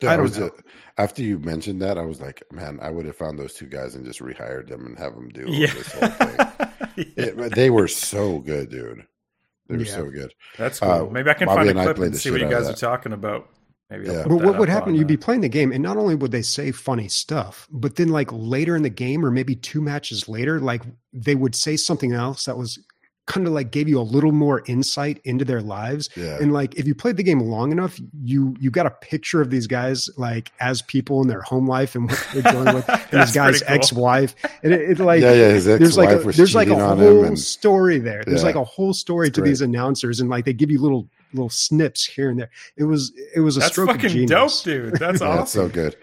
yeah, 0.00 0.12
I 0.12 0.16
don't 0.16 0.38
know. 0.38 0.46
A, 0.46 1.00
after 1.00 1.22
you 1.22 1.38
mentioned 1.38 1.80
that, 1.82 1.98
I 1.98 2.04
was 2.04 2.20
like, 2.20 2.42
man, 2.50 2.78
I 2.80 2.90
would 2.90 3.06
have 3.06 3.16
found 3.16 3.38
those 3.38 3.54
two 3.54 3.66
guys 3.66 3.94
and 3.94 4.04
just 4.04 4.20
rehired 4.20 4.68
them 4.68 4.86
and 4.86 4.98
have 4.98 5.14
them 5.14 5.28
do 5.28 5.44
yeah. 5.48 5.72
this 5.72 5.92
whole 5.92 6.08
thing. 6.08 6.36
yeah. 6.96 7.04
it, 7.16 7.54
they 7.54 7.70
were 7.70 7.88
so 7.88 8.38
good, 8.38 8.70
dude. 8.70 9.06
They 9.68 9.76
were 9.76 9.82
yeah. 9.82 9.94
so 9.94 10.10
good. 10.10 10.32
That's 10.56 10.80
cool. 10.80 10.90
Uh, 10.90 11.04
Maybe 11.06 11.30
I 11.30 11.34
can 11.34 11.46
Bobby 11.46 11.66
find 11.66 11.78
a 11.78 11.82
clip 11.82 11.96
and, 11.96 12.06
and 12.06 12.16
see 12.16 12.30
what 12.30 12.40
you 12.40 12.48
guys 12.48 12.68
are 12.68 12.74
talking 12.74 13.12
about. 13.12 13.48
Maybe 13.90 14.06
yeah. 14.06 14.24
But 14.26 14.36
what 14.36 14.58
would 14.58 14.68
happen? 14.68 14.94
You'd 14.94 15.06
be 15.06 15.16
playing 15.16 15.42
the 15.42 15.48
game, 15.48 15.70
and 15.70 15.82
not 15.82 15.96
only 15.96 16.16
would 16.16 16.32
they 16.32 16.42
say 16.42 16.72
funny 16.72 17.08
stuff, 17.08 17.68
but 17.70 17.96
then 17.96 18.08
like 18.08 18.28
later 18.32 18.74
in 18.74 18.82
the 18.82 18.90
game, 18.90 19.24
or 19.24 19.30
maybe 19.30 19.54
two 19.54 19.80
matches 19.80 20.28
later, 20.28 20.58
like 20.58 20.82
they 21.12 21.36
would 21.36 21.54
say 21.54 21.76
something 21.76 22.12
else 22.12 22.44
that 22.46 22.56
was 22.56 22.78
kind 23.26 23.46
of 23.46 23.52
like 23.52 23.72
gave 23.72 23.88
you 23.88 24.00
a 24.00 24.02
little 24.02 24.32
more 24.32 24.62
insight 24.66 25.20
into 25.24 25.44
their 25.44 25.60
lives. 25.60 26.08
Yeah. 26.16 26.38
And 26.40 26.52
like 26.52 26.76
if 26.76 26.86
you 26.86 26.94
played 26.94 27.16
the 27.16 27.22
game 27.22 27.40
long 27.40 27.72
enough, 27.72 27.98
you 28.22 28.56
you 28.58 28.70
got 28.70 28.86
a 28.86 28.90
picture 28.90 29.40
of 29.40 29.50
these 29.50 29.66
guys 29.66 30.08
like 30.16 30.52
as 30.60 30.82
people 30.82 31.20
in 31.22 31.28
their 31.28 31.42
home 31.42 31.66
life 31.66 31.94
and 31.94 32.08
what 32.08 32.26
they're 32.32 32.42
dealing 32.42 32.74
with, 32.74 32.88
and 33.12 33.22
this 33.22 33.32
guy's 33.32 33.62
cool. 33.62 33.74
ex-wife. 33.74 34.34
And 34.62 34.72
it, 34.72 34.90
it 34.90 34.98
like 34.98 35.20
yeah, 35.20 35.32
yeah, 35.32 35.48
his 35.50 35.64
there's 35.64 35.98
like 35.98 36.10
a, 36.10 36.22
there's 36.32 36.54
like 36.54 36.68
a 36.68 36.74
whole 36.74 37.24
and, 37.24 37.38
story 37.38 37.98
there. 37.98 38.22
There's 38.24 38.40
yeah, 38.40 38.46
like 38.46 38.56
a 38.56 38.64
whole 38.64 38.94
story 38.94 39.30
to 39.30 39.40
great. 39.40 39.50
these 39.50 39.60
announcers, 39.60 40.20
and 40.20 40.30
like 40.30 40.44
they 40.44 40.52
give 40.52 40.70
you 40.70 40.80
little 40.80 41.08
little 41.36 41.50
snips 41.50 42.04
here 42.04 42.30
and 42.30 42.40
there. 42.40 42.50
It 42.76 42.84
was 42.84 43.12
it 43.34 43.40
was 43.40 43.56
a 43.56 43.60
That's 43.60 43.72
stroke 43.72 43.88
fucking 43.90 44.06
of 44.06 44.12
genius. 44.12 44.62
dope, 44.62 44.64
dude. 44.64 44.94
That's 44.96 45.20
awesome. 45.22 45.36
That's 45.38 45.52
so 45.52 45.68
good. 45.68 45.96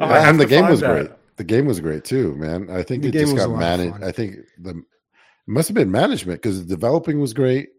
Oh, 0.00 0.04
and 0.04 0.38
the 0.38 0.46
game 0.46 0.68
was 0.68 0.80
that. 0.80 0.92
great. 1.06 1.10
The 1.36 1.44
game 1.44 1.66
was 1.66 1.80
great 1.80 2.04
too, 2.04 2.34
man. 2.36 2.68
I 2.70 2.82
think 2.82 3.02
the 3.02 3.08
it 3.08 3.12
just 3.12 3.36
got 3.36 3.50
managed. 3.50 4.02
I 4.02 4.12
think 4.12 4.36
the 4.58 4.70
it 4.70 4.76
must 5.46 5.68
have 5.68 5.74
been 5.74 5.90
management 5.90 6.42
because 6.42 6.60
the 6.60 6.66
developing 6.68 7.20
was 7.20 7.32
great 7.32 7.70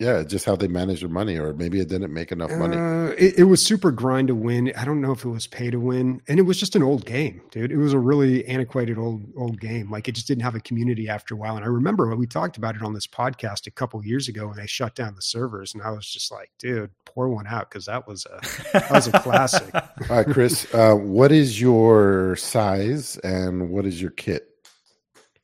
yeah, 0.00 0.24
just 0.24 0.44
how 0.44 0.56
they 0.56 0.66
manage 0.66 1.00
their 1.00 1.08
money, 1.08 1.38
or 1.38 1.52
maybe 1.52 1.80
it 1.80 1.88
didn't 1.88 2.12
make 2.12 2.32
enough 2.32 2.50
money. 2.50 2.76
Uh, 2.76 3.14
it, 3.16 3.38
it, 3.38 3.44
was 3.44 3.64
super 3.64 3.92
grind 3.92 4.26
to 4.26 4.34
win. 4.34 4.72
I 4.76 4.84
don't 4.84 5.00
know 5.00 5.12
if 5.12 5.24
it 5.24 5.28
was 5.28 5.46
pay 5.46 5.70
to 5.70 5.78
win, 5.78 6.20
and 6.26 6.40
it 6.40 6.42
was 6.42 6.58
just 6.58 6.74
an 6.74 6.82
old 6.82 7.06
game, 7.06 7.42
dude. 7.52 7.70
It 7.70 7.76
was 7.76 7.92
a 7.92 7.98
really 7.98 8.44
antiquated 8.46 8.98
old 8.98 9.22
old 9.36 9.60
game. 9.60 9.92
Like 9.92 10.08
it 10.08 10.16
just 10.16 10.26
didn't 10.26 10.42
have 10.42 10.56
a 10.56 10.60
community 10.60 11.08
after 11.08 11.34
a 11.34 11.36
while. 11.36 11.54
And 11.54 11.64
I 11.64 11.68
remember 11.68 12.08
when 12.08 12.18
we 12.18 12.26
talked 12.26 12.56
about 12.56 12.74
it 12.74 12.82
on 12.82 12.92
this 12.92 13.06
podcast 13.06 13.68
a 13.68 13.70
couple 13.70 14.04
years 14.04 14.26
ago 14.26 14.48
when 14.48 14.56
they 14.56 14.66
shut 14.66 14.96
down 14.96 15.14
the 15.14 15.22
servers, 15.22 15.74
and 15.74 15.82
I 15.82 15.90
was 15.90 16.08
just 16.08 16.32
like, 16.32 16.50
dude, 16.58 16.90
pour 17.04 17.28
one 17.28 17.46
out 17.46 17.70
because 17.70 17.86
that 17.86 18.08
was 18.08 18.26
a 18.26 18.40
that 18.72 18.90
was 18.90 19.06
a 19.06 19.12
classic. 19.20 19.72
All 19.74 20.16
right, 20.16 20.26
Chris, 20.26 20.66
uh, 20.74 20.94
what 20.96 21.30
is 21.30 21.60
your 21.60 22.34
size 22.34 23.16
and 23.18 23.70
what 23.70 23.86
is 23.86 24.02
your 24.02 24.10
kit? 24.10 24.53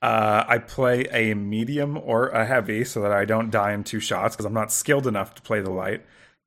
Uh, 0.03 0.45
I 0.49 0.59
play 0.59 1.05
a 1.13 1.35
medium 1.35 1.99
or 1.99 2.29
a 2.29 2.47
heavy 2.47 2.85
so 2.85 3.03
that 3.03 3.13
I 3.13 3.25
don't 3.25 3.51
die 3.51 3.73
in 3.73 3.85
two 3.85 4.01
shots 4.01 4.35
because 4.35 4.47
I'm 4.47 4.55
not 4.55 4.73
skilled 4.73 5.07
enough 5.07 5.35
to 5.35 5.43
play 5.43 5.61
the 5.61 5.71
light. 5.71 6.05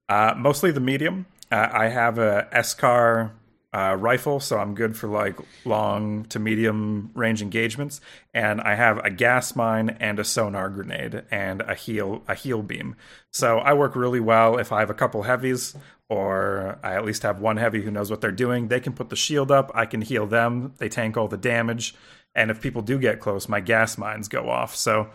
Uh, 0.09 0.33
mostly 0.35 0.71
the 0.71 0.79
medium. 0.79 1.27
Uh, 1.51 1.69
I 1.71 1.89
have 1.89 2.17
a 2.17 2.47
SCAR 2.63 3.33
uh, 3.73 3.95
rifle, 3.99 4.39
so 4.39 4.57
I'm 4.57 4.75
good 4.75 4.95
for 4.95 5.07
like 5.07 5.37
long 5.65 6.25
to 6.25 6.39
medium 6.39 7.11
range 7.13 7.41
engagements. 7.41 8.01
And 8.33 8.61
I 8.61 8.75
have 8.75 8.99
a 8.99 9.09
gas 9.09 9.55
mine 9.55 9.97
and 9.99 10.19
a 10.19 10.23
sonar 10.23 10.69
grenade 10.69 11.23
and 11.31 11.61
a 11.61 11.75
heal 11.75 12.23
a 12.27 12.35
heal 12.35 12.61
beam. 12.61 12.95
So 13.31 13.59
I 13.59 13.73
work 13.73 13.95
really 13.95 14.19
well 14.19 14.57
if 14.57 14.71
I 14.71 14.79
have 14.79 14.89
a 14.89 14.95
couple 14.95 15.23
heavies 15.23 15.75
or 16.09 16.77
I 16.83 16.93
at 16.95 17.05
least 17.05 17.23
have 17.23 17.39
one 17.39 17.57
heavy 17.57 17.81
who 17.81 17.89
knows 17.89 18.11
what 18.11 18.21
they're 18.21 18.31
doing. 18.31 18.67
They 18.67 18.79
can 18.79 18.93
put 18.93 19.09
the 19.09 19.15
shield 19.15 19.51
up. 19.51 19.71
I 19.73 19.85
can 19.85 20.01
heal 20.01 20.27
them. 20.27 20.73
They 20.77 20.89
tank 20.89 21.17
all 21.17 21.27
the 21.27 21.37
damage 21.37 21.95
and 22.35 22.51
if 22.51 22.61
people 22.61 22.81
do 22.81 22.97
get 22.99 23.19
close, 23.19 23.47
my 23.47 23.59
gas 23.59 23.97
mines 23.97 24.27
go 24.27 24.49
off. 24.49 24.75
So, 24.75 25.09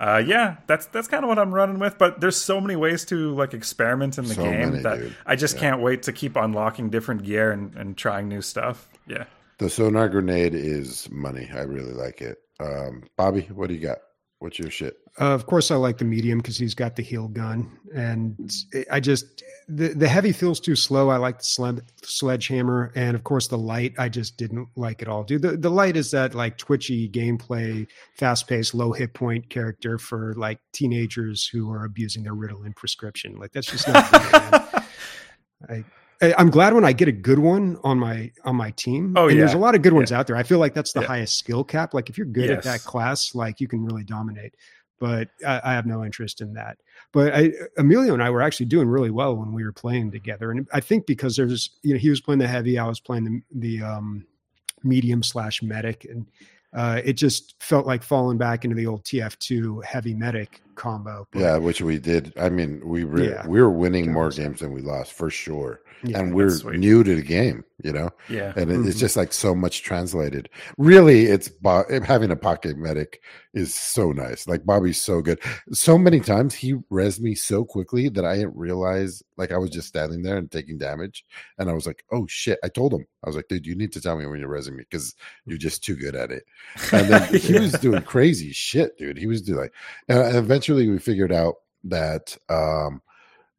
uh, 0.00 0.22
yeah, 0.26 0.56
that's 0.66 0.86
that's 0.86 1.08
kind 1.08 1.24
of 1.24 1.28
what 1.28 1.38
I'm 1.38 1.54
running 1.54 1.78
with. 1.78 1.98
But 1.98 2.20
there's 2.20 2.36
so 2.36 2.60
many 2.60 2.76
ways 2.76 3.04
to 3.06 3.34
like 3.34 3.54
experiment 3.54 4.18
in 4.18 4.24
the 4.24 4.34
so 4.34 4.42
game 4.42 4.70
many, 4.70 4.82
that 4.82 4.98
dude. 4.98 5.16
I 5.24 5.36
just 5.36 5.54
yeah. 5.54 5.60
can't 5.60 5.82
wait 5.82 6.02
to 6.04 6.12
keep 6.12 6.36
unlocking 6.36 6.90
different 6.90 7.22
gear 7.22 7.52
and, 7.52 7.74
and 7.76 7.96
trying 7.96 8.28
new 8.28 8.42
stuff. 8.42 8.88
Yeah, 9.06 9.24
the 9.58 9.70
sonar 9.70 10.08
grenade 10.08 10.54
is 10.54 11.08
money. 11.10 11.48
I 11.52 11.62
really 11.62 11.92
like 11.92 12.20
it. 12.20 12.38
Um, 12.60 13.04
Bobby, 13.16 13.42
what 13.52 13.68
do 13.68 13.74
you 13.74 13.80
got? 13.80 13.98
What's 14.44 14.58
your 14.58 14.70
shit? 14.70 14.98
Uh, 15.18 15.32
of 15.32 15.46
course, 15.46 15.70
I 15.70 15.76
like 15.76 15.96
the 15.96 16.04
medium 16.04 16.36
because 16.36 16.58
he's 16.58 16.74
got 16.74 16.96
the 16.96 17.02
heal 17.02 17.28
gun, 17.28 17.78
and 17.94 18.52
I 18.90 19.00
just 19.00 19.42
the 19.68 19.88
the 19.88 20.06
heavy 20.06 20.32
feels 20.32 20.60
too 20.60 20.76
slow. 20.76 21.08
I 21.08 21.16
like 21.16 21.38
the 21.38 21.44
sled, 21.44 21.80
sledgehammer, 22.02 22.92
and 22.94 23.16
of 23.16 23.24
course 23.24 23.48
the 23.48 23.56
light. 23.56 23.94
I 23.96 24.10
just 24.10 24.36
didn't 24.36 24.68
like 24.76 25.00
it 25.00 25.08
all. 25.08 25.24
Dude, 25.24 25.40
the 25.40 25.56
the 25.56 25.70
light 25.70 25.96
is 25.96 26.10
that 26.10 26.34
like 26.34 26.58
twitchy 26.58 27.08
gameplay, 27.08 27.86
fast 28.18 28.46
paced, 28.46 28.74
low 28.74 28.92
hit 28.92 29.14
point 29.14 29.48
character 29.48 29.96
for 29.96 30.34
like 30.34 30.60
teenagers 30.74 31.46
who 31.46 31.72
are 31.72 31.86
abusing 31.86 32.22
their 32.22 32.34
Ritalin 32.34 32.76
prescription. 32.76 33.36
Like 33.36 33.52
that's 33.52 33.70
just 33.70 33.88
not. 33.88 34.12
good, 34.12 34.84
I 35.70 35.84
I'm 36.32 36.50
glad 36.50 36.74
when 36.74 36.84
I 36.84 36.92
get 36.92 37.08
a 37.08 37.12
good 37.12 37.38
one 37.38 37.78
on 37.84 37.98
my 37.98 38.30
on 38.44 38.56
my 38.56 38.70
team. 38.72 39.14
Oh, 39.16 39.28
and 39.28 39.36
yeah. 39.36 39.40
There's 39.40 39.54
a 39.54 39.58
lot 39.58 39.74
of 39.74 39.82
good 39.82 39.92
ones 39.92 40.10
yeah. 40.10 40.18
out 40.18 40.26
there. 40.26 40.36
I 40.36 40.42
feel 40.42 40.58
like 40.58 40.74
that's 40.74 40.92
the 40.92 41.00
yeah. 41.00 41.06
highest 41.06 41.38
skill 41.38 41.64
cap. 41.64 41.94
Like 41.94 42.08
if 42.08 42.16
you're 42.16 42.26
good 42.26 42.48
yes. 42.50 42.58
at 42.58 42.64
that 42.64 42.80
class, 42.80 43.34
like 43.34 43.60
you 43.60 43.68
can 43.68 43.84
really 43.84 44.04
dominate. 44.04 44.54
But 45.00 45.28
I, 45.46 45.60
I, 45.64 45.72
have 45.72 45.86
no 45.86 46.04
interest 46.04 46.40
in 46.40 46.54
that. 46.54 46.78
But 47.12 47.34
I, 47.34 47.50
Emilio 47.76 48.14
and 48.14 48.22
I 48.22 48.30
were 48.30 48.40
actually 48.40 48.66
doing 48.66 48.88
really 48.88 49.10
well 49.10 49.36
when 49.36 49.52
we 49.52 49.64
were 49.64 49.72
playing 49.72 50.12
together, 50.12 50.52
and 50.52 50.68
I 50.72 50.80
think 50.80 51.06
because 51.06 51.36
there's 51.36 51.70
you 51.82 51.92
know 51.92 51.98
he 51.98 52.10
was 52.10 52.20
playing 52.20 52.38
the 52.38 52.46
heavy, 52.46 52.78
I 52.78 52.86
was 52.86 53.00
playing 53.00 53.24
the 53.24 53.78
the 53.78 53.84
um, 53.84 54.24
medium 54.84 55.22
slash 55.22 55.62
medic, 55.62 56.06
and 56.08 56.26
uh, 56.72 57.00
it 57.04 57.14
just 57.14 57.54
felt 57.60 57.86
like 57.86 58.02
falling 58.02 58.38
back 58.38 58.64
into 58.64 58.76
the 58.76 58.86
old 58.86 59.04
TF2 59.04 59.84
heavy 59.84 60.14
medic 60.14 60.60
combo. 60.74 61.26
But, 61.32 61.40
yeah, 61.40 61.56
which 61.56 61.80
we 61.80 61.98
did. 61.98 62.32
I 62.36 62.48
mean, 62.48 62.80
we 62.84 63.04
were 63.04 63.22
yeah, 63.22 63.46
we 63.46 63.60
were 63.60 63.70
winning 63.70 64.12
more 64.12 64.30
games 64.30 64.60
than 64.60 64.72
we 64.72 64.80
lost 64.80 65.12
for 65.12 65.30
sure 65.30 65.80
yeah, 66.04 66.18
and 66.20 66.34
we're 66.34 66.76
new 66.76 67.02
to 67.02 67.14
the 67.14 67.22
game, 67.22 67.64
you 67.82 67.92
know. 67.92 68.10
Yeah, 68.28 68.52
and 68.56 68.70
it, 68.70 68.74
mm-hmm. 68.74 68.88
it's 68.88 68.98
just 68.98 69.16
like 69.16 69.32
so 69.32 69.54
much 69.54 69.82
translated. 69.82 70.50
Really, 70.76 71.24
it's 71.24 71.50
having 72.04 72.30
a 72.30 72.36
pocket 72.36 72.76
medic 72.76 73.22
is 73.54 73.74
so 73.74 74.12
nice. 74.12 74.46
Like 74.46 74.66
Bobby's 74.66 75.00
so 75.00 75.22
good. 75.22 75.40
So 75.72 75.96
many 75.96 76.20
times 76.20 76.54
he 76.54 76.74
res 76.90 77.20
me 77.20 77.34
so 77.34 77.64
quickly 77.64 78.08
that 78.10 78.24
I 78.24 78.36
didn't 78.36 78.56
realize. 78.56 79.22
Like 79.36 79.50
I 79.50 79.58
was 79.58 79.70
just 79.70 79.88
standing 79.88 80.22
there 80.22 80.36
and 80.36 80.50
taking 80.50 80.78
damage, 80.78 81.24
and 81.58 81.70
I 81.70 81.72
was 81.72 81.86
like, 81.86 82.04
"Oh 82.12 82.26
shit!" 82.28 82.58
I 82.62 82.68
told 82.68 82.92
him, 82.92 83.06
I 83.24 83.28
was 83.28 83.36
like, 83.36 83.48
"Dude, 83.48 83.66
you 83.66 83.74
need 83.74 83.92
to 83.92 84.00
tell 84.00 84.16
me 84.16 84.26
when 84.26 84.40
you're 84.40 84.48
resing 84.48 84.76
me 84.76 84.84
because 84.88 85.14
you're 85.46 85.58
just 85.58 85.82
too 85.82 85.96
good 85.96 86.14
at 86.14 86.30
it." 86.30 86.44
And 86.92 87.08
then 87.08 87.28
yeah. 87.32 87.38
he 87.38 87.58
was 87.58 87.72
doing 87.72 88.02
crazy 88.02 88.52
shit, 88.52 88.96
dude. 88.98 89.18
He 89.18 89.26
was 89.26 89.42
doing 89.42 89.60
like, 89.60 89.72
and 90.08 90.36
eventually 90.36 90.63
we 90.72 90.98
figured 90.98 91.32
out 91.32 91.54
that 91.84 92.36
um 92.48 93.02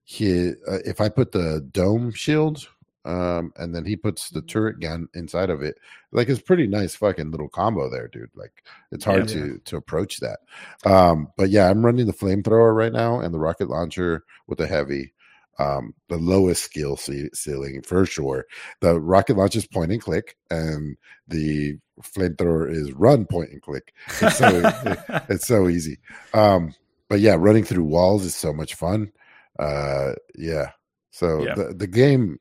he 0.03 0.49
uh, 0.67 0.79
if 0.85 1.01
I 1.01 1.09
put 1.09 1.31
the 1.31 1.67
dome 1.71 2.11
shield 2.11 2.67
um, 3.05 3.53
and 3.57 3.73
then 3.75 3.85
he 3.85 3.95
puts 3.95 4.29
the 4.29 4.41
turret 4.41 4.79
gun 4.79 5.07
inside 5.13 5.51
of 5.51 5.61
it. 5.61 5.77
Like 6.11 6.27
it's 6.27 6.41
pretty 6.41 6.65
nice 6.65 6.95
fucking 6.95 7.29
little 7.29 7.47
combo 7.49 7.87
there, 7.87 8.07
dude. 8.07 8.31
Like 8.35 8.63
it's 8.91 9.05
hard 9.05 9.29
Yeah. 9.29 9.35
to 9.35 9.59
to 9.65 9.77
approach 9.77 10.19
that. 10.21 10.39
Um, 10.85 11.27
but 11.37 11.49
yeah, 11.51 11.69
I'm 11.69 11.85
running 11.85 12.07
the 12.07 12.13
flamethrower 12.13 12.75
right 12.75 12.91
now 12.93 13.19
and 13.19 13.31
the 13.33 13.37
rocket 13.39 13.69
launcher 13.69 14.23
with 14.47 14.57
the 14.57 14.65
heavy. 14.67 15.13
Um, 15.57 15.93
the 16.09 16.17
lowest 16.17 16.63
skill 16.63 16.97
ce- 16.97 17.29
ceiling 17.33 17.81
for 17.83 18.05
sure. 18.05 18.45
The 18.81 18.99
rocket 18.99 19.37
launcher 19.37 19.59
is 19.59 19.67
point 19.67 19.91
and 19.91 20.01
click, 20.01 20.35
and 20.51 20.97
the 21.29 21.77
flamethrower 22.01 22.69
is 22.69 22.91
run 22.91 23.25
point 23.25 23.51
and 23.51 23.61
click. 23.61 23.93
It's 24.19 24.37
so 24.37 24.49
it's 25.29 25.47
so 25.47 25.69
easy. 25.69 25.99
Um, 26.33 26.73
but 27.09 27.19
yeah, 27.19 27.35
running 27.37 27.63
through 27.63 27.83
walls 27.83 28.23
is 28.25 28.35
so 28.35 28.53
much 28.53 28.75
fun. 28.75 29.11
Uh, 29.59 30.13
yeah. 30.35 30.71
So 31.11 31.45
Yeah. 31.45 31.55
the 31.55 31.73
the 31.73 31.87
game, 31.87 32.39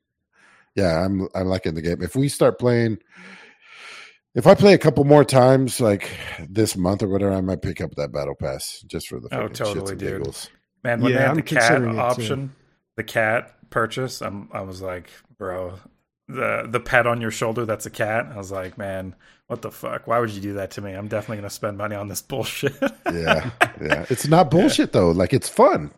yeah, 0.74 1.04
I'm 1.04 1.28
I'm 1.34 1.46
liking 1.46 1.74
the 1.74 1.82
game. 1.82 2.02
If 2.02 2.16
we 2.16 2.28
start 2.28 2.58
playing, 2.58 2.98
if 4.34 4.46
I 4.46 4.54
play 4.54 4.74
a 4.74 4.78
couple 4.78 5.04
more 5.04 5.24
times, 5.24 5.80
like 5.80 6.10
this 6.48 6.76
month 6.76 7.02
or 7.02 7.08
whatever, 7.08 7.32
I 7.32 7.40
might 7.40 7.62
pick 7.62 7.80
up 7.80 7.94
that 7.96 8.12
battle 8.12 8.34
pass 8.34 8.82
just 8.88 9.08
for 9.08 9.20
the 9.20 9.28
Oh, 9.30 9.42
fucking 9.42 9.54
totally, 9.54 9.80
shits 9.80 9.90
and 9.90 10.00
dude. 10.00 10.12
giggles. 10.18 10.50
Man, 10.82 11.00
when 11.00 11.12
Yeah, 11.12 11.18
they 11.18 11.22
had 11.22 11.30
I'm 11.30 11.36
the 11.36 11.42
cat 11.42 11.60
considering 11.60 11.90
it, 11.90 11.96
too. 11.96 12.00
option, 12.00 12.50
the 12.96 13.04
cat 13.04 13.70
purchase, 13.70 14.20
I'm, 14.22 14.48
I 14.52 14.62
was 14.62 14.82
like, 14.82 15.08
bro, 15.38 15.74
the 16.28 16.66
the 16.68 16.80
pet 16.80 17.06
on 17.06 17.20
your 17.20 17.30
shoulder 17.30 17.66
that's 17.66 17.86
a 17.86 17.90
cat. 17.90 18.26
I 18.32 18.36
was 18.36 18.50
like, 18.50 18.78
man, 18.78 19.14
what 19.46 19.62
the 19.62 19.70
fuck? 19.70 20.06
Why 20.06 20.18
would 20.18 20.30
you 20.30 20.40
do 20.40 20.54
that 20.54 20.72
to 20.72 20.80
me? 20.80 20.92
I'm 20.92 21.08
definitely 21.08 21.38
gonna 21.38 21.50
spend 21.50 21.78
money 21.78 21.94
on 21.96 22.08
this 22.08 22.22
bullshit. 22.30 22.74
Yeah, 23.12 23.50
yeah. 23.80 24.06
It's 24.08 24.26
not 24.26 24.50
bullshit 24.50 24.92
though. 24.92 25.10
Like 25.10 25.32
it's 25.32 25.48
fun, 25.48 25.90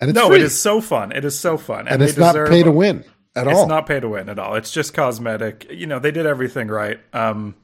and 0.00 0.10
it's 0.10 0.16
no, 0.16 0.28
free. 0.28 0.36
it 0.36 0.42
is 0.42 0.58
so 0.58 0.80
fun. 0.80 1.12
It 1.12 1.24
is 1.24 1.38
so 1.38 1.56
fun, 1.58 1.88
and 1.88 2.00
they 2.00 2.06
it's 2.06 2.16
not 2.16 2.34
pay 2.48 2.62
to 2.62 2.72
win 2.72 3.04
at 3.34 3.46
it's 3.46 3.58
all. 3.58 3.66
not 3.66 3.86
pay 3.86 4.00
to 4.00 4.08
win 4.08 4.28
at 4.28 4.38
all. 4.38 4.54
It's 4.54 4.72
just 4.72 4.94
cosmetic. 4.94 5.66
You 5.70 5.86
know, 5.86 5.98
they 5.98 6.10
did 6.10 6.26
everything 6.26 6.68
right. 6.68 6.98
Um, 7.12 7.54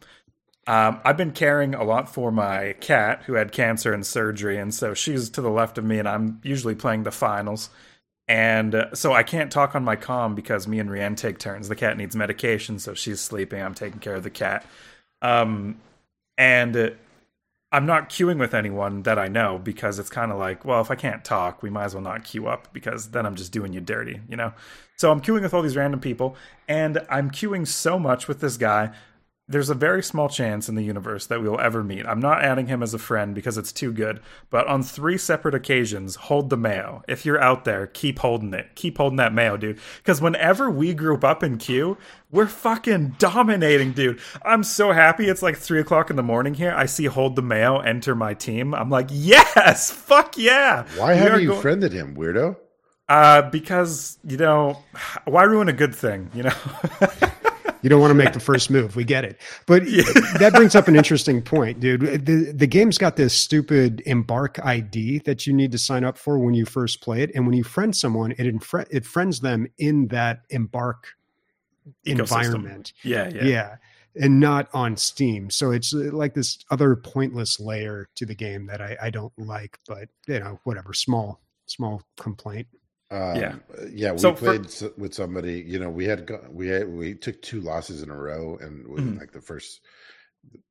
um, 0.67 1.01
I've 1.05 1.17
been 1.17 1.33
caring 1.33 1.75
a 1.75 1.83
lot 1.83 2.13
for 2.13 2.31
my 2.31 2.75
cat 2.81 3.23
who 3.27 3.35
had 3.35 3.51
cancer 3.51 3.93
and 3.93 4.07
surgery, 4.07 4.59
and 4.59 4.73
so 4.73 4.95
she's 4.95 5.31
to 5.31 5.41
the 5.41 5.51
left 5.51 5.79
of 5.79 5.85
me, 5.85 5.99
and 5.99 6.09
I'm 6.09 6.41
usually 6.45 6.75
playing 6.75 7.03
the 7.03 7.11
finals. 7.11 7.71
And 8.29 8.75
uh, 8.75 8.95
so 8.95 9.13
I 9.13 9.23
can't 9.23 9.51
talk 9.51 9.75
on 9.75 9.85
my 9.85 9.97
comm 9.97 10.35
because 10.35 10.69
me 10.69 10.79
and 10.79 10.89
Rianne 10.89 11.17
take 11.17 11.39
turns. 11.39 11.69
The 11.69 11.77
cat 11.77 11.97
needs 11.97 12.15
medication, 12.15 12.79
so 12.79 12.95
she's 12.95 13.21
sleeping. 13.21 13.61
I'm 13.63 13.75
taking 13.75 14.01
care 14.01 14.15
of 14.15 14.23
the 14.23 14.31
cat. 14.31 14.65
Um, 15.21 15.81
and 16.39 16.77
uh, 16.77 16.91
I'm 17.73 17.87
not 17.87 18.11
queuing 18.11 18.39
with 18.39 18.55
anyone 18.55 19.03
that 19.05 19.19
I 19.19 19.29
know 19.29 19.59
because 19.59 19.99
it's 19.99 20.11
kind 20.11 20.31
of 20.31 20.39
like, 20.39 20.65
well, 20.65 20.81
if 20.81 20.91
I 20.91 20.95
can't 20.95 21.25
talk, 21.25 21.63
we 21.63 21.71
might 21.71 21.85
as 21.85 21.95
well 21.95 22.03
not 22.03 22.23
queue 22.23 22.47
up 22.47 22.73
because 22.73 23.11
then 23.11 23.25
I'm 23.25 23.35
just 23.35 23.51
doing 23.51 23.73
you 23.73 23.81
dirty, 23.81 24.21
you 24.29 24.37
know? 24.37 24.53
So 24.97 25.11
I'm 25.11 25.21
queuing 25.21 25.43
with 25.43 25.55
all 25.55 25.63
these 25.63 25.77
random 25.77 25.99
people, 25.99 26.37
and 26.69 27.05
I'm 27.09 27.31
queuing 27.31 27.67
so 27.67 27.99
much 27.99 28.29
with 28.29 28.41
this 28.41 28.57
guy. 28.57 28.93
There's 29.53 29.69
a 29.69 29.75
very 29.75 30.03
small 30.03 30.31
chance 30.31 30.69
in 30.71 30.77
the 30.77 30.83
universe 30.83 31.27
that 31.27 31.43
we 31.43 31.49
will 31.49 31.61
ever 31.61 31.85
meet. 31.85 32.07
I'm 32.07 32.21
not 32.21 32.43
adding 32.43 32.69
him 32.69 32.83
as 32.83 32.95
a 32.95 32.99
friend 32.99 33.35
because 33.35 33.59
it's 33.59 33.71
too 33.71 33.93
good, 33.93 34.21
but 34.49 34.67
on 34.67 34.83
three 34.83 35.19
separate 35.19 35.55
occasions, 35.55 36.15
hold 36.17 36.49
the 36.49 36.57
mayo. 36.57 37.03
If 37.07 37.27
you're 37.27 37.41
out 37.41 37.67
there, 37.67 37.87
keep 37.87 38.21
holding 38.21 38.55
it. 38.55 38.75
Keep 38.77 38.97
holding 38.97 39.19
that 39.19 39.35
mayo, 39.35 39.59
dude. 39.59 39.79
Because 39.99 40.23
whenever 40.23 40.71
we 40.71 40.95
group 40.95 41.23
up 41.23 41.43
in 41.43 41.59
queue, 41.59 41.99
we're 42.31 42.47
fucking 42.47 43.17
dominating, 43.19 43.93
dude. 43.93 44.21
I'm 44.43 44.65
so 44.65 44.93
happy. 44.93 45.29
It's 45.29 45.43
like 45.43 45.59
three 45.59 45.81
o'clock 45.81 46.09
in 46.09 46.17
the 46.17 46.23
morning 46.23 46.55
here. 46.55 46.73
I 46.75 46.87
see 46.87 47.05
Hold 47.05 47.37
the 47.37 47.43
Mayo 47.43 47.79
enter 47.79 48.15
my 48.15 48.33
team. 48.33 48.75
I'm 48.75 48.89
like, 48.89 49.09
yes, 49.11 49.91
fuck 49.93 50.39
yeah. 50.39 50.87
Why 50.97 51.13
have 51.13 51.35
are 51.35 51.41
you 51.41 51.49
go- 51.49 51.61
friended 51.61 51.93
him, 51.93 52.17
weirdo? 52.17 52.57
Uh, 53.07 53.43
because 53.51 54.17
you 54.27 54.39
know, 54.39 54.79
why 55.27 55.43
ruin 55.43 55.69
a 55.69 55.75
good 55.75 55.95
thing? 55.95 56.31
You 56.33 56.45
know. 56.45 56.55
You 57.83 57.89
don't 57.89 58.01
want 58.01 58.11
to 58.13 58.15
make 58.15 58.33
the 58.33 58.41
first 58.41 58.71
move. 58.77 58.97
We 58.97 59.05
get 59.05 59.25
it. 59.25 59.41
But 59.67 59.85
that 60.39 60.53
brings 60.55 60.75
up 60.75 60.89
an 60.89 60.97
interesting 60.97 61.43
point, 61.43 61.81
dude. 61.81 62.25
The 62.27 62.53
the 62.53 62.67
game's 62.67 62.97
got 62.99 63.17
this 63.17 63.35
stupid 63.35 64.03
embark 64.07 64.65
ID 64.65 65.19
that 65.21 65.47
you 65.47 65.53
need 65.53 65.73
to 65.73 65.79
sign 65.79 66.05
up 66.05 66.17
for 66.17 66.39
when 66.39 66.55
you 66.55 66.65
first 66.65 67.01
play 67.01 67.23
it, 67.23 67.31
and 67.35 67.47
when 67.47 67.55
you 67.57 67.65
friend 67.65 67.95
someone, 67.95 68.33
it 68.33 68.39
infre- 68.47 68.87
it 68.91 69.05
friends 69.05 69.41
them 69.41 69.67
in 69.79 70.09
that 70.09 70.43
embark 70.51 71.09
Ecosystem. 72.07 72.21
environment. 72.21 72.93
yeah, 73.03 73.29
yeah, 73.35 73.45
Yeah. 73.45 73.77
And 74.15 74.39
not 74.41 74.69
on 74.75 74.97
Steam. 74.97 75.49
So 75.51 75.71
it's 75.71 75.95
uh, 75.95 76.11
like 76.13 76.35
this 76.35 76.59
other 76.71 76.95
pointless 76.95 77.59
layer 77.59 78.09
to 78.17 78.27
the 78.27 78.35
game 78.35 78.67
that 78.67 78.81
I, 78.83 78.97
I 79.03 79.11
don't 79.11 79.33
like, 79.39 79.79
but 79.89 80.09
you 80.27 80.39
know, 80.39 80.61
whatever, 80.65 80.93
small, 80.93 81.41
small 81.67 82.03
complaint. 82.21 82.67
Um, 83.13 83.37
Yeah. 83.37 83.55
yeah. 83.93 84.13
We 84.13 84.19
So 84.19 84.33
played 84.33 84.65
s 84.67 84.83
with 84.97 85.15
somebody. 85.15 85.63
You 85.67 85.79
know, 85.79 85.91
we 85.91 86.05
had 86.07 86.29
we 86.51 86.69
had, 86.69 86.89
we 86.89 87.15
took 87.15 87.41
two 87.43 87.61
losses 87.61 88.03
in 88.03 88.11
a 88.11 88.17
row, 88.17 88.59
and 88.61 88.87
we, 88.89 89.01
Mhm. 89.01 89.21
like 89.21 89.33
the 89.33 89.41
first. 89.41 89.81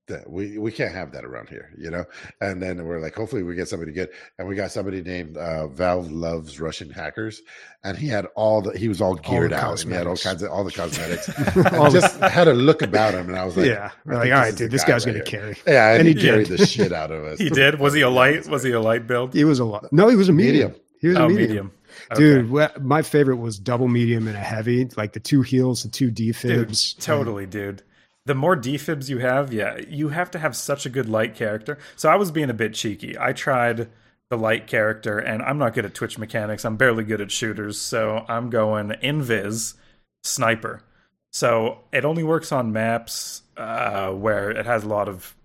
That 0.07 0.29
we 0.29 0.57
we 0.57 0.71
can't 0.73 0.93
have 0.93 1.13
that 1.13 1.23
around 1.23 1.47
here, 1.47 1.69
you 1.77 1.89
know. 1.89 2.03
And 2.41 2.61
then 2.61 2.83
we're 2.83 2.99
like, 2.99 3.15
hopefully, 3.15 3.43
we 3.43 3.55
get 3.55 3.69
somebody 3.69 3.93
good. 3.93 4.09
And 4.37 4.45
we 4.45 4.55
got 4.55 4.71
somebody 4.71 5.01
named 5.01 5.37
uh, 5.37 5.67
Valve 5.67 6.11
loves 6.11 6.59
Russian 6.59 6.89
hackers, 6.89 7.41
and 7.81 7.97
he 7.97 8.07
had 8.09 8.25
all 8.35 8.61
the 8.61 8.77
he 8.77 8.89
was 8.89 8.99
all 8.99 9.15
geared 9.15 9.51
the 9.51 9.55
out, 9.63 9.81
and 9.81 9.91
he 9.91 9.97
had 9.97 10.07
all 10.07 10.17
kinds 10.17 10.43
of 10.43 10.51
all 10.51 10.65
the 10.65 10.71
cosmetics. 10.71 11.29
All 11.73 11.83
I 11.85 11.89
the- 11.89 12.01
just 12.01 12.19
had 12.19 12.49
a 12.49 12.53
look 12.53 12.81
about 12.81 13.13
him, 13.13 13.29
and 13.29 13.37
I 13.37 13.45
was 13.45 13.55
like, 13.55 13.67
yeah. 13.67 13.91
I 14.05 14.09
like, 14.09 14.17
all 14.17 14.23
this 14.23 14.31
right, 14.31 14.47
is 14.49 14.53
the 14.55 14.63
dude, 14.65 14.71
this 14.71 14.83
guy 14.83 14.91
guy's 14.93 15.05
right 15.05 15.13
going 15.13 15.23
to 15.25 15.31
here. 15.31 15.39
carry. 15.53 15.57
Yeah, 15.75 15.89
and, 15.91 15.99
And 15.99 16.07
he, 16.09 16.13
he 16.15 16.21
carried 16.27 16.47
the 16.47 16.65
shit 16.65 16.91
out 16.91 17.11
of 17.11 17.23
us. 17.31 17.39
He 17.39 17.49
did. 17.49 17.79
Was 17.79 17.93
he 17.93 18.01
a 18.01 18.09
light? 18.09 18.47
Was 18.49 18.63
he 18.63 18.71
a 18.71 18.81
light 18.81 19.07
build? 19.07 19.33
He 19.33 19.45
was 19.45 19.59
a 19.59 19.65
lot. 19.65 19.93
No, 19.93 20.09
he 20.09 20.17
was 20.17 20.27
a 20.27 20.33
medium. 20.33 20.71
Medium. 20.71 20.81
He 20.99 21.07
was 21.07 21.17
Oh, 21.17 21.25
a 21.25 21.29
medium. 21.29 21.47
medium. 21.47 21.71
Dude, 22.16 22.49
wha- 22.49 22.72
my 22.80 23.02
favorite 23.02 23.38
was 23.38 23.58
double 23.60 23.88
medium 23.88 24.28
and 24.28 24.36
a 24.36 24.39
heavy, 24.41 24.88
like 24.97 25.14
the 25.14 25.20
two 25.20 25.41
heels 25.41 25.84
the 25.84 25.89
two 25.89 26.12
Dude, 26.12 26.36
defibs. 26.36 26.99
totally, 27.04 27.45
dude. 27.45 27.84
The 28.26 28.36
more 28.36 28.56
defibs 28.56 29.10
you 29.10 29.18
have, 29.20 29.52
yeah, 29.52 29.80
you 29.89 30.10
have 30.10 30.30
to 30.32 30.39
have 30.39 30.56
such 30.56 30.86
a 30.86 30.89
good 30.89 31.10
light 31.10 31.36
character. 31.36 31.80
So 31.95 32.08
I 32.10 32.16
was 32.16 32.30
being 32.32 32.49
a 32.49 32.54
bit 32.54 32.74
cheeky. 32.74 33.18
I 33.20 33.34
tried 33.34 33.89
the 34.30 34.38
light 34.38 34.68
character, 34.68 35.18
and 35.18 35.41
I'm 35.41 35.58
not 35.58 35.74
good 35.74 35.86
at 35.86 35.93
Twitch 35.93 36.18
mechanics. 36.18 36.64
I'm 36.64 36.78
barely 36.78 37.04
good 37.04 37.20
at 37.20 37.32
shooters, 37.32 37.80
so 37.82 38.24
I'm 38.30 38.49
going 38.49 38.89
invis 39.04 39.74
sniper. 40.24 40.82
So 41.32 41.80
it 41.91 42.06
only 42.06 42.24
works 42.24 42.52
on 42.52 42.72
maps 42.72 43.41
uh, 43.58 44.12
where 44.12 44.52
it 44.52 44.66
has 44.66 44.84
a 44.84 44.88
lot 44.88 45.08
of 45.10 45.36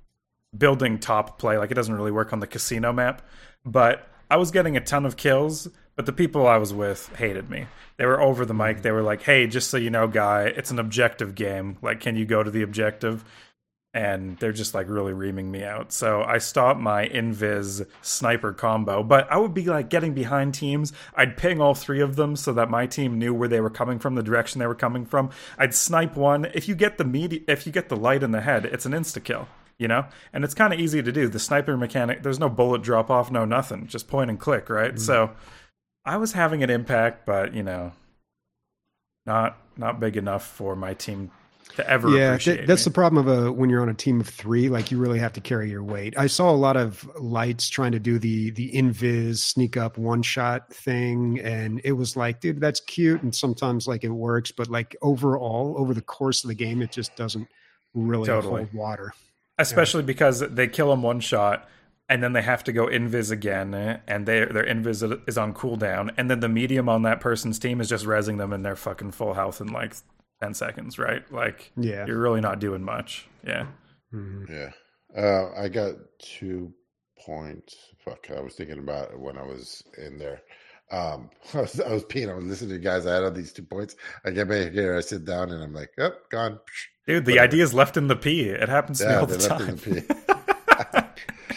building 0.57 0.99
top 0.99 1.39
play. 1.39 1.59
Like 1.59 1.71
it 1.71 1.75
doesn't 1.75 1.95
really 1.95 2.11
work 2.13 2.33
on 2.33 2.41
the 2.41 2.47
casino 2.47 2.93
map. 2.93 3.23
But 3.65 4.07
I 4.31 4.37
was 4.37 4.51
getting 4.51 4.77
a 4.77 4.81
ton 4.81 5.07
of 5.07 5.17
kills, 5.17 5.69
but 5.97 6.07
the 6.07 6.13
people 6.13 6.47
I 6.47 6.59
was 6.59 6.73
with 6.73 7.15
hated 7.17 7.51
me. 7.51 7.67
They 7.97 8.05
were 8.05 8.21
over 8.21 8.45
the 8.45 8.55
mic. 8.55 8.83
They 8.83 8.93
were 8.93 9.03
like, 9.03 9.23
"Hey, 9.23 9.47
just 9.47 9.71
so 9.71 9.79
you 9.79 9.91
know, 9.91 10.07
guy, 10.07 10.45
it's 10.45 10.71
an 10.71 10.79
objective 10.79 11.35
game. 11.35 11.79
Like, 11.83 12.01
can 12.01 12.17
you 12.17 12.27
go 12.27 12.43
to 12.43 12.51
the 12.51 12.63
objective?" 12.63 13.25
And 13.95 14.37
they're 14.39 14.53
just 14.53 14.75
like 14.75 14.91
really 14.91 15.15
reaming 15.15 15.51
me 15.51 15.65
out. 15.65 15.91
So 15.91 16.23
I 16.23 16.37
stopped 16.37 16.79
my 16.79 17.09
invis 17.09 17.87
sniper 18.03 18.53
combo, 18.53 19.03
but 19.03 19.27
I 19.33 19.39
would 19.39 19.55
be 19.55 19.65
like 19.65 19.89
getting 19.89 20.13
behind 20.13 20.53
teams. 20.53 20.93
I'd 21.15 21.39
ping 21.39 21.63
all 21.63 21.75
three 21.75 22.03
of 22.03 22.17
them 22.17 22.37
so 22.37 22.53
that 22.53 22.69
my 22.69 22.87
team 22.87 23.19
knew 23.19 23.33
where 23.33 23.49
they 23.49 23.63
were 23.63 23.71
coming 23.71 23.99
from, 23.99 24.15
the 24.15 24.23
direction 24.23 24.59
they 24.59 24.67
were 24.67 24.75
coming 24.75 25.07
from. 25.07 25.31
I'd 25.57 25.75
snipe 25.75 26.15
one. 26.15 26.45
If 26.53 26.69
you 26.69 26.75
get 26.75 26.99
the 26.99 27.05
medi- 27.05 27.45
if 27.49 27.65
you 27.65 27.73
get 27.73 27.89
the 27.89 27.97
light 27.97 28.23
in 28.23 28.33
the 28.33 28.43
head, 28.43 28.67
it's 28.67 28.85
an 28.85 28.93
insta 28.93 29.25
kill 29.25 29.49
you 29.79 29.89
know 29.89 30.07
and 30.33 30.43
it's 30.43 30.55
kind 30.55 30.73
of 30.73 30.81
easy 30.81 31.03
to 31.03 31.13
do 31.13 31.29
the 31.29 31.39
sniper 31.39 31.77
mechanic 31.77 32.23
there's 32.23 32.39
no 32.39 32.49
bullet 32.49 32.83
drop 32.83 33.11
off 33.11 33.31
no 33.31 33.45
nothing 33.45 33.87
just 33.87 34.09
point 34.09 34.31
and 34.31 34.41
click 34.41 34.71
right 34.71 34.95
mm-hmm. 34.95 34.99
so 34.99 35.31
i 36.07 36.17
was 36.17 36.33
having 36.33 36.63
an 36.63 36.71
impact 36.71 37.27
but 37.27 37.53
you 37.53 37.63
know 37.63 37.93
not 39.27 39.59
not 39.77 40.01
big 40.01 40.17
enough 40.17 40.47
for 40.47 40.75
my 40.77 40.95
team 40.95 41.31
to 41.75 41.91
ever 41.91 42.09
yeah, 42.17 42.29
appreciate 42.29 42.57
th- 42.59 42.69
that's 42.69 42.87
me. 42.87 42.91
the 42.91 42.95
problem 42.95 43.27
of 43.29 43.45
a 43.45 43.53
when 43.53 43.69
you're 43.69 43.83
on 43.83 43.89
a 43.89 43.95
team 43.95 44.21
of 44.21 44.29
three. 44.29 44.69
Like 44.69 44.93
you 44.93 44.99
really 44.99 45.19
have 45.19 45.33
to 45.33 45.41
carry 45.41 45.69
your 45.69 45.83
weight. 45.83 46.17
I 46.17 46.29
saw 46.29 46.51
a 46.51 46.55
lot 46.57 46.77
of 46.77 47.05
lights 47.21 47.69
trying 47.69 47.93
to 47.93 47.99
do 47.99 48.19
the 48.21 48.51
the 48.53 48.71
invis 48.73 49.39
sneak 49.39 49.77
up 49.77 49.99
one 49.99 50.23
shot 50.23 50.73
thing, 50.73 51.41
and 51.41 51.81
it 51.83 51.93
was 51.93 52.17
like, 52.17 52.41
dude, 52.41 52.61
that's 52.61 52.81
cute, 52.81 53.23
and 53.23 53.35
sometimes 53.35 53.89
like 53.89 54.05
it 54.05 54.11
works, 54.11 54.53
but 54.53 54.71
like 54.71 54.97
overall, 55.03 55.75
over 55.77 55.93
the 55.93 56.01
course 56.03 56.45
of 56.45 56.49
the 56.49 56.55
game, 56.55 56.83
it 56.83 56.93
just 56.93 57.17
doesn't 57.17 57.49
really 57.95 58.27
Totally. 58.27 58.63
hold 58.63 58.73
water. 58.73 59.13
especially 59.59 60.05
because 60.05 60.41
they 60.41 60.69
kill 60.69 60.93
him 60.93 61.03
one 61.03 61.19
shot 61.19 61.69
and 62.09 62.23
then 62.23 62.33
they 62.33 62.43
have 62.43 62.63
to 62.65 62.73
go 62.73 62.87
invis 62.87 63.31
again 63.31 63.75
and 64.07 64.27
they, 64.27 64.41
their 64.45 64.65
invis 64.65 65.21
is 65.29 65.37
on 65.39 65.53
cooldown 65.55 66.13
and 66.17 66.31
then 66.31 66.41
the 66.41 66.49
medium 66.49 66.89
on 66.89 67.03
that 67.03 67.21
person's 67.21 67.59
team 67.59 67.81
is 67.81 67.89
just 67.89 68.05
resing 68.05 68.39
them 68.39 68.53
in 68.53 68.63
their 68.63 68.77
fucking 68.77 69.11
full 69.13 69.35
health 69.35 69.61
in 69.61 69.69
like 69.69 69.95
10 70.43 70.55
seconds 70.55 70.99
right 70.99 71.31
like 71.33 71.73
Yeah. 71.77 72.07
you're 72.07 72.21
really 72.21 72.41
not 72.41 72.59
doing 72.61 72.83
much 72.85 73.27
yeah 73.47 73.67
Mhm. 74.15 74.49
Yeah. 74.49 74.71
Uh, 75.21 75.51
I 75.61 75.69
got 75.69 75.95
two 76.21 76.73
points. 77.25 77.75
Fuck, 78.05 78.29
I 78.37 78.41
was 78.41 78.55
thinking 78.55 78.79
about 78.79 79.11
it 79.11 79.19
when 79.19 79.37
I 79.37 79.43
was 79.43 79.83
in 79.99 80.17
there. 80.19 80.43
Um, 80.93 81.31
I 81.55 81.63
was, 81.63 81.81
I 81.81 81.93
was 81.93 82.05
peeing. 82.05 82.31
I 82.31 82.35
was 82.35 82.45
listening 82.45 82.71
to 82.71 82.77
you 82.77 82.83
guys. 82.83 83.07
I 83.07 83.15
had 83.15 83.25
all 83.25 83.31
these 83.33 83.53
two 83.53 83.63
points. 83.65 83.97
I 84.25 84.31
get 84.31 84.49
back 84.49 84.73
here. 84.73 84.97
I 84.97 85.01
sit 85.01 85.25
down 85.25 85.51
and 85.51 85.63
I'm 85.63 85.75
like, 85.75 85.91
oh, 85.99 86.13
gone. 86.31 86.61
Dude, 87.07 87.25
the 87.25 87.33
Whatever. 87.33 87.45
idea 87.45 87.65
is 87.65 87.75
left 87.75 87.97
in 87.97 88.07
the 88.09 88.17
pee. 88.17 88.43
It 88.49 88.69
happens 88.69 88.99
to 89.01 89.09
me 89.09 89.15
all 89.15 89.27
they 89.27 89.37
the 89.37 89.49
left 89.49 89.85
time. 89.85 90.56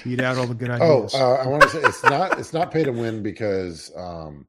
in 0.05 0.11
the 0.11 0.15
pee. 0.17 0.21
Eat 0.21 0.21
out 0.21 0.37
all 0.37 0.47
the 0.47 0.55
good 0.55 0.69
Oh, 0.69 0.97
ideas. 0.97 1.13
uh, 1.15 1.33
I 1.35 1.47
want 1.47 1.63
to 1.63 1.69
say 1.69 1.79
it's 1.79 2.03
not 2.03 2.39
it's 2.39 2.53
not 2.53 2.71
pay 2.71 2.83
to 2.83 2.91
win 2.91 3.21
because 3.23 3.91
um, 3.95 4.47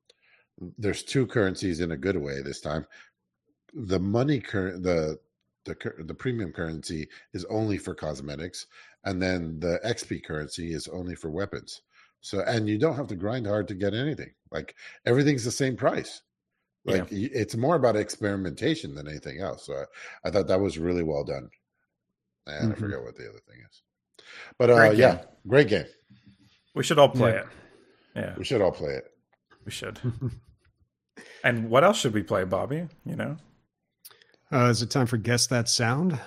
there's 0.79 1.03
two 1.03 1.27
currencies 1.27 1.81
in 1.81 1.93
a 1.93 1.97
good 1.97 2.17
way 2.17 2.43
this 2.43 2.61
time. 2.61 2.87
the 3.75 4.01
money 4.01 4.41
current 4.41 4.83
the 4.83 5.19
the 5.65 5.75
cur- 5.75 6.03
the 6.05 6.15
premium 6.15 6.53
currency 6.53 7.07
is 7.35 7.45
only 7.47 7.79
for 7.79 7.95
cosmetics, 7.95 8.67
and 9.05 9.21
then 9.23 9.61
the 9.61 9.79
XP 9.85 10.25
currency 10.25 10.73
is 10.73 10.89
only 10.89 11.15
for 11.15 11.31
weapons. 11.31 11.83
So 12.23 12.41
and 12.47 12.69
you 12.69 12.79
don't 12.79 12.97
have 12.97 13.07
to 13.09 13.15
grind 13.17 13.47
hard 13.47 13.69
to 13.69 13.75
get 13.75 13.95
anything. 13.95 14.33
Like 14.51 14.75
everything's 15.07 15.45
the 15.45 15.51
same 15.51 15.77
price. 15.77 16.23
Like 16.87 17.11
y 17.11 17.29
it's 17.33 17.57
more 17.57 17.77
about 17.77 17.97
experimentation 17.97 18.95
than 18.95 19.07
anything 19.07 19.41
else. 19.41 19.67
So 19.67 19.75
I, 19.75 20.29
I 20.29 20.31
thought 20.31 20.49
that 20.49 20.61
was 20.61 20.79
really 20.79 21.03
well 21.05 21.25
done. 21.25 21.49
And 22.47 22.73
I 22.73 22.75
Mhm. 22.75 22.79
forget 22.79 23.03
what 23.03 23.17
the 23.17 23.29
other 23.29 23.41
thing 23.47 23.59
is. 23.71 23.83
But 24.59 24.71
uh 24.71 24.77
Great 24.77 24.99
yeah, 24.99 25.23
great 25.47 25.69
game. 25.69 25.87
We 26.75 26.83
should 26.85 26.99
all 26.99 27.09
play 27.09 27.33
Yeah. 27.33 27.41
it. 27.41 27.47
Yeah, 28.17 28.35
We 28.37 28.45
should 28.45 28.61
all 28.61 28.73
play 28.73 28.93
it. 28.95 29.05
we 29.65 29.71
should. 29.73 29.99
and 31.45 31.71
what 31.71 31.85
else 31.85 31.99
should 32.01 32.13
we 32.15 32.23
play, 32.23 32.45
Bobby? 32.45 32.87
You 33.05 33.17
know? 33.17 33.37
Uh, 34.53 34.67
is 34.67 34.83
it 34.83 34.91
time 34.91 35.07
for 35.07 35.17
guess 35.17 35.47
that 35.49 35.69
sound? 35.69 36.19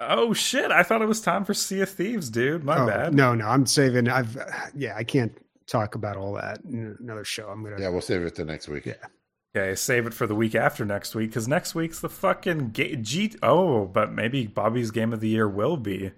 Oh 0.00 0.32
shit! 0.32 0.70
I 0.72 0.82
thought 0.82 1.02
it 1.02 1.06
was 1.08 1.20
time 1.20 1.44
for 1.44 1.54
Sea 1.54 1.82
of 1.82 1.90
Thieves, 1.90 2.28
dude. 2.30 2.64
My 2.64 2.78
Oh, 2.78 2.86
bad. 2.86 3.14
No, 3.14 3.34
no, 3.34 3.46
I'm 3.46 3.66
saving. 3.66 4.08
I've 4.08 4.36
yeah, 4.74 4.94
I 4.96 5.04
can't 5.04 5.36
talk 5.66 5.94
about 5.94 6.16
all 6.16 6.32
that 6.34 6.60
in 6.64 6.96
another 6.98 7.24
show. 7.24 7.46
I'm 7.48 7.62
gonna 7.62 7.78
Yeah, 7.78 7.88
we'll 7.90 8.00
save 8.00 8.22
it 8.22 8.34
to 8.36 8.44
next 8.44 8.68
week. 8.68 8.86
Yeah. 8.86 8.94
Okay, 9.54 9.74
save 9.74 10.06
it 10.06 10.14
for 10.14 10.26
the 10.26 10.34
week 10.34 10.54
after 10.54 10.84
next 10.84 11.14
week 11.14 11.28
because 11.30 11.46
next 11.46 11.74
week's 11.74 12.00
the 12.00 12.08
fucking 12.08 12.70
ga- 12.70 12.96
G. 12.96 13.34
Oh, 13.42 13.84
but 13.84 14.10
maybe 14.12 14.46
Bobby's 14.46 14.90
game 14.90 15.12
of 15.12 15.20
the 15.20 15.28
year 15.28 15.46
will 15.48 15.76
be. 15.76 16.10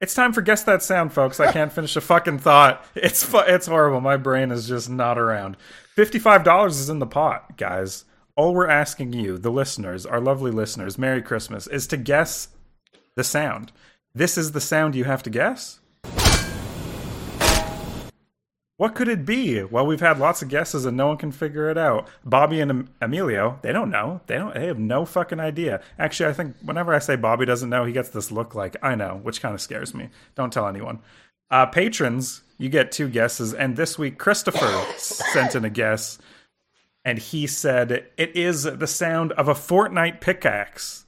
It's 0.00 0.14
time 0.14 0.32
for 0.32 0.42
guess 0.42 0.62
that 0.64 0.82
sound, 0.82 1.12
folks. 1.12 1.40
I 1.40 1.50
can't 1.52 1.72
finish 1.72 1.96
a 1.96 2.00
fucking 2.00 2.38
thought. 2.38 2.84
It's 2.94 3.24
fu- 3.24 3.38
it's 3.38 3.66
horrible. 3.66 4.00
My 4.00 4.16
brain 4.16 4.50
is 4.50 4.68
just 4.68 4.88
not 4.88 5.18
around. 5.18 5.56
Fifty 5.96 6.18
five 6.18 6.44
dollars 6.44 6.78
is 6.78 6.88
in 6.88 6.98
the 7.00 7.06
pot, 7.06 7.56
guys. 7.56 8.04
All 8.36 8.54
we're 8.54 8.68
asking 8.68 9.12
you, 9.12 9.36
the 9.36 9.50
listeners, 9.50 10.06
our 10.06 10.20
lovely 10.20 10.52
listeners, 10.52 10.96
Merry 10.96 11.20
Christmas, 11.22 11.66
is 11.66 11.88
to 11.88 11.96
guess 11.96 12.48
the 13.16 13.24
sound. 13.24 13.72
This 14.14 14.38
is 14.38 14.52
the 14.52 14.60
sound 14.60 14.94
you 14.94 15.04
have 15.04 15.24
to 15.24 15.30
guess. 15.30 15.80
What 18.78 18.94
could 18.94 19.08
it 19.08 19.26
be? 19.26 19.64
Well, 19.64 19.84
we've 19.84 20.00
had 20.00 20.20
lots 20.20 20.40
of 20.40 20.48
guesses 20.48 20.86
and 20.86 20.96
no 20.96 21.08
one 21.08 21.16
can 21.16 21.32
figure 21.32 21.68
it 21.68 21.76
out. 21.76 22.08
Bobby 22.24 22.60
and 22.60 22.70
Em- 22.70 22.88
Emilio, 23.02 23.58
they 23.60 23.72
don't 23.72 23.90
know. 23.90 24.20
They 24.28 24.36
don't. 24.36 24.54
They 24.54 24.68
have 24.68 24.78
no 24.78 25.04
fucking 25.04 25.40
idea. 25.40 25.82
Actually, 25.98 26.28
I 26.28 26.32
think 26.32 26.54
whenever 26.62 26.94
I 26.94 27.00
say 27.00 27.16
Bobby 27.16 27.44
doesn't 27.44 27.68
know, 27.68 27.84
he 27.84 27.92
gets 27.92 28.10
this 28.10 28.30
look 28.30 28.54
like 28.54 28.76
I 28.80 28.94
know, 28.94 29.18
which 29.20 29.42
kind 29.42 29.52
of 29.52 29.60
scares 29.60 29.94
me. 29.94 30.10
Don't 30.36 30.52
tell 30.52 30.68
anyone. 30.68 31.00
Uh, 31.50 31.66
patrons, 31.66 32.42
you 32.56 32.68
get 32.68 32.92
two 32.92 33.08
guesses, 33.08 33.52
and 33.52 33.74
this 33.76 33.98
week 33.98 34.16
Christopher 34.16 34.84
sent 34.96 35.56
in 35.56 35.64
a 35.64 35.70
guess, 35.70 36.18
and 37.04 37.18
he 37.18 37.48
said 37.48 37.90
it 38.16 38.36
is 38.36 38.62
the 38.62 38.86
sound 38.86 39.32
of 39.32 39.48
a 39.48 39.54
Fortnite 39.54 40.20
pickaxe. 40.20 41.04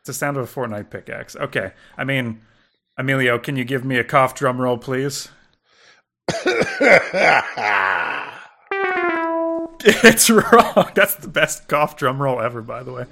It's 0.00 0.08
the 0.08 0.12
sound 0.12 0.38
of 0.38 0.42
a 0.42 0.52
Fortnite 0.52 0.90
pickaxe. 0.90 1.36
Okay, 1.36 1.70
I 1.96 2.02
mean, 2.02 2.40
Emilio, 2.98 3.38
can 3.38 3.54
you 3.54 3.62
give 3.62 3.84
me 3.84 3.96
a 3.96 4.04
cough 4.04 4.34
drum 4.34 4.60
roll, 4.60 4.76
please? 4.76 5.28
It's 9.88 10.30
wrong. 10.30 10.90
That's 10.94 11.14
the 11.16 11.28
best 11.28 11.68
cough 11.68 11.96
drum 11.96 12.20
roll 12.20 12.40
ever, 12.40 12.62
by 12.62 12.82
the 12.82 12.92
way. 12.92 13.04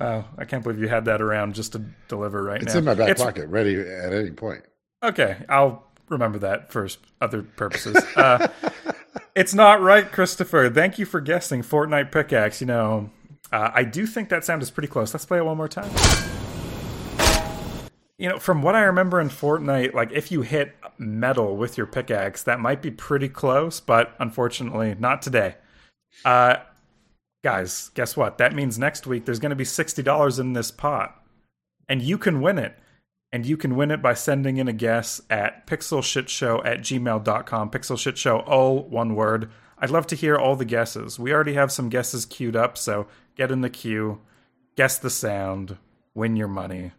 Oh, 0.00 0.24
I 0.38 0.44
can't 0.44 0.62
believe 0.62 0.80
you 0.80 0.88
had 0.88 1.04
that 1.04 1.20
around 1.20 1.54
just 1.54 1.72
to 1.72 1.84
deliver 2.08 2.42
right 2.42 2.62
It's 2.62 2.66
now. 2.66 2.70
It's 2.70 2.78
in 2.78 2.84
my 2.84 2.94
back 2.94 3.10
It's- 3.10 3.24
pocket, 3.24 3.48
ready 3.48 3.78
at 3.78 4.12
any 4.12 4.30
point. 4.30 4.62
Okay, 5.02 5.36
I'll 5.48 5.84
remember 6.08 6.38
that 6.40 6.72
for 6.72 6.88
other 7.20 7.42
purposes. 7.42 7.96
Uh, 8.16 8.48
it's 9.34 9.52
not 9.52 9.82
right, 9.82 10.10
Christopher. 10.10 10.70
Thank 10.70 10.98
you 10.98 11.06
for 11.06 11.20
guessing 11.20 11.62
Fortnite 11.62 12.12
pickaxe. 12.12 12.60
You 12.60 12.68
know, 12.68 13.10
uh, 13.52 13.70
I 13.74 13.84
do 13.84 14.06
think 14.06 14.28
that 14.30 14.44
sound 14.44 14.62
is 14.62 14.70
pretty 14.70 14.88
close. 14.88 15.12
Let's 15.12 15.26
play 15.26 15.38
it 15.38 15.44
one 15.44 15.56
more 15.56 15.68
time. 15.68 15.90
You 18.22 18.28
know, 18.28 18.38
from 18.38 18.62
what 18.62 18.76
I 18.76 18.82
remember 18.82 19.20
in 19.20 19.30
Fortnite, 19.30 19.94
like 19.94 20.12
if 20.12 20.30
you 20.30 20.42
hit 20.42 20.76
metal 20.96 21.56
with 21.56 21.76
your 21.76 21.88
pickaxe, 21.88 22.44
that 22.44 22.60
might 22.60 22.80
be 22.80 22.92
pretty 22.92 23.28
close, 23.28 23.80
but 23.80 24.14
unfortunately, 24.20 24.94
not 24.96 25.22
today. 25.22 25.56
Uh, 26.24 26.58
guys, 27.42 27.90
guess 27.94 28.16
what? 28.16 28.38
That 28.38 28.54
means 28.54 28.78
next 28.78 29.08
week 29.08 29.24
there's 29.24 29.40
going 29.40 29.50
to 29.50 29.56
be 29.56 29.64
$60 29.64 30.38
in 30.38 30.52
this 30.52 30.70
pot, 30.70 31.20
and 31.88 32.00
you 32.00 32.16
can 32.16 32.40
win 32.40 32.58
it. 32.58 32.78
And 33.32 33.44
you 33.44 33.56
can 33.56 33.74
win 33.74 33.90
it 33.90 34.00
by 34.00 34.14
sending 34.14 34.56
in 34.56 34.68
a 34.68 34.72
guess 34.72 35.20
at 35.28 35.66
pixelshitshow 35.66 36.64
at 36.64 36.78
gmail.com. 36.78 37.70
Pixelshitshow, 37.70 38.48
all 38.48 38.84
one 38.84 39.16
word. 39.16 39.50
I'd 39.78 39.90
love 39.90 40.06
to 40.06 40.14
hear 40.14 40.36
all 40.36 40.54
the 40.54 40.64
guesses. 40.64 41.18
We 41.18 41.32
already 41.32 41.54
have 41.54 41.72
some 41.72 41.88
guesses 41.88 42.24
queued 42.24 42.54
up, 42.54 42.78
so 42.78 43.08
get 43.34 43.50
in 43.50 43.62
the 43.62 43.68
queue, 43.68 44.20
guess 44.76 44.96
the 44.96 45.10
sound, 45.10 45.76
win 46.14 46.36
your 46.36 46.46
money. 46.46 46.92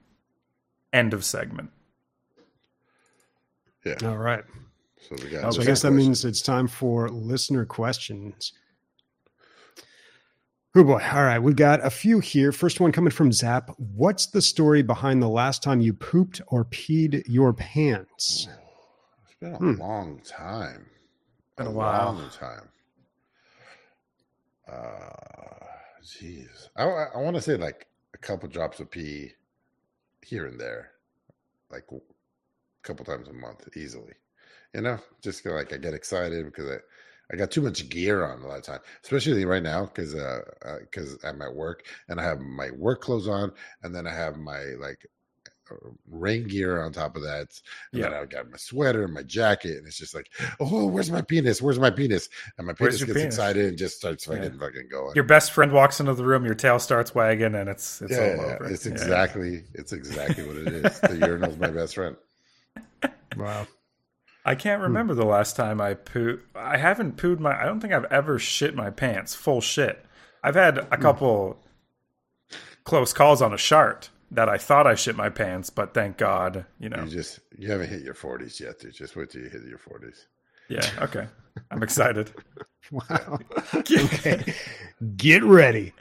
End 0.94 1.14
of 1.14 1.26
segment. 1.26 1.70
Yeah. 3.86 3.96
All 4.04 4.18
right. 4.18 4.44
So 5.02 5.16
we 5.22 5.30
got. 5.30 5.54
So 5.54 5.62
I 5.62 5.66
guess 5.66 5.82
that 5.82 5.92
means 5.92 6.24
it's 6.24 6.42
time 6.42 6.68
for 6.68 7.10
listener 7.10 7.66
questions. 7.66 8.54
Oh 10.76 10.84
boy. 10.84 11.02
All 11.12 11.24
right. 11.24 11.40
We've 11.40 11.56
got 11.56 11.86
a 11.86 11.90
few 11.90 12.20
here. 12.20 12.52
First 12.52 12.80
one 12.80 12.92
coming 12.92 13.12
from 13.12 13.32
Zap. 13.32 13.72
What's 13.78 14.28
the 14.28 14.42
story 14.42 14.82
behind 14.84 15.22
the 15.22 15.28
last 15.30 15.62
time 15.62 15.82
you 15.82 15.94
pooped 15.94 16.42
or 16.48 16.66
peed 16.66 17.24
your 17.28 17.54
pants? 17.54 18.48
it's 19.26 19.36
been 19.42 19.54
a 19.54 19.58
Hmm. 19.58 19.74
long 19.74 20.22
time. 20.26 20.86
Been 21.58 21.68
a 21.68 21.72
while. 21.72 22.14
long 22.14 22.30
time. 22.30 22.70
Uh, 24.68 25.10
jeez, 26.04 26.70
I, 26.78 26.84
I 26.86 27.18
want 27.18 27.36
to 27.36 27.42
say 27.42 27.58
like 27.58 27.86
a 28.14 28.18
couple 28.18 28.48
drops 28.48 28.80
of 28.80 28.90
pee 28.90 29.34
here 30.26 30.46
and 30.46 30.60
there, 30.60 30.92
like 31.72 31.86
a 31.92 31.98
couple 32.84 33.06
times 33.06 33.28
a 33.28 33.34
month, 33.34 33.68
easily. 33.76 34.14
You 34.74 34.82
know, 34.82 35.00
just 35.22 35.46
like 35.46 35.74
I 35.74 35.78
get 35.78 35.94
excited 35.94 36.46
because 36.46 36.70
I. 36.70 36.78
I 37.32 37.38
got 37.38 37.52
too 37.52 37.62
much 37.62 37.90
gear 37.90 38.26
on 38.26 38.42
a 38.42 38.48
lot 38.48 38.58
of 38.58 38.64
time, 38.64 38.82
especially 39.04 39.46
right 39.46 39.64
now 39.64 39.86
because 39.86 40.14
uh, 40.14 40.42
because 40.82 41.18
I'm 41.24 41.42
at 41.42 41.56
work 41.56 41.86
and 42.10 42.20
I 42.20 42.24
have 42.24 42.40
my 42.42 42.70
work 42.72 43.02
clothes 43.02 43.30
on, 43.30 43.54
and 43.82 43.96
then 43.96 44.06
I 44.06 44.14
have 44.14 44.38
my 44.38 44.60
like 44.80 45.00
uh, 45.06 45.13
rain 46.10 46.48
gear 46.48 46.82
on 46.82 46.92
top 46.92 47.16
of 47.16 47.24
that, 47.24 47.60
and 47.92 48.02
Yeah. 48.02 48.10
then 48.10 48.14
I 48.14 48.26
got 48.26 48.50
my 48.50 48.58
sweater 48.58 49.04
and 49.04 49.14
my 49.14 49.24
jacket, 49.24 49.78
and 49.78 49.88
it's 49.88 49.98
just 49.98 50.14
like, 50.14 50.30
oh, 50.60 50.88
where's 50.88 51.12
my 51.12 51.22
penis? 51.22 51.62
Where's 51.62 51.80
my 51.80 51.90
penis? 51.90 52.30
And 52.58 52.68
my 52.68 52.74
penis 52.74 53.00
gets 53.00 53.14
penis? 53.14 53.36
excited 53.36 53.66
and 53.66 53.78
just 53.78 53.98
starts 53.98 54.28
Yeah. 54.28 54.36
fucking 54.36 54.60
fucking 54.60 54.88
going. 54.90 55.16
Your 55.16 55.24
best 55.24 55.52
friend 55.52 55.72
walks 55.72 56.00
into 56.00 56.14
the 56.14 56.26
room, 56.26 56.46
your 56.46 56.56
tail 56.56 56.80
starts 56.80 57.16
wagging, 57.16 57.56
and 57.56 57.70
it's 57.70 58.02
it's 58.02 58.12
yeah, 58.12 58.36
all 58.38 58.46
over. 58.46 58.70
it's 58.70 58.86
exactly 58.86 59.64
it's 59.74 59.94
exactly 59.94 60.46
what 60.46 60.58
it 60.58 60.68
is. 60.68 61.00
the 61.00 61.18
urinal's 61.18 61.58
my 61.58 61.70
best 61.70 61.96
friend. 61.96 62.16
Wow. 63.36 63.66
I 64.46 64.56
can't 64.56 64.80
hmm. 64.80 64.84
remember 64.84 65.14
the 65.14 65.26
last 65.26 65.56
time 65.56 65.82
I 65.82 65.94
poo. 65.96 66.40
I 66.56 66.78
haven't 66.78 67.18
pooed 67.18 67.40
my. 67.40 67.60
I 67.60 67.66
don't 67.66 67.80
think 67.80 67.94
I've 67.94 68.06
ever 68.06 68.40
shit 68.40 68.76
my 68.76 68.90
pants. 68.90 69.36
Full 69.36 69.62
shit. 69.62 70.06
I've 70.44 70.56
had 70.56 70.78
a 70.78 70.84
hmm. 70.84 71.02
couple 71.02 71.64
close 72.84 73.14
calls 73.14 73.42
on 73.42 73.54
a 73.54 73.58
shart 73.58 74.10
that 74.34 74.50
I 74.50 74.58
thought 74.58 74.88
I 74.88 74.96
shit 74.96 75.16
my 75.16 75.30
pants, 75.30 75.70
but 75.70 75.94
thank 75.94 76.18
God, 76.18 76.66
you 76.80 76.90
know. 76.90 77.04
You 77.04 77.10
just 77.10 77.40
you 77.58 77.72
haven't 77.72 77.90
hit 77.90 78.02
your 78.02 78.14
forties 78.14 78.60
yet, 78.60 78.80
dude. 78.80 78.94
Just 78.94 79.16
wait 79.16 79.30
till 79.30 79.42
you 79.42 79.50
hit 79.50 79.64
your 79.64 79.78
forties. 79.78 80.28
Yeah. 80.70 80.90
Okay. 81.00 81.28
I'm 81.72 81.84
excited. 81.84 82.32
Wow. 82.92 83.40
okay. 83.74 84.54
Get 85.16 85.42
ready. 85.42 85.94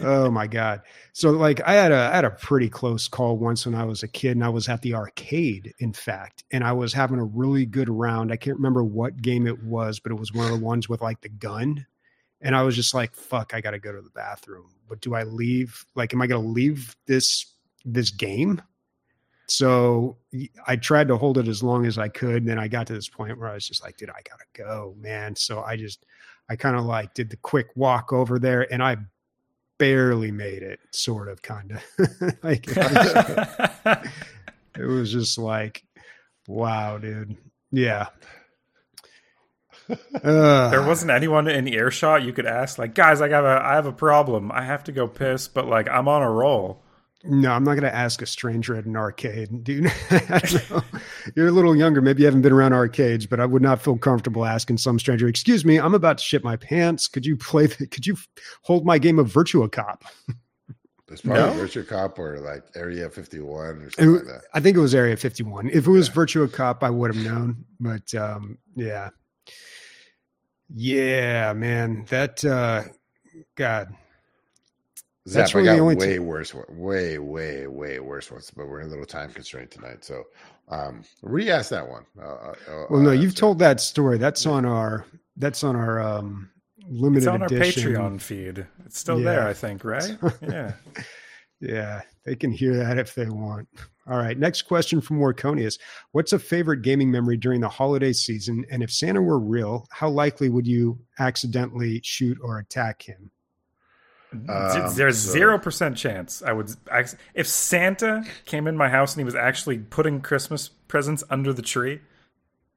Oh 0.00 0.30
my 0.30 0.46
God. 0.46 0.80
So 1.12 1.30
like 1.30 1.60
I 1.60 1.74
had 1.74 1.92
a 1.92 2.08
I 2.10 2.16
had 2.16 2.24
a 2.24 2.30
pretty 2.30 2.70
close 2.70 3.06
call 3.06 3.36
once 3.36 3.66
when 3.66 3.74
I 3.74 3.84
was 3.84 4.02
a 4.02 4.08
kid 4.08 4.30
and 4.30 4.42
I 4.42 4.48
was 4.48 4.66
at 4.70 4.80
the 4.80 4.94
arcade, 4.94 5.74
in 5.78 5.92
fact, 5.92 6.42
and 6.50 6.64
I 6.64 6.72
was 6.72 6.94
having 6.94 7.18
a 7.18 7.24
really 7.24 7.66
good 7.66 7.90
round. 7.90 8.32
I 8.32 8.36
can't 8.36 8.56
remember 8.56 8.82
what 8.82 9.20
game 9.20 9.46
it 9.46 9.62
was, 9.62 10.00
but 10.00 10.10
it 10.10 10.16
was 10.16 10.32
one 10.32 10.50
of 10.50 10.58
the 10.58 10.64
ones 10.64 10.88
with 10.88 11.02
like 11.02 11.20
the 11.20 11.28
gun. 11.28 11.86
And 12.40 12.56
I 12.56 12.62
was 12.62 12.74
just 12.74 12.94
like, 12.94 13.14
fuck, 13.14 13.52
I 13.52 13.60
gotta 13.60 13.78
go 13.78 13.92
to 13.92 14.00
the 14.00 14.10
bathroom. 14.10 14.70
But 14.88 15.02
do 15.02 15.14
I 15.14 15.24
leave? 15.24 15.84
Like, 15.94 16.14
am 16.14 16.22
I 16.22 16.26
gonna 16.26 16.48
leave 16.48 16.96
this 17.06 17.55
this 17.86 18.10
game? 18.10 18.60
So 19.48 20.16
I 20.66 20.76
tried 20.76 21.08
to 21.08 21.16
hold 21.16 21.38
it 21.38 21.48
as 21.48 21.62
long 21.62 21.86
as 21.86 21.98
I 21.98 22.08
could. 22.08 22.36
And 22.36 22.48
then 22.48 22.58
I 22.58 22.68
got 22.68 22.86
to 22.88 22.92
this 22.92 23.08
point 23.08 23.38
where 23.38 23.48
I 23.48 23.54
was 23.54 23.66
just 23.66 23.82
like, 23.82 23.96
dude, 23.96 24.10
I 24.10 24.20
gotta 24.28 24.44
go, 24.54 24.94
man. 24.98 25.36
So 25.36 25.62
I 25.62 25.76
just, 25.76 26.04
I 26.50 26.56
kind 26.56 26.76
of 26.76 26.84
like 26.84 27.14
did 27.14 27.30
the 27.30 27.36
quick 27.36 27.68
walk 27.76 28.12
over 28.12 28.38
there 28.38 28.70
and 28.72 28.82
I 28.82 28.96
barely 29.78 30.32
made 30.32 30.62
it, 30.62 30.80
sort 30.90 31.28
of, 31.28 31.42
kind 31.42 31.72
of. 31.72 31.82
like, 32.42 32.66
it 34.76 34.86
was, 34.86 35.12
just 35.12 35.38
like, 35.38 35.84
wow, 36.48 36.98
dude. 36.98 37.36
Yeah. 37.70 38.06
Uh, 39.88 40.70
there 40.70 40.84
wasn't 40.84 41.10
anyone 41.12 41.46
in 41.46 41.68
earshot 41.68 42.22
you 42.22 42.32
could 42.32 42.46
ask, 42.46 42.78
like, 42.78 42.94
guys, 42.94 43.20
I 43.20 43.28
got 43.28 43.44
a, 43.44 43.64
I 43.64 43.74
have 43.74 43.86
a 43.86 43.92
problem. 43.92 44.50
I 44.50 44.64
have 44.64 44.84
to 44.84 44.92
go 44.92 45.06
piss, 45.06 45.46
but 45.46 45.66
like, 45.66 45.88
I'm 45.88 46.08
on 46.08 46.22
a 46.22 46.30
roll. 46.30 46.82
No, 47.28 47.52
I'm 47.52 47.64
not 47.64 47.72
going 47.74 47.82
to 47.82 47.94
ask 47.94 48.22
a 48.22 48.26
stranger 48.26 48.76
at 48.76 48.84
an 48.84 48.96
arcade. 48.96 49.64
Do 49.64 49.72
you 49.72 49.80
know? 50.70 50.82
You're 51.34 51.48
a 51.48 51.52
little 51.52 51.74
younger. 51.76 52.00
Maybe 52.00 52.20
you 52.22 52.26
haven't 52.26 52.42
been 52.42 52.52
around 52.52 52.72
arcades, 52.72 53.26
but 53.26 53.40
I 53.40 53.46
would 53.46 53.62
not 53.62 53.80
feel 53.82 53.96
comfortable 53.98 54.44
asking 54.44 54.78
some 54.78 54.98
stranger, 54.98 55.26
"Excuse 55.28 55.64
me, 55.64 55.78
I'm 55.78 55.94
about 55.94 56.18
to 56.18 56.24
shit 56.24 56.44
my 56.44 56.56
pants. 56.56 57.08
Could 57.08 57.26
you 57.26 57.36
play? 57.36 57.66
The, 57.66 57.86
could 57.86 58.06
you 58.06 58.16
hold 58.62 58.84
my 58.86 58.98
game 58.98 59.18
of 59.18 59.28
Virtua 59.32 59.70
Cop?" 59.72 60.04
There's 61.08 61.20
probably 61.20 61.56
No? 61.56 61.64
Virtua 61.64 61.86
Cop 61.86 62.18
or 62.18 62.40
like 62.40 62.64
Area 62.74 63.08
51 63.08 63.48
or 63.76 63.90
something 63.90 64.14
like 64.14 64.24
that. 64.24 64.42
I 64.54 64.58
think 64.60 64.76
it 64.76 64.80
was 64.80 64.94
Area 64.94 65.16
51. 65.16 65.68
If 65.68 65.86
it 65.86 65.90
was 65.90 66.08
Yeah. 66.08 66.14
Virtua 66.14 66.52
Cop, 66.52 66.82
I 66.82 66.90
would 66.90 67.14
have 67.14 67.24
known. 67.24 67.64
But 67.78 68.12
um, 68.14 68.58
yeah, 68.74 69.10
yeah, 70.74 71.52
man, 71.52 72.04
that 72.08 72.44
uh, 72.44 72.84
God, 73.54 73.88
That's 73.90 74.00
Zap, 75.28 75.52
really 75.54 75.68
I 75.68 75.72
the 75.72 75.76
got 75.78 75.82
only 75.82 75.96
way 75.96 76.12
t- 76.14 76.18
worse, 76.20 76.54
one- 76.54 76.64
way, 76.70 77.18
way, 77.18 77.66
way 77.66 77.98
worse 78.00 78.30
ones, 78.30 78.50
but 78.54 78.68
we're 78.68 78.80
in 78.80 78.86
a 78.86 78.90
little 78.90 79.04
time 79.06 79.32
constraint 79.32 79.70
tonight. 79.70 80.04
So, 80.04 80.24
um, 80.68 81.02
re-ask 81.22 81.70
that 81.70 81.88
one. 81.88 82.06
Uh, 82.20 82.24
uh, 82.24 82.54
uh, 82.68 82.84
well, 82.90 83.00
no, 83.00 83.10
you've 83.12 83.32
so- 83.32 83.40
told 83.40 83.58
that 83.60 83.80
story. 83.80 84.18
That's 84.18 84.46
on 84.46 84.64
our. 84.64 85.04
That's 85.36 85.64
on 85.64 85.74
our 85.76 86.00
um, 86.00 86.48
limited 86.88 87.24
It's 87.24 87.26
on 87.26 87.42
our. 87.42 87.48
Patreon 87.48 88.20
feed. 88.20 88.66
It's 88.84 88.98
still 88.98 89.18
Yeah. 89.18 89.24
there, 89.24 89.48
I 89.48 89.52
think, 89.52 89.84
right? 89.84 90.16
Yeah. 90.42 90.72
Yeah, 91.58 92.02
they 92.24 92.36
can 92.36 92.50
hear 92.52 92.76
that 92.76 92.98
if 92.98 93.14
they 93.14 93.30
want. 93.30 93.66
All 94.06 94.18
right. 94.18 94.38
Next 94.38 94.62
question 94.62 95.00
from 95.00 95.18
Warconius. 95.18 95.78
What's 96.12 96.34
a 96.34 96.38
favorite 96.38 96.82
gaming 96.82 97.10
memory 97.10 97.38
during 97.38 97.62
the 97.62 97.68
holiday 97.68 98.12
season? 98.12 98.66
And 98.70 98.82
if 98.82 98.92
Santa 98.92 99.22
were 99.22 99.38
real, 99.38 99.86
how 99.90 100.10
likely 100.10 100.50
would 100.50 100.66
you 100.66 100.98
accidentally 101.18 102.02
shoot 102.04 102.36
or 102.42 102.58
attack 102.58 103.00
him? 103.00 103.30
Um, 104.48 104.94
There's 104.94 105.18
so- 105.18 105.32
zero 105.32 105.58
percent 105.58 105.96
chance 105.96 106.42
I 106.42 106.52
would. 106.52 106.70
I, 106.90 107.04
if 107.34 107.46
Santa 107.46 108.24
came 108.44 108.66
in 108.66 108.76
my 108.76 108.88
house 108.88 109.14
and 109.14 109.20
he 109.20 109.24
was 109.24 109.34
actually 109.34 109.78
putting 109.78 110.20
Christmas 110.20 110.68
presents 110.68 111.24
under 111.30 111.52
the 111.52 111.62
tree, 111.62 112.00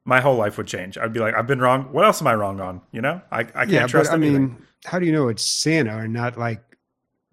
my 0.06 0.22
whole 0.22 0.36
life 0.36 0.58
would 0.58 0.68
change. 0.68 0.98
I'd 0.98 1.14
be 1.14 1.20
like, 1.20 1.36
I've 1.36 1.48
been 1.48 1.60
wrong. 1.60 1.92
What 1.92 2.06
else 2.06 2.22
am 2.22 2.28
I 2.28 2.36
wrong 2.36 2.60
on? 2.60 2.82
You 2.92 3.02
know, 3.02 3.22
I, 3.32 3.40
I 3.40 3.44
can't 3.44 3.70
yeah, 3.70 3.88
trust 3.88 4.10
but 4.10 4.16
I 4.16 4.20
mean, 4.20 4.58
how 4.86 5.00
do 5.00 5.06
you 5.06 5.12
know 5.12 5.28
it's 5.28 5.46
Santa 5.46 5.98
and 5.98 6.14
not 6.14 6.38
like 6.38 6.62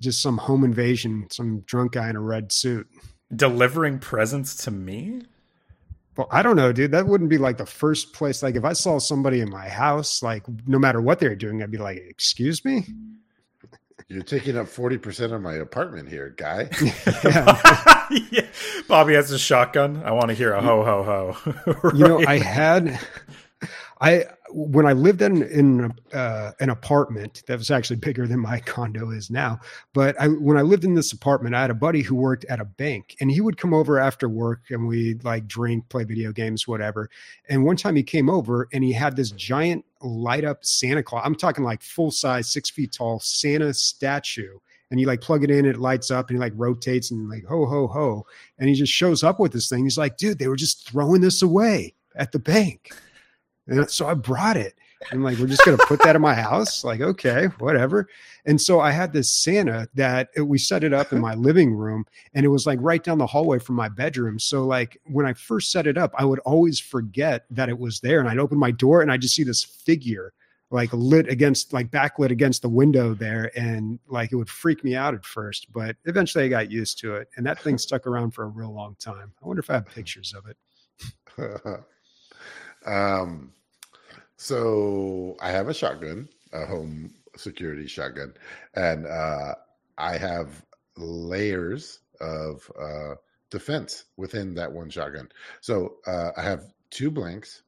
just 0.01 0.20
some 0.20 0.37
home 0.37 0.64
invasion, 0.64 1.27
some 1.31 1.61
drunk 1.61 1.93
guy 1.93 2.11
in 2.11 2.16
a 2.16 2.20
red 2.20 2.53
suit? 2.53 2.89
Delivering 3.35 3.99
presents 3.99 4.57
to 4.64 4.70
me? 4.70 5.22
Well, 6.16 6.29
I 6.31 6.43
don't 6.43 6.57
know, 6.57 6.72
dude. 6.72 6.93
That 6.93 7.07
wouldn't 7.07 7.29
be 7.29 7.39
like 7.39 7.59
the 7.59 7.66
first 7.66 8.12
place. 8.12 8.43
Like 8.43 8.57
if 8.57 8.64
I 8.64 8.72
saw 8.72 8.99
somebody 8.99 9.41
in 9.41 9.51
my 9.51 9.68
house, 9.68 10.22
like 10.22 10.45
no 10.66 10.79
matter 10.79 11.01
what 11.01 11.18
they're 11.18 11.37
doing, 11.37 11.62
I'd 11.62 11.70
be 11.70 11.79
like, 11.79 11.99
"Excuse 11.99 12.64
me." 12.64 12.87
You're 14.09 14.23
taking 14.23 14.57
up 14.57 14.67
40% 14.67 15.33
of 15.33 15.43
my 15.43 15.55
apartment 15.55 16.09
here, 16.09 16.33
guy. 16.37 16.71
Yeah. 17.25 18.07
yeah. 18.31 18.47
Bobby 18.89 19.15
has 19.15 19.33
a 19.33 19.39
shotgun. 19.39 20.03
I 20.05 20.13
want 20.13 20.29
to 20.29 20.35
hear 20.35 20.53
a 20.53 20.63
ho 20.63 20.85
ho 20.85 21.03
ho. 21.35 21.91
you 21.93 22.07
know 22.07 22.25
i 22.27 22.39
had 22.57 23.01
i 24.01 24.25
when 24.51 24.86
i 24.86 24.92
lived 24.92 25.22
in 25.22 25.42
in 25.44 25.92
uh, 26.12 26.53
an 26.61 26.70
apartment 26.70 27.42
that 27.47 27.59
was 27.59 27.70
actually 27.70 27.97
bigger 27.97 28.26
than 28.26 28.40
my 28.40 28.61
condo 28.66 29.11
is 29.11 29.30
now 29.30 29.59
but 29.92 30.20
i 30.20 30.26
when 30.26 30.57
i 30.57 30.62
lived 30.62 30.84
in 30.84 30.94
this 30.94 31.12
apartment 31.12 31.55
i 31.55 31.61
had 31.61 31.70
a 31.70 31.74
buddy 31.74 32.03
who 32.03 32.14
worked 32.14 32.44
at 32.47 32.61
a 32.61 32.64
bank 32.64 33.16
and 33.20 33.30
he 33.30 33.40
would 33.40 33.57
come 33.57 33.74
over 33.74 33.99
after 33.99 34.28
work 34.28 34.62
and 34.70 34.86
we'd 34.86 35.24
like 35.24 35.47
drink 35.47 35.88
play 35.88 36.05
video 36.05 36.32
games 36.32 36.66
whatever 36.66 37.09
and 37.49 37.64
one 37.64 37.76
time 37.76 37.97
he 37.97 38.03
came 38.03 38.30
over 38.30 38.68
and 38.72 38.84
he 38.84 38.92
had 38.92 39.16
this 39.16 39.30
giant 39.32 39.84
light 40.03 40.44
up 40.44 40.64
santa 40.64 41.03
claus 41.03 41.22
i'm 41.24 41.34
talking 41.34 41.64
like 41.64 41.82
full 41.82 42.11
size 42.11 42.51
six 42.51 42.70
feet 42.70 42.92
tall 42.92 43.18
santa 43.20 43.72
statue 43.72 44.59
and 44.90 45.01
you 45.01 45.07
like 45.07 45.20
plug 45.20 45.42
it 45.42 45.51
in 45.51 45.64
it 45.64 45.78
lights 45.78 46.11
up 46.11 46.28
and 46.28 46.36
he 46.36 46.40
like 46.40 46.53
rotates 46.57 47.11
and 47.11 47.28
like 47.28 47.44
ho 47.44 47.66
ho 47.66 47.86
ho 47.86 48.26
and 48.59 48.68
he 48.68 48.74
just 48.74 48.92
shows 48.92 49.22
up 49.22 49.40
with 49.40 49.53
this 49.53 49.68
thing. 49.68 49.84
He's 49.84 49.99
like, 49.99 50.16
dude, 50.16 50.38
they 50.38 50.49
were 50.49 50.57
just 50.57 50.88
throwing 50.88 51.20
this 51.20 51.42
away 51.42 51.94
at 52.14 52.32
the 52.32 52.38
bank. 52.38 52.92
And 53.67 53.91
so 53.91 54.07
I 54.07 54.14
brought 54.14 54.57
it. 54.57 54.75
I'm 55.12 55.23
like, 55.23 55.39
we're 55.39 55.47
just 55.47 55.64
going 55.64 55.77
to 55.77 55.87
put 55.87 56.03
that 56.03 56.17
in 56.17 56.23
my 56.23 56.35
house. 56.35 56.83
Like, 56.83 57.01
okay, 57.01 57.47
whatever. 57.59 58.09
And 58.47 58.61
so 58.61 58.81
I 58.81 58.91
had 58.93 59.12
this 59.12 59.31
Santa 59.31 59.89
that 59.95 60.31
it- 60.35 60.41
we 60.41 60.57
set 60.59 60.85
it 60.85 60.93
up 60.95 61.12
in 61.12 61.21
my 61.21 61.35
living 61.35 61.75
room 61.75 62.07
and 62.35 62.47
it 62.47 62.49
was 62.49 62.67
like 62.67 62.79
right 62.81 63.03
down 63.03 63.19
the 63.19 63.27
hallway 63.27 63.59
from 63.59 63.75
my 63.77 63.89
bedroom. 63.89 64.39
So, 64.39 64.64
like, 64.64 64.99
when 65.05 65.27
I 65.27 65.35
first 65.35 65.71
set 65.71 65.87
it 65.87 65.99
up, 65.99 66.14
I 66.17 66.25
would 66.25 66.39
always 66.41 66.81
forget 66.81 67.45
that 67.51 67.69
it 67.69 67.79
was 67.79 68.01
there. 68.01 68.21
And 68.21 68.29
I'd 68.29 68.39
open 68.39 68.59
my 68.59 68.71
door 68.71 69.03
and 69.03 69.12
I'd 69.12 69.21
just 69.21 69.35
see 69.35 69.45
this 69.45 69.62
figure 69.62 70.33
like 70.73 70.93
lit 70.93 71.29
against 71.29 71.73
like 71.73 71.93
backlit 71.93 72.31
against 72.31 72.61
the 72.61 72.69
window 72.69 73.14
there 73.14 73.53
and 73.57 74.01
like 74.09 74.33
it 74.33 74.37
would 74.37 74.49
freak 74.51 74.83
me 74.83 74.97
out 74.97 75.14
at 75.14 75.25
first 75.25 75.73
but 75.73 75.95
eventually 76.07 76.45
i 76.45 76.49
got 76.49 76.73
used 76.73 76.99
to 76.99 77.14
it 77.14 77.29
and 77.37 77.47
that 77.47 77.61
thing 77.61 77.79
stuck 77.79 78.05
around 78.05 78.33
for 78.33 78.43
a 78.43 78.49
real 78.49 78.75
long 78.75 78.97
time 78.99 79.33
i 79.41 79.47
wonder 79.47 79.61
if 79.61 79.71
i 79.71 79.75
have 79.75 79.87
pictures 79.87 80.35
of 80.37 80.45
it 80.49 80.57
um, 82.91 83.53
so 84.37 85.37
I 85.41 85.51
have 85.51 85.68
a 85.68 85.74
shotgun, 85.74 86.28
a 86.53 86.66
home 86.66 87.14
security 87.37 87.87
shotgun, 87.87 88.34
and 88.74 89.07
uh, 89.07 89.55
I 89.99 90.16
have 90.16 90.64
layers 90.97 92.01
of 92.20 92.70
uh, 92.80 93.14
defense 93.51 94.05
within 94.16 94.55
that 94.55 94.72
one 94.72 94.91
shotgun. 94.91 95.28
So 95.61 95.97
uh, 96.07 96.30
I 96.37 96.43
have 96.43 96.64
two 96.91 97.11
blanks, 97.11 97.62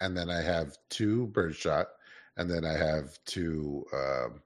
and 0.00 0.16
then 0.16 0.30
I 0.30 0.42
have 0.42 0.76
two 0.88 1.26
birdshot, 1.28 1.88
and 2.36 2.50
then 2.50 2.64
I 2.64 2.72
have 2.72 3.18
two 3.24 3.86
um, 3.92 4.42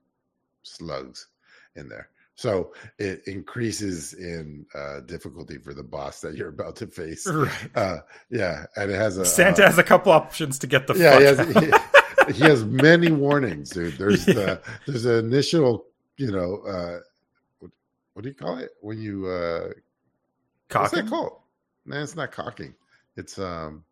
slugs 0.63 1.29
in 1.77 1.89
there. 1.89 2.09
So 2.37 2.73
it 2.99 3.23
increases 3.27 4.13
in 4.13 4.67
uh, 4.75 5.01
difficulty 5.01 5.59
for 5.59 5.73
the 5.73 5.85
boss 5.85 6.21
that 6.23 6.35
you're 6.35 6.49
about 6.49 6.77
to 6.77 6.89
face. 6.89 7.27
Right. 7.29 7.71
Uh, 7.77 7.99
yeah, 8.29 8.67
and 8.77 8.91
it 8.91 8.97
has 8.97 9.17
a 9.19 9.25
Santa 9.25 9.63
uh, 9.63 9.67
has 9.67 9.79
a 9.79 9.85
couple 9.85 10.11
options 10.11 10.59
to 10.61 10.67
get 10.67 10.87
the 10.89 10.95
yeah, 10.95 11.35
fuck 11.37 11.49
he 11.49 11.55
has, 11.71 11.79
he, 12.27 12.33
he 12.33 12.45
has 12.45 12.65
many 12.65 13.13
warnings, 13.13 13.71
dude. 13.71 13.95
There's 13.99 14.27
Yeah. 14.27 14.35
the 14.35 14.61
there's 14.87 15.05
an 15.05 15.25
initial, 15.27 15.87
you 16.17 16.33
know, 16.33 16.61
uh, 16.67 16.99
what, 17.61 17.71
what 18.15 18.23
do 18.23 18.29
you 18.29 18.35
call 18.35 18.59
it 18.59 18.71
when 18.81 19.01
you 19.01 19.27
uh, 19.29 19.69
what's 20.73 20.93
that 20.93 21.07
called? 21.09 21.39
No, 21.87 22.03
it's 22.03 22.17
not 22.17 22.33
cocking. 22.33 22.75
It's 23.17 23.39
um 23.39 23.85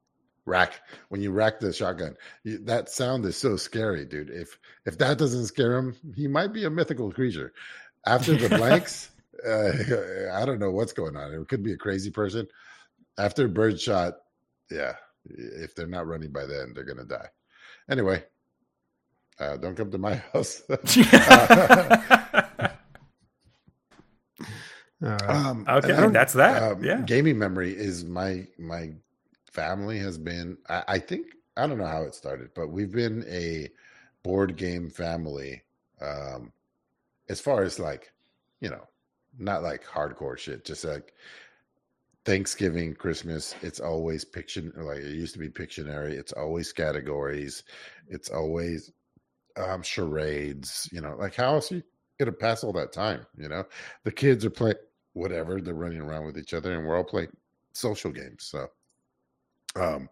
rack. 0.47 0.81
When 1.11 1.21
you 1.21 1.31
rack 1.31 1.61
the 1.61 1.73
shotgun, 1.73 2.17
you, 2.43 2.59
that 2.65 2.89
sound 2.91 3.25
is 3.27 3.37
so 3.37 3.57
scary, 3.57 4.05
dude. 4.05 4.31
If 4.31 4.59
if 4.85 4.99
that 4.99 5.19
doesn't 5.19 5.47
scare 5.47 5.77
him, 5.77 5.95
he 6.17 6.27
might 6.27 6.53
be 6.53 6.65
a 6.65 6.71
mythical 6.71 7.13
creature. 7.13 7.53
After 8.07 8.37
the 8.37 8.49
blanks, 8.49 9.11
uh, 9.47 10.33
I 10.35 10.45
don't 10.45 10.59
know 10.59 10.71
what's 10.71 10.93
going 10.93 11.17
on. 11.17 11.33
It 11.33 11.49
could 11.49 11.63
be 11.63 11.73
a 11.73 11.79
crazy 11.79 12.11
person. 12.11 12.47
After 13.19 13.49
birdshot, 13.49 14.15
yeah, 14.71 14.95
if 15.27 15.75
they're 15.75 15.87
not 15.87 16.07
running 16.07 16.33
by 16.33 16.47
then, 16.47 16.73
they're 16.75 16.85
gonna 16.85 17.05
die. 17.05 17.29
Anyway, 17.91 18.25
uh, 19.39 19.57
don't 19.57 19.77
come 19.77 19.91
to 19.91 19.99
my 19.99 20.15
house. 20.33 20.63
all 20.69 20.77
right 20.79 22.73
um, 25.03 25.65
okay, 25.69 26.09
that's 26.09 26.33
that. 26.35 26.63
um, 26.63 26.85
yeah. 26.85 27.01
gaming 27.03 27.39
memory 27.39 27.73
is 27.77 28.05
my 28.05 28.47
my 28.59 28.93
family 29.51 29.99
has 29.99 30.17
been. 30.17 30.57
I, 30.69 30.85
I 30.89 30.99
think 30.99 31.27
I 31.57 31.67
don't 31.67 31.79
know 31.79 31.87
how 31.87 32.03
it 32.03 32.15
started, 32.15 32.51
but 32.55 32.69
we've 32.69 32.93
been 32.93 33.25
a 33.29 33.69
board 34.23 34.57
game 34.57 34.91
family. 34.91 35.63
Um, 36.01 36.53
as 37.33 37.41
far 37.41 37.63
as 37.63 37.79
like, 37.79 38.13
you 38.61 38.69
know, 38.69 38.87
not 39.39 39.63
like 39.63 39.83
hardcore 39.85 40.37
shit, 40.37 40.67
just 40.67 40.85
like 40.85 41.15
Thanksgiving, 42.27 42.95
Christmas, 42.95 43.55
it's 43.63 43.81
always 43.81 44.23
Pictionary. 44.25 44.85
Like 44.85 44.99
it 44.99 45.17
used 45.17 45.33
to 45.33 45.41
be 45.41 45.49
Pictionary. 45.49 46.13
It's 46.13 46.33
always 46.33 46.73
categories. 46.73 47.65
It's 48.07 48.29
always 48.29 48.93
um 49.57 49.83
charades. 49.83 50.89
You 50.93 51.01
know, 51.01 51.17
like 51.19 51.35
how 51.35 51.55
else 51.55 51.73
are 51.73 51.77
you 51.77 51.83
gonna 52.21 52.33
pass 52.33 52.63
all 52.63 52.73
that 52.75 52.93
time? 52.93 53.27
You 53.37 53.49
know, 53.49 53.65
the 54.05 54.13
kids 54.13 54.45
are 54.45 54.51
playing 54.51 54.77
whatever. 55.15 55.59
They're 55.61 55.75
running 55.75 56.03
around 56.03 56.27
with 56.27 56.39
each 56.39 56.53
other, 56.53 56.77
and 56.77 56.87
we're 56.87 56.99
all 56.99 57.03
playing 57.03 57.33
social 57.73 58.13
games. 58.13 58.45
So, 58.45 58.69
um, 59.75 60.09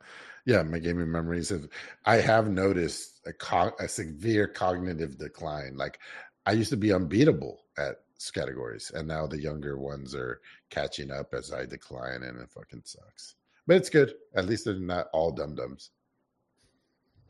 yeah, 0.47 0.63
my 0.63 0.79
gaming 0.79 1.13
memories 1.13 1.51
have. 1.51 1.69
I 2.07 2.17
have 2.17 2.49
noticed 2.49 3.21
a, 3.27 3.33
co- 3.35 3.77
a 3.79 3.87
severe 3.87 4.49
cognitive 4.49 5.19
decline. 5.19 5.77
Like 5.77 6.01
I 6.47 6.53
used 6.53 6.71
to 6.71 6.77
be 6.77 6.93
unbeatable 6.93 7.63
at 7.79 7.97
categories, 8.35 8.93
and 8.95 9.09
now 9.09 9.27
the 9.27 9.41
younger 9.41 9.79
ones 9.79 10.15
are 10.15 10.41
catching 10.69 11.11
up 11.11 11.33
as 11.33 11.53
I 11.53 11.65
decline, 11.65 12.23
and 12.23 12.39
it 12.39 12.51
fucking 12.51 12.83
sucks. 12.85 13.37
But 13.67 13.77
it's 13.77 13.89
good. 13.89 14.15
At 14.35 14.47
least 14.47 14.67
they're 14.67 14.75
not 14.75 15.07
all 15.13 15.31
dum 15.31 15.55
dums. 15.55 15.91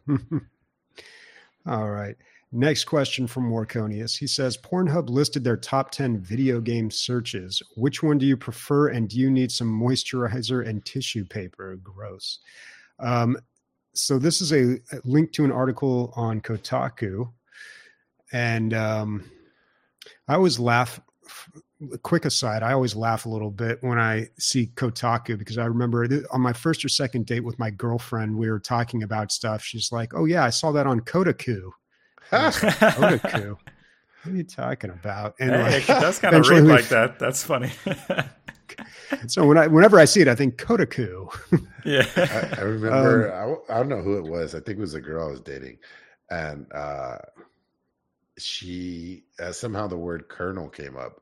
all 1.66 1.90
right 1.90 2.16
next 2.52 2.84
question 2.84 3.26
from 3.26 3.50
Warconius. 3.50 4.16
he 4.16 4.26
says 4.26 4.56
pornhub 4.56 5.08
listed 5.08 5.44
their 5.44 5.56
top 5.56 5.90
10 5.90 6.18
video 6.18 6.60
game 6.60 6.90
searches 6.90 7.62
which 7.76 8.02
one 8.02 8.18
do 8.18 8.26
you 8.26 8.36
prefer 8.36 8.88
and 8.88 9.08
do 9.08 9.18
you 9.18 9.30
need 9.30 9.52
some 9.52 9.68
moisturizer 9.68 10.66
and 10.66 10.84
tissue 10.84 11.24
paper 11.24 11.78
gross 11.82 12.40
um, 12.98 13.36
so 13.94 14.18
this 14.18 14.40
is 14.40 14.52
a, 14.52 14.74
a 14.92 15.00
link 15.04 15.32
to 15.32 15.44
an 15.44 15.52
article 15.52 16.12
on 16.16 16.40
kotaku 16.40 17.30
and 18.32 18.74
um, 18.74 19.30
I 20.28 20.34
always 20.34 20.58
laugh 20.58 21.00
quick 22.02 22.24
aside, 22.24 22.62
I 22.62 22.72
always 22.72 22.94
laugh 22.94 23.26
a 23.26 23.28
little 23.28 23.50
bit 23.50 23.82
when 23.82 23.98
I 23.98 24.28
see 24.38 24.70
Kotaku 24.74 25.38
because 25.38 25.58
I 25.58 25.64
remember 25.64 26.06
on 26.30 26.40
my 26.40 26.52
first 26.52 26.84
or 26.84 26.88
second 26.88 27.26
date 27.26 27.40
with 27.40 27.58
my 27.58 27.70
girlfriend, 27.70 28.36
we 28.36 28.50
were 28.50 28.60
talking 28.60 29.02
about 29.02 29.32
stuff. 29.32 29.62
She's 29.62 29.90
like, 29.90 30.12
"Oh 30.14 30.26
yeah, 30.26 30.44
I 30.44 30.50
saw 30.50 30.72
that 30.72 30.86
on 30.86 31.00
Kotaku." 31.00 31.70
I 32.32 32.46
was 32.46 32.62
like, 32.62 32.74
Kotaku. 32.78 33.56
What 34.22 34.32
are 34.34 34.36
you 34.36 34.44
talking 34.44 34.90
about? 34.90 35.34
And 35.40 35.50
Hey, 35.50 35.62
like, 35.62 35.82
it 35.84 36.00
does 36.00 36.18
kind 36.18 36.34
of 36.34 36.40
eventually 36.40 36.68
read 36.68 36.76
like 36.76 36.88
that. 36.88 37.18
That's 37.18 37.42
funny. 37.42 37.70
so 39.26 39.46
when 39.46 39.56
I, 39.56 39.66
whenever 39.66 39.98
I 39.98 40.04
see 40.04 40.20
it, 40.20 40.28
I 40.28 40.34
think 40.34 40.58
Kotaku. 40.58 41.34
yeah. 41.86 42.06
I, 42.56 42.60
I 42.60 42.64
remember. 42.64 43.62
I, 43.70 43.74
I 43.74 43.78
don't 43.78 43.88
know 43.88 44.02
who 44.02 44.18
it 44.18 44.24
was. 44.24 44.54
I 44.54 44.60
think 44.60 44.78
it 44.78 44.82
was 44.82 44.94
a 44.94 45.00
girl 45.00 45.26
I 45.26 45.30
was 45.30 45.40
dating, 45.40 45.78
and 46.30 46.66
uh, 46.72 47.16
she 48.42 49.24
uh, 49.38 49.52
somehow 49.52 49.86
the 49.86 49.96
word 49.96 50.28
"colonel" 50.28 50.68
came 50.68 50.96
up, 50.96 51.20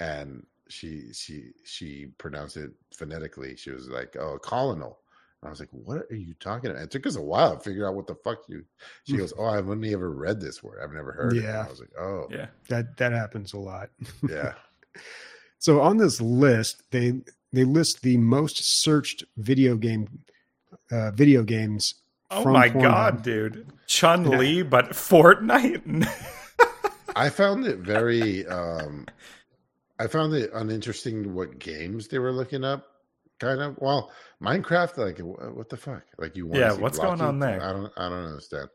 and 0.00 0.44
she 0.68 1.12
she 1.12 1.50
she 1.64 2.06
pronounced 2.18 2.56
it 2.56 2.70
phonetically. 2.94 3.56
She 3.56 3.70
was 3.70 3.88
like, 3.88 4.16
"Oh, 4.16 4.38
colonel." 4.38 4.98
And 5.42 5.48
I 5.48 5.50
was 5.50 5.60
like, 5.60 5.68
"What 5.70 6.06
are 6.10 6.16
you 6.16 6.34
talking 6.40 6.70
about?" 6.70 6.82
It 6.82 6.90
took 6.90 7.06
us 7.06 7.16
a 7.16 7.22
while 7.22 7.56
to 7.56 7.62
figure 7.62 7.86
out 7.88 7.94
what 7.94 8.06
the 8.06 8.14
fuck 8.16 8.38
you. 8.48 8.64
She 9.04 9.16
goes, 9.16 9.32
"Oh, 9.38 9.44
I've 9.46 9.68
only 9.68 9.92
ever 9.92 10.10
read 10.10 10.40
this 10.40 10.62
word. 10.62 10.78
I've 10.82 10.92
never 10.92 11.12
heard 11.12 11.32
it." 11.34 11.38
And 11.38 11.46
Yeah. 11.46 11.64
I 11.66 11.70
was 11.70 11.80
like, 11.80 11.92
"Oh, 11.98 12.26
yeah. 12.30 12.46
that 12.68 12.96
that 12.96 13.12
happens 13.12 13.52
a 13.52 13.58
lot. 13.58 13.90
yeah." 14.28 14.52
So 15.58 15.80
on 15.80 15.96
this 15.96 16.20
list, 16.20 16.82
they 16.90 17.14
they 17.52 17.64
list 17.64 18.02
the 18.02 18.18
most 18.18 18.82
searched 18.82 19.24
video 19.36 19.76
game 19.76 20.06
uh, 20.90 21.10
video 21.12 21.42
games. 21.42 21.94
Oh 22.30 22.42
from 22.42 22.52
my 22.54 22.68
Pornhub. 22.68 22.82
god, 22.82 23.22
dude. 23.22 23.66
Chun 23.86 24.24
Li, 24.38 24.62
but 24.62 24.90
Fortnite. 24.90 26.06
I 27.16 27.30
found 27.30 27.66
it 27.66 27.78
very 27.78 28.46
um 28.46 29.06
I 29.98 30.06
found 30.06 30.34
it 30.34 30.50
uninteresting 30.52 31.34
what 31.34 31.58
games 31.58 32.08
they 32.08 32.18
were 32.18 32.32
looking 32.32 32.62
up. 32.64 32.86
Kind 33.38 33.60
of 33.60 33.76
well, 33.78 34.10
Minecraft, 34.42 34.96
like 34.96 35.18
what 35.18 35.68
the 35.68 35.76
fuck? 35.76 36.02
Like 36.18 36.36
you 36.36 36.46
want 36.46 36.58
Yeah, 36.60 36.72
see 36.72 36.80
what's 36.80 36.98
going 36.98 37.20
on 37.20 37.38
there? 37.38 37.62
I 37.62 37.72
don't 37.72 37.92
I 37.96 38.08
don't 38.08 38.24
understand. 38.24 38.68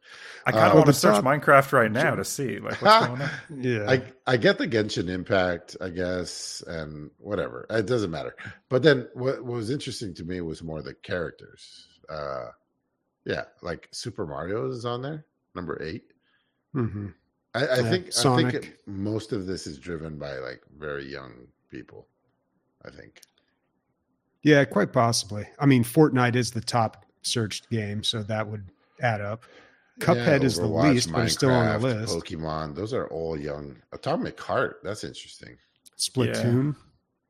I 0.45 0.51
kind 0.51 0.65
of 0.65 0.73
Uh, 0.73 0.75
want 0.75 0.85
to 0.87 0.93
search 0.93 1.15
top- 1.15 1.23
Minecraft 1.23 1.71
right 1.73 1.91
now 1.91 2.13
to 2.15 2.23
see 2.23 2.59
like 2.59 2.79
what's 2.81 2.99
going 3.07 3.21
on. 3.21 3.29
Yeah, 3.59 3.89
I 3.89 4.03
I 4.27 4.37
get 4.37 4.59
the 4.59 4.67
Genshin 4.67 5.09
Impact, 5.09 5.77
I 5.81 5.89
guess, 5.89 6.63
and 6.67 7.09
whatever. 7.17 7.65
It 7.71 7.87
doesn't 7.87 8.11
matter. 8.11 8.35
But 8.69 8.83
then 8.83 9.07
what, 9.15 9.43
what 9.43 9.53
was 9.57 9.71
interesting 9.71 10.13
to 10.15 10.23
me 10.23 10.41
was 10.41 10.61
more 10.61 10.81
the 10.83 10.93
characters. 10.93 11.87
Uh 12.09 12.49
yeah, 13.25 13.45
like 13.63 13.87
Super 13.91 14.25
Mario 14.27 14.69
is 14.69 14.85
on 14.85 15.01
there, 15.01 15.25
number 15.55 15.81
eight. 15.81 16.03
hmm 16.73 17.07
I, 17.53 17.65
I 17.65 17.75
Yeah, 17.77 17.89
think 17.89 18.07
I 18.07 18.09
Sonic. 18.11 18.51
think 18.51 18.65
it, 18.65 18.79
most 18.87 19.31
of 19.33 19.45
this 19.45 19.67
is 19.67 19.77
driven 19.77 20.17
by 20.17 20.37
like 20.37 20.61
very 20.77 21.05
young 21.11 21.33
people. 21.69 22.07
I 22.83 22.89
think. 22.89 23.21
yeah, 24.43 24.63
quite 24.65 24.91
possibly. 24.91 25.45
I 25.59 25.65
mean, 25.67 25.83
Fortnite 25.83 26.35
is 26.35 26.51
the 26.51 26.61
top 26.61 27.05
searched 27.21 27.69
game, 27.69 28.03
so 28.03 28.23
that 28.23 28.47
would 28.47 28.69
add 29.01 29.21
up. 29.21 29.43
Cuphead 29.99 30.43
is 30.43 30.55
the 30.55 30.63
Overwatch, 30.63 30.93
least, 30.93 31.11
but 31.11 31.25
it's 31.25 31.33
still 31.33 31.51
on 31.51 31.79
the 31.79 31.87
list. 31.87 32.17
Pokemon, 32.17 32.73
those 32.75 32.91
are 32.93 33.07
all 33.09 33.37
young. 33.37 33.75
Atomic 33.93 34.39
Heart, 34.39 34.79
that's 34.83 35.03
interesting. 35.03 35.57
Splatoon. 35.97 36.75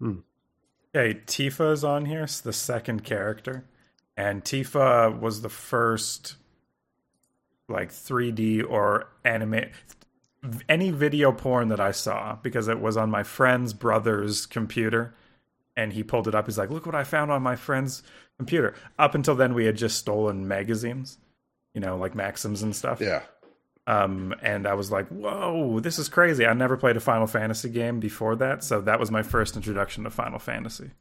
Okay, 0.01 1.13
hmm. 1.13 1.19
Tifa 1.25 1.73
is 1.73 1.83
on 1.83 2.05
here. 2.05 2.23
It's 2.23 2.39
the 2.39 2.53
second 2.53 3.03
character, 3.03 3.65
and 4.15 4.43
Tifa 4.45 5.19
was 5.19 5.41
the 5.41 5.49
first 5.49 6.35
like 7.67 7.89
3D 7.89 8.63
or 8.69 9.09
anime 9.25 9.65
any 10.67 10.91
video 10.91 11.31
porn 11.31 11.67
that 11.69 11.79
I 11.79 11.91
saw 11.91 12.37
because 12.41 12.67
it 12.67 12.79
was 12.79 12.97
on 12.97 13.11
my 13.11 13.23
friend's 13.23 13.73
brother's 13.73 14.45
computer, 14.45 15.13
and 15.75 15.93
he 15.93 16.03
pulled 16.03 16.27
it 16.27 16.35
up. 16.35 16.45
He's 16.47 16.57
like, 16.57 16.69
"Look 16.69 16.85
what 16.85 16.95
I 16.95 17.03
found 17.03 17.31
on 17.31 17.41
my 17.41 17.55
friend's 17.55 18.03
computer." 18.37 18.73
Up 18.97 19.15
until 19.15 19.35
then, 19.35 19.53
we 19.53 19.65
had 19.65 19.77
just 19.77 19.97
stolen 19.97 20.47
magazines, 20.47 21.17
you 21.73 21.81
know, 21.81 21.95
like 21.97 22.15
Maxims 22.15 22.63
and 22.63 22.75
stuff. 22.75 22.99
Yeah. 23.01 23.21
Um, 23.87 24.33
and 24.41 24.67
I 24.67 24.73
was 24.73 24.91
like, 24.91 25.07
"Whoa, 25.09 25.79
this 25.79 25.99
is 25.99 26.09
crazy!" 26.09 26.45
I 26.45 26.53
never 26.53 26.77
played 26.77 26.97
a 26.97 27.01
Final 27.01 27.27
Fantasy 27.27 27.69
game 27.69 27.99
before 27.99 28.35
that, 28.37 28.63
so 28.63 28.81
that 28.81 28.99
was 28.99 29.11
my 29.11 29.23
first 29.23 29.55
introduction 29.55 30.03
to 30.03 30.09
Final 30.09 30.39
Fantasy. 30.39 30.91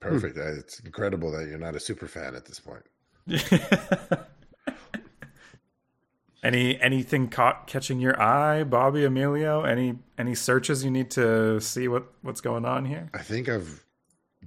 Perfect. 0.00 0.38
Uh, 0.38 0.52
It's 0.58 0.80
incredible 0.80 1.30
that 1.32 1.48
you're 1.48 1.58
not 1.58 1.74
a 1.74 1.80
super 1.80 2.06
fan 2.06 2.34
at 2.34 2.44
this 2.46 2.60
point. 2.60 2.84
any 6.42 6.80
anything 6.80 7.28
caught 7.28 7.66
catching 7.66 8.00
your 8.00 8.20
eye, 8.20 8.64
Bobby 8.64 9.04
Emilio? 9.04 9.62
Any 9.64 9.98
any 10.16 10.34
searches 10.34 10.84
you 10.84 10.90
need 10.90 11.10
to 11.12 11.60
see 11.60 11.88
what 11.88 12.06
what's 12.22 12.40
going 12.40 12.64
on 12.64 12.84
here? 12.84 13.10
I 13.14 13.18
think 13.18 13.48
I've 13.48 13.84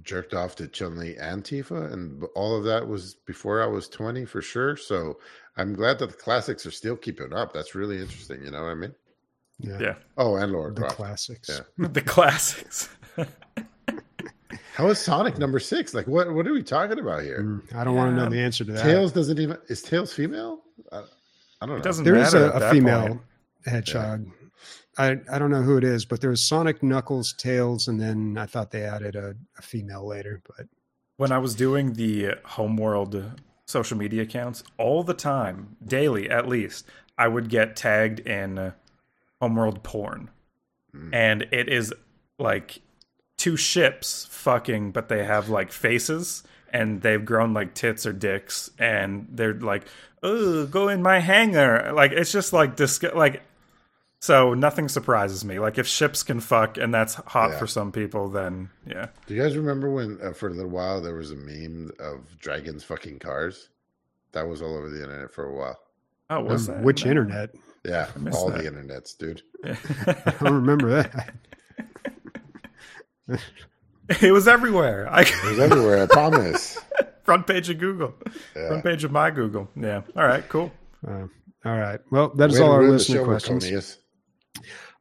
jerked 0.02 0.34
off 0.34 0.56
to 0.56 0.66
Chun 0.68 0.98
Li 0.98 1.16
and 1.16 1.44
Tifa, 1.44 1.92
and 1.92 2.24
all 2.34 2.56
of 2.56 2.64
that 2.64 2.88
was 2.88 3.14
before 3.26 3.62
I 3.62 3.66
was 3.66 3.88
20 3.88 4.24
for 4.24 4.40
sure. 4.42 4.76
So 4.76 5.18
I'm 5.56 5.74
glad 5.74 5.98
that 5.98 6.08
the 6.10 6.16
classics 6.16 6.64
are 6.66 6.70
still 6.70 6.96
keeping 6.96 7.32
up. 7.32 7.52
That's 7.52 7.74
really 7.74 8.00
interesting. 8.00 8.42
You 8.44 8.50
know 8.50 8.62
what 8.62 8.70
I 8.70 8.74
mean? 8.74 8.94
Yeah, 9.58 9.78
Yeah, 9.78 9.94
Oh, 10.16 10.34
and 10.36 10.50
Lara 10.52 10.72
the 10.72 10.80
Croft. 10.80 10.96
classics. 10.96 11.48
Yeah. 11.78 11.86
the 11.92 12.00
classics. 12.00 12.88
How 14.74 14.88
is 14.88 14.98
Sonic 14.98 15.38
number 15.38 15.60
six? 15.60 15.92
Like, 15.92 16.06
what? 16.06 16.32
What 16.32 16.46
are 16.46 16.52
we 16.52 16.62
talking 16.62 16.98
about 16.98 17.22
here? 17.22 17.42
Mm, 17.42 17.76
I 17.76 17.84
don't 17.84 17.94
want 17.94 18.16
to 18.16 18.22
know 18.22 18.30
the 18.30 18.40
answer 18.40 18.64
to 18.64 18.72
that. 18.72 18.82
Tails 18.82 19.12
doesn't 19.12 19.38
even. 19.38 19.58
Is 19.68 19.82
Tails 19.82 20.12
female? 20.14 20.62
I, 20.90 21.02
I 21.62 21.66
don't 21.66 21.76
know. 21.76 21.80
It 21.80 21.84
doesn't 21.84 22.04
there 22.04 22.16
is 22.16 22.34
matter 22.34 22.50
a, 22.50 22.68
a 22.68 22.70
female 22.70 23.06
point. 23.08 23.20
hedgehog. 23.66 24.26
I, 24.98 25.20
I 25.30 25.38
don't 25.38 25.50
know 25.50 25.62
who 25.62 25.76
it 25.78 25.84
is, 25.84 26.04
but 26.04 26.20
there's 26.20 26.44
Sonic, 26.44 26.82
Knuckles, 26.82 27.32
Tails, 27.34 27.86
and 27.86 28.00
then 28.00 28.36
I 28.36 28.46
thought 28.46 28.72
they 28.72 28.82
added 28.82 29.14
a, 29.14 29.34
a 29.56 29.62
female 29.62 30.06
later. 30.06 30.42
But 30.44 30.66
When 31.18 31.30
I 31.30 31.38
was 31.38 31.54
doing 31.54 31.92
the 31.94 32.34
Homeworld 32.44 33.40
social 33.66 33.96
media 33.96 34.22
accounts, 34.22 34.64
all 34.76 35.04
the 35.04 35.14
time, 35.14 35.76
daily 35.86 36.28
at 36.28 36.48
least, 36.48 36.84
I 37.16 37.28
would 37.28 37.48
get 37.48 37.76
tagged 37.76 38.18
in 38.20 38.72
Homeworld 39.40 39.84
porn. 39.84 40.30
Hmm. 40.92 41.14
And 41.14 41.42
it 41.52 41.68
is 41.68 41.94
like 42.38 42.80
two 43.38 43.56
ships 43.56 44.26
fucking, 44.30 44.90
but 44.90 45.08
they 45.08 45.24
have 45.24 45.48
like 45.48 45.70
faces 45.70 46.42
and 46.70 47.02
they've 47.02 47.24
grown 47.24 47.54
like 47.54 47.74
tits 47.74 48.04
or 48.04 48.12
dicks 48.12 48.70
and 48.78 49.28
they're 49.30 49.54
like, 49.54 49.84
oh, 50.22 50.66
go 50.66 50.88
in 50.88 51.02
my 51.02 51.18
hangar. 51.20 51.92
Like, 51.94 52.12
it's 52.12 52.32
just 52.32 52.52
like, 52.52 52.76
disg- 52.76 53.14
like, 53.14 53.42
so 54.20 54.54
nothing 54.54 54.88
surprises 54.88 55.44
me. 55.44 55.58
Like, 55.58 55.78
if 55.78 55.86
ships 55.86 56.22
can 56.22 56.40
fuck 56.40 56.78
and 56.78 56.94
that's 56.94 57.14
hot 57.14 57.50
Yeah. 57.52 57.58
for 57.58 57.66
some 57.66 57.90
people, 57.92 58.28
then 58.28 58.70
yeah. 58.86 59.08
Do 59.26 59.34
you 59.34 59.42
guys 59.42 59.56
remember 59.56 59.90
when, 59.90 60.18
uh, 60.22 60.32
for 60.32 60.48
a 60.48 60.52
little 60.52 60.70
while, 60.70 61.00
there 61.00 61.14
was 61.16 61.30
a 61.32 61.36
meme 61.36 61.90
of 61.98 62.38
dragons 62.38 62.84
fucking 62.84 63.18
cars? 63.18 63.68
That 64.32 64.46
was 64.48 64.62
all 64.62 64.76
over 64.76 64.88
the 64.90 65.02
internet 65.02 65.30
for 65.32 65.44
a 65.44 65.52
while. 65.54 65.78
Oh, 66.30 66.40
was 66.40 66.66
that? 66.68 66.82
which 66.82 67.04
No. 67.04 67.10
internet? 67.10 67.50
Yeah, 67.84 68.08
all 68.32 68.48
that. 68.50 68.62
the 68.62 68.70
internets, 68.70 69.18
dude. 69.18 69.42
I 69.64 70.30
don't 70.44 70.54
remember 70.54 71.02
that. 71.02 71.34
it 74.20 74.32
was 74.32 74.46
everywhere. 74.48 75.08
I 75.10 75.22
It 75.22 75.44
was 75.44 75.58
everywhere. 75.58 76.02
I 76.02 76.06
promise. 76.06 76.78
front 77.24 77.46
page 77.46 77.70
of 77.70 77.78
Google, 77.78 78.14
Yeah. 78.56 78.68
front 78.68 78.84
page 78.84 79.04
of 79.04 79.12
my 79.12 79.30
Google. 79.30 79.68
Yeah. 79.76 80.02
All 80.16 80.26
right. 80.26 80.46
Cool. 80.48 80.72
Uh, 81.06 81.26
all 81.64 81.78
right. 81.78 82.00
Well, 82.10 82.28
that 82.36 82.50
is 82.50 82.60
all 82.60 82.72
our 82.72 82.88
listener 82.88 83.24
questions. 83.24 83.98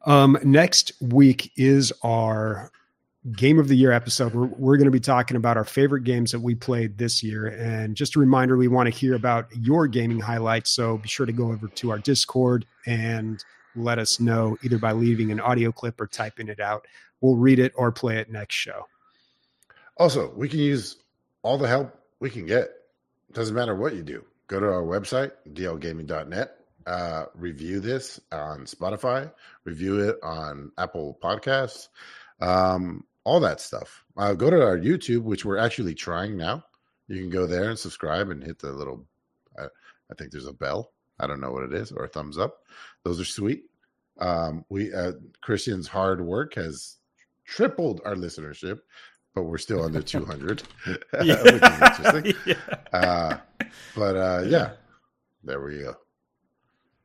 Um, 0.06 0.38
next 0.44 0.94
week 1.02 1.52
is 1.56 1.94
our 2.04 2.72
game 3.36 3.60
of 3.60 3.68
the 3.68 3.76
year 3.76 3.92
episode. 3.92 4.34
We're, 4.34 4.48
we're 4.48 4.78
going 4.78 4.86
to 4.86 4.92
be 4.92 5.00
talking 5.00 5.38
about 5.38 5.58
our 5.58 5.64
favorite 5.64 6.04
games 6.04 6.32
that 6.32 6.40
we 6.40 6.56
played 6.56 6.98
this 6.98 7.22
year. 7.22 7.48
And 7.48 7.96
just 7.96 8.16
a 8.16 8.20
reminder, 8.20 8.58
we 8.58 8.68
want 8.68 8.92
to 8.92 8.96
hear 8.98 9.14
about 9.14 9.48
your 9.56 9.88
gaming 9.88 10.20
highlights. 10.20 10.72
So 10.72 10.98
be 10.98 11.08
sure 11.08 11.26
to 11.28 11.32
go 11.32 11.52
over 11.52 11.68
to 11.68 11.92
our 11.92 12.00
Discord 12.00 12.66
and 12.88 13.44
let 13.76 14.00
us 14.00 14.20
know 14.20 14.58
either 14.64 14.80
by 14.80 14.92
leaving 14.92 15.32
an 15.32 15.40
audio 15.40 15.72
clip 15.72 16.02
or 16.02 16.08
typing 16.08 16.48
it 16.48 16.60
out. 16.60 16.86
We'll 17.22 17.36
read 17.36 17.60
it 17.60 17.72
or 17.76 17.92
play 17.92 18.18
it 18.18 18.32
next 18.32 18.56
show. 18.56 18.88
Also, 19.98 20.32
we 20.34 20.50
can 20.50 20.60
use 20.60 20.98
all 21.44 21.60
the 21.60 21.68
help 21.68 21.96
we 22.22 22.30
can 22.30 22.46
get. 22.46 22.70
Doesn't 23.34 23.56
matter 23.56 23.76
what 23.76 23.96
you 23.96 24.04
do. 24.04 24.24
Go 24.48 24.62
to 24.62 24.68
our 24.68 24.84
website, 24.84 25.32
dlgaming.net. 25.54 26.58
Uh, 26.86 27.26
review 27.36 27.80
this 27.80 28.20
on 28.32 28.62
Spotify. 28.62 29.32
Review 29.66 30.00
it 30.00 30.18
on 30.24 30.72
Apple 30.78 31.18
Podcasts. 31.22 31.90
Um, 32.40 33.04
all 33.24 33.40
that 33.42 33.60
stuff. 33.60 34.04
Uh, 34.18 34.34
go 34.34 34.50
to 34.50 34.62
our 34.62 34.78
YouTube, 34.78 35.24
which 35.24 35.46
we're 35.46 35.58
actually 35.58 35.94
trying 35.94 36.38
now. 36.38 36.64
You 37.08 37.20
can 37.20 37.30
go 37.30 37.46
there 37.46 37.70
and 37.70 37.78
subscribe 37.78 38.30
and 38.30 38.44
hit 38.44 38.60
the 38.60 38.72
little. 38.72 39.06
I, 39.58 39.66
I 39.66 40.16
think 40.18 40.32
there's 40.32 40.48
a 40.48 40.54
bell. 40.54 40.92
I 41.20 41.28
don't 41.28 41.42
know 41.42 41.52
what 41.52 41.64
it 41.64 41.74
is 41.74 41.92
or 41.92 42.06
a 42.06 42.10
thumbs 42.10 42.38
up. 42.38 42.60
Those 43.04 43.20
are 43.20 43.26
sweet. 43.26 43.64
Um, 44.20 44.66
we 44.70 44.94
uh, 44.94 45.14
Christian's 45.42 45.88
hard 45.88 46.22
work 46.22 46.56
has 46.56 46.98
tripled 47.46 48.02
our 48.06 48.16
listenership, 48.16 48.80
but 49.34 49.44
we're 49.44 49.58
still 49.58 49.84
under 49.84 50.02
200, 50.04 50.64
which 50.86 51.00
is 51.14 51.62
interesting. 51.62 52.34
yeah. 52.46 52.56
Uh, 52.94 53.38
but 53.96 54.16
uh, 54.16 54.44
yeah, 54.46 54.72
there 55.44 55.62
we 55.62 55.80
go. 55.80 55.96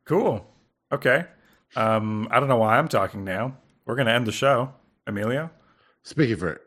Cool. 0.05 0.45
Okay. 0.91 1.25
Um, 1.75 2.27
I 2.31 2.39
don't 2.39 2.49
know 2.49 2.57
why 2.57 2.77
I'm 2.77 2.87
talking 2.87 3.23
now. 3.23 3.57
We're 3.85 3.95
gonna 3.95 4.11
end 4.11 4.25
the 4.25 4.31
show. 4.31 4.73
Emilio. 5.05 5.49
Speaking 6.03 6.37
for 6.37 6.61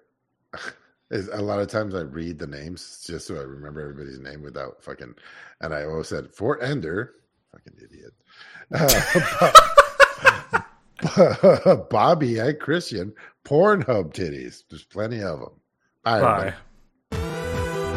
is 1.10 1.28
a 1.28 1.42
lot 1.42 1.58
of 1.58 1.68
times 1.68 1.94
I 1.94 2.00
read 2.00 2.38
the 2.38 2.46
names 2.46 3.04
just 3.06 3.26
so 3.26 3.36
I 3.36 3.42
remember 3.42 3.80
everybody's 3.80 4.18
name 4.18 4.42
without 4.42 4.82
fucking. 4.82 5.14
And 5.60 5.74
I 5.74 5.84
always 5.84 6.08
said 6.08 6.32
Fort 6.32 6.62
Ender, 6.62 7.14
fucking 7.52 7.74
idiot. 7.82 8.12
Uh, 8.72 9.60
Bobby 11.90 12.38
and 12.38 12.58
Christian, 12.58 13.14
Pornhub 13.44 14.12
titties. 14.12 14.62
There's 14.68 14.84
plenty 14.84 15.22
of 15.22 15.40
them. 15.40 15.60
Bye. 16.04 16.20
Bye. 16.20 16.54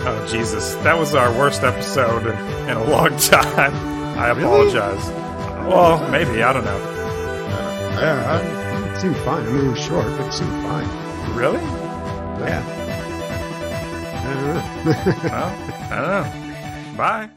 Oh 0.06 0.28
Jesus, 0.30 0.76
that 0.76 0.98
was 0.98 1.16
our 1.16 1.32
worst 1.38 1.64
episode 1.64 2.26
in 2.28 2.76
a 2.78 2.84
long 2.90 3.18
time. 3.20 3.74
I 4.18 4.30
apologize. 4.30 5.08
Well, 5.68 6.10
maybe 6.10 6.44
I 6.44 6.52
don't 6.54 6.66
know. 6.66 6.78
Yeah, 8.00 8.94
it 8.94 9.00
seemed 9.00 9.16
fine. 9.18 9.48
I 9.48 9.52
mean, 9.52 9.66
it 9.68 9.70
was 9.70 9.80
short, 9.80 10.06
but 10.06 10.28
it 10.28 10.34
seemed 10.34 10.64
fine. 10.64 11.36
Really? 11.36 11.62
Yeah. 12.42 12.64
I 14.20 14.34
don't 14.34 14.46
know. 14.46 14.92
well, 15.30 15.50
I 15.92 15.96
don't 16.02 16.92
know. 16.92 16.98
Bye. 16.98 17.30